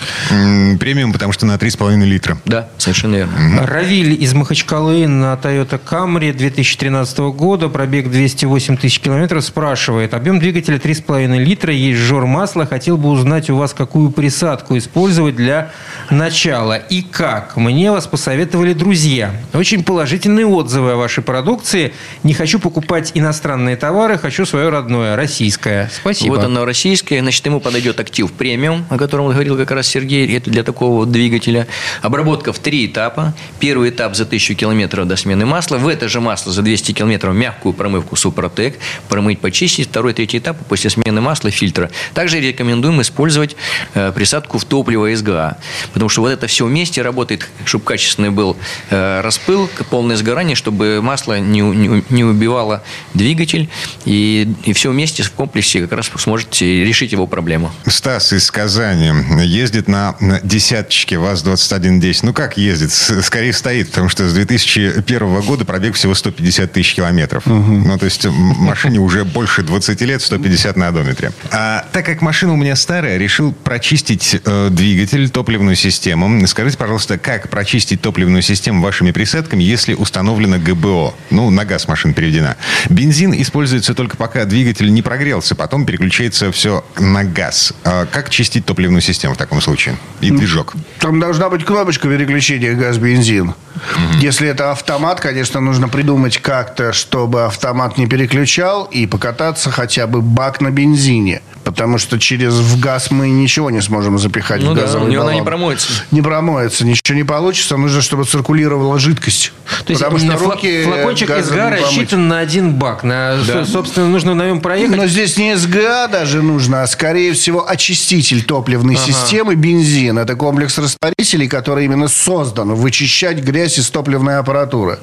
Премиум, 0.79 1.13
потому 1.13 1.33
что 1.33 1.45
на 1.45 1.55
3,5 1.55 2.03
литра. 2.05 2.37
Да, 2.45 2.69
совершенно 2.77 3.15
верно. 3.15 3.65
Равиль 3.65 4.21
из 4.21 4.33
Махачкалы 4.33 5.07
на 5.07 5.39
Toyota 5.41 5.79
Camry 5.83 6.33
2013 6.33 7.19
года, 7.19 7.69
пробег 7.69 8.09
208 8.09 8.77
тысяч 8.77 8.99
километров, 8.99 9.43
спрашивает. 9.43 10.13
Объем 10.13 10.39
двигателя 10.39 10.77
3,5 10.77 11.37
литра, 11.37 11.73
есть 11.73 11.99
жор 11.99 12.25
масла. 12.25 12.65
Хотел 12.65 12.97
бы 12.97 13.09
узнать 13.09 13.49
у 13.49 13.55
вас, 13.55 13.73
какую 13.73 14.11
присадку 14.11 14.77
использовать 14.77 15.35
для 15.35 15.71
начала 16.09 16.75
и 16.75 17.01
как. 17.01 17.57
Мне 17.57 17.91
вас 17.91 18.07
посоветовали 18.07 18.73
друзья. 18.73 19.31
Очень 19.53 19.83
положительные 19.83 20.45
отзывы 20.45 20.91
о 20.91 20.95
вашей 20.95 21.23
продукции 21.23 21.58
продукции. 21.59 21.93
Не 22.23 22.33
хочу 22.33 22.59
покупать 22.59 23.11
иностранные 23.15 23.75
товары, 23.75 24.17
хочу 24.17 24.45
свое 24.45 24.69
родное, 24.69 25.15
российское. 25.15 25.89
Спасибо. 25.93 26.35
Вот 26.35 26.43
оно 26.43 26.65
российское. 26.65 27.19
Значит, 27.19 27.45
ему 27.45 27.59
подойдет 27.59 27.99
актив 27.99 28.31
премиум, 28.31 28.85
о 28.89 28.97
котором 28.97 29.27
говорил 29.27 29.57
как 29.57 29.71
раз 29.71 29.87
Сергей. 29.87 30.37
Это 30.37 30.49
для 30.49 30.63
такого 30.63 31.05
двигателя. 31.05 31.67
Обработка 32.01 32.53
в 32.53 32.59
три 32.59 32.85
этапа. 32.85 33.33
Первый 33.59 33.89
этап 33.89 34.15
за 34.15 34.23
1000 34.23 34.55
километров 34.55 35.07
до 35.07 35.15
смены 35.17 35.45
масла. 35.45 35.77
В 35.77 35.87
это 35.87 36.07
же 36.07 36.21
масло 36.21 36.51
за 36.51 36.61
200 36.61 36.93
километров 36.93 37.33
мягкую 37.35 37.73
промывку 37.73 38.15
Супротек. 38.15 38.77
Промыть, 39.09 39.39
почистить. 39.39 39.89
Второй, 39.89 40.13
третий 40.13 40.37
этап 40.37 40.57
после 40.69 40.89
смены 40.89 41.21
масла 41.21 41.51
фильтра. 41.51 41.91
Также 42.13 42.39
рекомендуем 42.39 43.01
использовать 43.01 43.55
э, 43.95 44.11
присадку 44.13 44.57
в 44.59 44.65
топливо 44.65 45.13
СГА. 45.15 45.57
Потому 45.93 46.09
что 46.09 46.21
вот 46.21 46.29
это 46.29 46.47
все 46.47 46.65
вместе 46.65 47.01
работает, 47.01 47.49
чтобы 47.65 47.83
качественный 47.83 48.29
был 48.29 48.55
э, 48.89 49.21
распыл, 49.21 49.69
полное 49.89 50.15
сгорание, 50.15 50.55
чтобы 50.55 51.01
масло 51.01 51.39
не, 51.49 51.61
не, 51.61 52.03
не 52.09 52.23
убивало 52.23 52.83
двигатель, 53.13 53.69
и, 54.05 54.53
и 54.63 54.73
все 54.73 54.91
вместе 54.91 55.23
в 55.23 55.31
комплексе 55.31 55.81
как 55.81 55.93
раз 55.93 56.11
сможете 56.17 56.83
решить 56.85 57.11
его 57.11 57.27
проблему. 57.27 57.71
Стас 57.87 58.33
из 58.33 58.49
Казани 58.51 59.11
ездит 59.43 59.87
на 59.87 60.15
десяточке 60.43 61.17
ВАЗ-2110. 61.17 62.19
Ну, 62.23 62.33
как 62.33 62.57
ездит? 62.57 62.91
Скорее 62.91 63.53
стоит, 63.53 63.89
потому 63.89 64.09
что 64.09 64.27
с 64.27 64.33
2001 64.33 65.41
года 65.41 65.65
пробег 65.65 65.95
всего 65.95 66.13
150 66.13 66.71
тысяч 66.71 66.95
километров. 66.95 67.45
Угу. 67.47 67.53
Ну, 67.53 67.97
то 67.97 68.05
есть 68.05 68.25
машине 68.25 68.99
уже 68.99 69.25
больше 69.25 69.63
20 69.63 70.01
лет, 70.01 70.21
150 70.21 70.77
на 70.77 70.87
одометре. 70.87 71.31
А 71.51 71.85
так 71.91 72.05
как 72.05 72.21
машина 72.21 72.53
у 72.53 72.57
меня 72.57 72.75
старая, 72.75 73.17
решил 73.17 73.51
прочистить 73.51 74.37
э, 74.43 74.69
двигатель, 74.71 75.29
топливную 75.29 75.75
систему. 75.75 76.45
Скажите, 76.47 76.77
пожалуйста, 76.77 77.17
как 77.17 77.49
прочистить 77.49 78.01
топливную 78.01 78.41
систему 78.41 78.81
вашими 78.81 79.11
присадками, 79.11 79.63
если 79.63 79.93
установлено 79.93 80.57
ГБО? 80.57 81.13
Ну, 81.29 81.38
на 81.49 81.65
газ 81.65 81.87
машина 81.87 82.13
переведена. 82.13 82.57
Бензин 82.89 83.33
используется 83.33 83.93
только 83.93 84.17
пока 84.17 84.45
двигатель 84.45 84.91
не 84.91 85.01
прогрелся, 85.01 85.55
потом 85.55 85.85
переключается 85.85 86.51
все 86.51 86.83
на 86.97 87.23
газ. 87.23 87.73
А 87.83 88.05
как 88.05 88.29
чистить 88.29 88.65
топливную 88.65 89.01
систему 89.01 89.35
в 89.35 89.37
таком 89.37 89.61
случае? 89.61 89.97
И 90.21 90.31
движок? 90.31 90.73
Там 90.99 91.19
должна 91.19 91.49
быть 91.49 91.63
кнопочка 91.63 92.07
переключения 92.07 92.73
газ-бензин. 92.73 93.49
Угу. 93.49 94.19
Если 94.19 94.47
это 94.47 94.71
автомат, 94.71 95.21
конечно, 95.21 95.61
нужно 95.61 95.87
придумать 95.87 96.37
как-то, 96.37 96.91
чтобы 96.93 97.45
автомат 97.45 97.97
не 97.97 98.07
переключал 98.07 98.85
и 98.85 99.05
покататься 99.05 99.71
хотя 99.71 100.07
бы 100.07 100.21
бак 100.21 100.61
на 100.61 100.71
бензине. 100.71 101.41
Потому 101.63 101.97
что 101.97 102.17
через 102.19 102.53
в 102.55 102.79
газ 102.79 103.11
мы 103.11 103.29
ничего 103.29 103.69
не 103.69 103.81
сможем 103.81 104.17
запихать 104.17 104.61
ну 104.61 104.71
в 104.71 104.75
газовый 104.75 105.01
да, 105.01 105.05
у 105.05 105.11
него 105.11 105.21
баллон. 105.21 105.33
она 105.33 105.39
не 105.39 105.45
промоется. 105.45 105.91
Не 106.11 106.21
промоется, 106.21 106.85
ничего 106.85 107.15
не 107.15 107.23
получится. 107.23 107.77
Нужно, 107.77 108.01
чтобы 108.01 108.25
циркулировала 108.25 108.97
жидкость. 108.97 109.51
То 109.85 109.93
есть 109.93 110.01
потому 110.01 110.19
что 110.19 110.37
руки 110.37 110.83
флакончик 110.83 111.28
газом 111.35 111.53
СГА 111.55 111.69
рассчитан 111.69 112.27
на 112.27 112.39
один 112.39 112.73
бак. 112.75 113.03
На, 113.03 113.37
Да. 113.47 113.65
Собственно, 113.65 114.07
нужно 114.07 114.33
на 114.35 114.45
нем 114.47 114.59
проехать. 114.61 114.97
Но 114.97 115.07
здесь 115.07 115.37
не 115.37 115.55
СГА 115.55 116.07
даже 116.11 116.41
нужно, 116.41 116.83
а 116.83 116.87
скорее 116.87 117.33
всего 117.33 117.67
очиститель 117.69 118.43
топливной 118.43 118.95
системы 118.97 119.55
бензин. 119.55 120.17
Это 120.19 120.35
комплекс 120.35 120.77
растворителей, 120.77 121.47
который 121.47 121.85
именно 121.85 122.07
создан 122.07 122.73
вычищать 122.73 123.37
грязь 123.43 123.77
из 123.77 123.89
топливной 123.89 124.37
аппаратуры. 124.37 124.99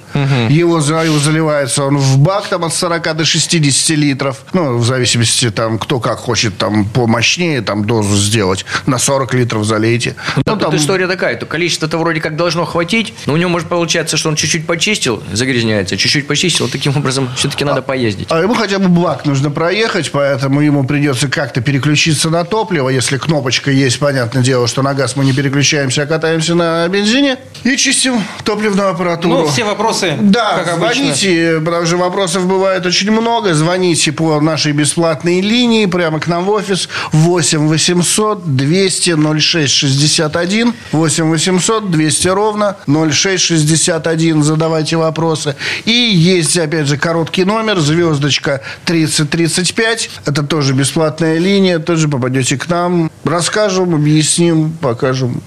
Его 0.48 0.80
за- 0.80 1.02
его 1.04 1.18
заливается 1.18 1.84
он 1.84 1.98
в 1.98 2.18
бак 2.18 2.48
там 2.48 2.64
от 2.64 2.74
40 2.74 3.14
до 3.14 3.24
60 3.24 3.90
литров. 3.96 4.38
Ну, 4.52 4.76
в 4.78 4.84
зависимости 4.84 5.50
там, 5.50 5.78
кто 5.78 6.00
как 6.00 6.18
хочет 6.18 6.56
там 6.58 6.84
помощнее 6.84 7.60
там 7.60 7.84
дозу 7.84 8.16
сделать. 8.16 8.64
На 8.86 8.98
40 8.98 9.34
литров 9.34 9.64
залейте. 9.64 10.14
Да, 10.36 10.52
Ну, 10.52 10.58
тут 10.58 10.60
там- 10.70 10.76
история 10.76 11.06
такая, 11.06 11.36
то 11.36 11.46
количество-то 11.46 11.98
вроде 11.98 12.20
как 12.20 12.36
должно 12.36 12.64
хватить, 12.64 13.12
но 13.26 13.34
у 13.34 13.36
него 13.36 13.50
может 13.50 13.68
получаться, 13.68 14.16
что 14.16 14.28
он 14.28 14.36
чуть-чуть 14.36 14.66
почистил, 14.66 15.22
загрязняется, 15.32 15.96
чуть-чуть 15.96 16.15
почистил, 16.24 16.68
таким 16.68 16.96
образом 16.96 17.28
все-таки 17.36 17.64
надо 17.64 17.82
поездить. 17.82 18.28
А 18.30 18.40
ему 18.40 18.54
хотя 18.54 18.78
бы 18.78 18.88
бак 18.88 19.24
нужно 19.26 19.50
проехать, 19.50 20.10
поэтому 20.12 20.60
ему 20.60 20.84
придется 20.84 21.28
как-то 21.28 21.60
переключиться 21.60 22.30
на 22.30 22.44
топливо. 22.44 22.88
Если 22.88 23.18
кнопочка 23.18 23.70
есть, 23.70 23.98
понятное 23.98 24.42
дело, 24.42 24.66
что 24.66 24.82
на 24.82 24.94
газ 24.94 25.16
мы 25.16 25.24
не 25.24 25.32
переключаемся, 25.32 26.02
а 26.02 26.06
катаемся 26.06 26.54
на 26.54 26.86
бензине. 26.88 27.36
И 27.64 27.76
чистим 27.76 28.20
топливную 28.44 28.90
аппаратуру. 28.90 29.34
Ну, 29.42 29.46
все 29.46 29.64
вопросы, 29.64 30.16
Да, 30.20 30.58
как 30.64 30.74
обычно. 30.74 30.94
звоните, 30.94 31.60
потому 31.64 31.86
что 31.86 31.96
вопросов 31.96 32.46
бывает 32.46 32.86
очень 32.86 33.10
много. 33.10 33.54
Звоните 33.54 34.12
по 34.12 34.40
нашей 34.40 34.72
бесплатной 34.72 35.40
линии 35.40 35.86
прямо 35.86 36.20
к 36.20 36.26
нам 36.28 36.44
в 36.44 36.50
офис 36.50 36.88
8 37.12 37.68
800 37.68 38.56
200 38.56 39.40
06 39.40 39.72
61 39.72 40.74
8 40.92 41.24
800 41.30 41.90
200 41.90 42.28
ровно 42.28 42.76
06 42.86 43.42
61. 43.42 44.42
Задавайте 44.42 44.96
вопросы. 44.96 45.56
И 45.84 46.05
есть, 46.12 46.56
опять 46.58 46.86
же, 46.86 46.96
короткий 46.96 47.44
номер, 47.44 47.80
звездочка 47.80 48.62
3035. 48.84 50.10
Это 50.26 50.42
тоже 50.42 50.74
бесплатная 50.74 51.38
линия. 51.38 51.78
Тоже 51.78 52.08
попадете 52.08 52.56
к 52.56 52.68
нам. 52.68 53.10
Расскажем, 53.24 53.94
объясним, 53.94 54.72
покажем. 54.72 55.42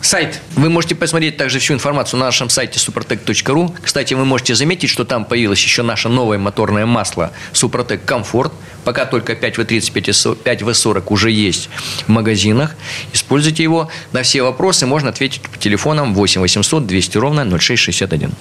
Сайт. 0.00 0.40
Вы 0.56 0.70
можете 0.70 0.94
посмотреть 0.94 1.36
также 1.36 1.58
всю 1.58 1.74
информацию 1.74 2.18
на 2.20 2.26
нашем 2.26 2.48
сайте 2.48 2.78
supertech.ru. 2.78 3.74
Кстати, 3.82 4.14
вы 4.14 4.24
можете 4.24 4.54
заметить, 4.54 4.90
что 4.90 5.04
там 5.04 5.24
появилось 5.24 5.62
еще 5.62 5.82
наше 5.82 6.08
новое 6.08 6.38
моторное 6.38 6.86
масло 6.86 7.32
Супротек 7.52 8.04
Комфорт. 8.04 8.52
Пока 8.84 9.04
только 9.04 9.34
5В30, 9.34 10.42
5В40 10.42 11.04
уже 11.08 11.30
есть 11.30 11.68
в 12.06 12.08
магазинах. 12.08 12.74
Используйте 13.12 13.62
его. 13.62 13.90
На 14.12 14.22
все 14.22 14.42
вопросы 14.42 14.86
можно 14.86 15.10
ответить 15.10 15.42
по 15.42 15.58
телефонам 15.58 16.14
8 16.14 16.40
800 16.40 16.86
200 16.86 17.18
ровно 17.18 17.44
0661. 17.58 18.32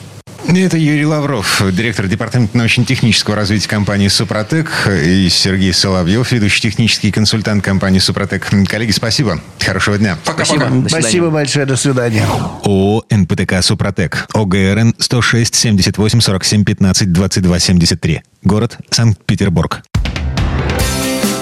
Это 0.56 0.78
Юрий 0.78 1.06
Лавров, 1.06 1.62
директор 1.72 2.08
департамента 2.08 2.58
научно-технического 2.58 3.36
развития 3.36 3.70
компании 3.70 4.08
«Супротек», 4.08 4.90
и 4.90 5.30
Сергей 5.30 5.72
Соловьев, 5.74 6.32
ведущий 6.32 6.62
технический 6.62 7.12
консультант 7.12 7.64
компании 7.64 8.00
«Супротек». 8.00 8.48
Коллеги, 8.68 8.92
спасибо. 8.92 9.40
Хорошего 9.60 10.00
дня. 10.00 10.18
Спасибо. 10.24 10.60
Пока-пока. 10.60 10.70
До 10.70 10.90
свидания. 10.90 10.90
Спасибо 10.90 11.30
большое. 11.30 11.66
До 11.68 11.76
свидания. 11.76 12.26
ООО 12.64 13.04
«НПТК 13.12 13.62
Супротек». 13.62 14.28
ОГРН 14.34 14.96
106 14.98 15.54
78 15.54 16.20
47 16.20 16.64
15 16.64 17.14
22 17.14 17.60
73. 17.60 18.22
Город 18.44 18.78
Санкт-Петербург. 18.90 19.84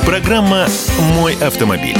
Программа 0.05 0.67
«Мой 1.15 1.35
автомобиль». 1.35 1.97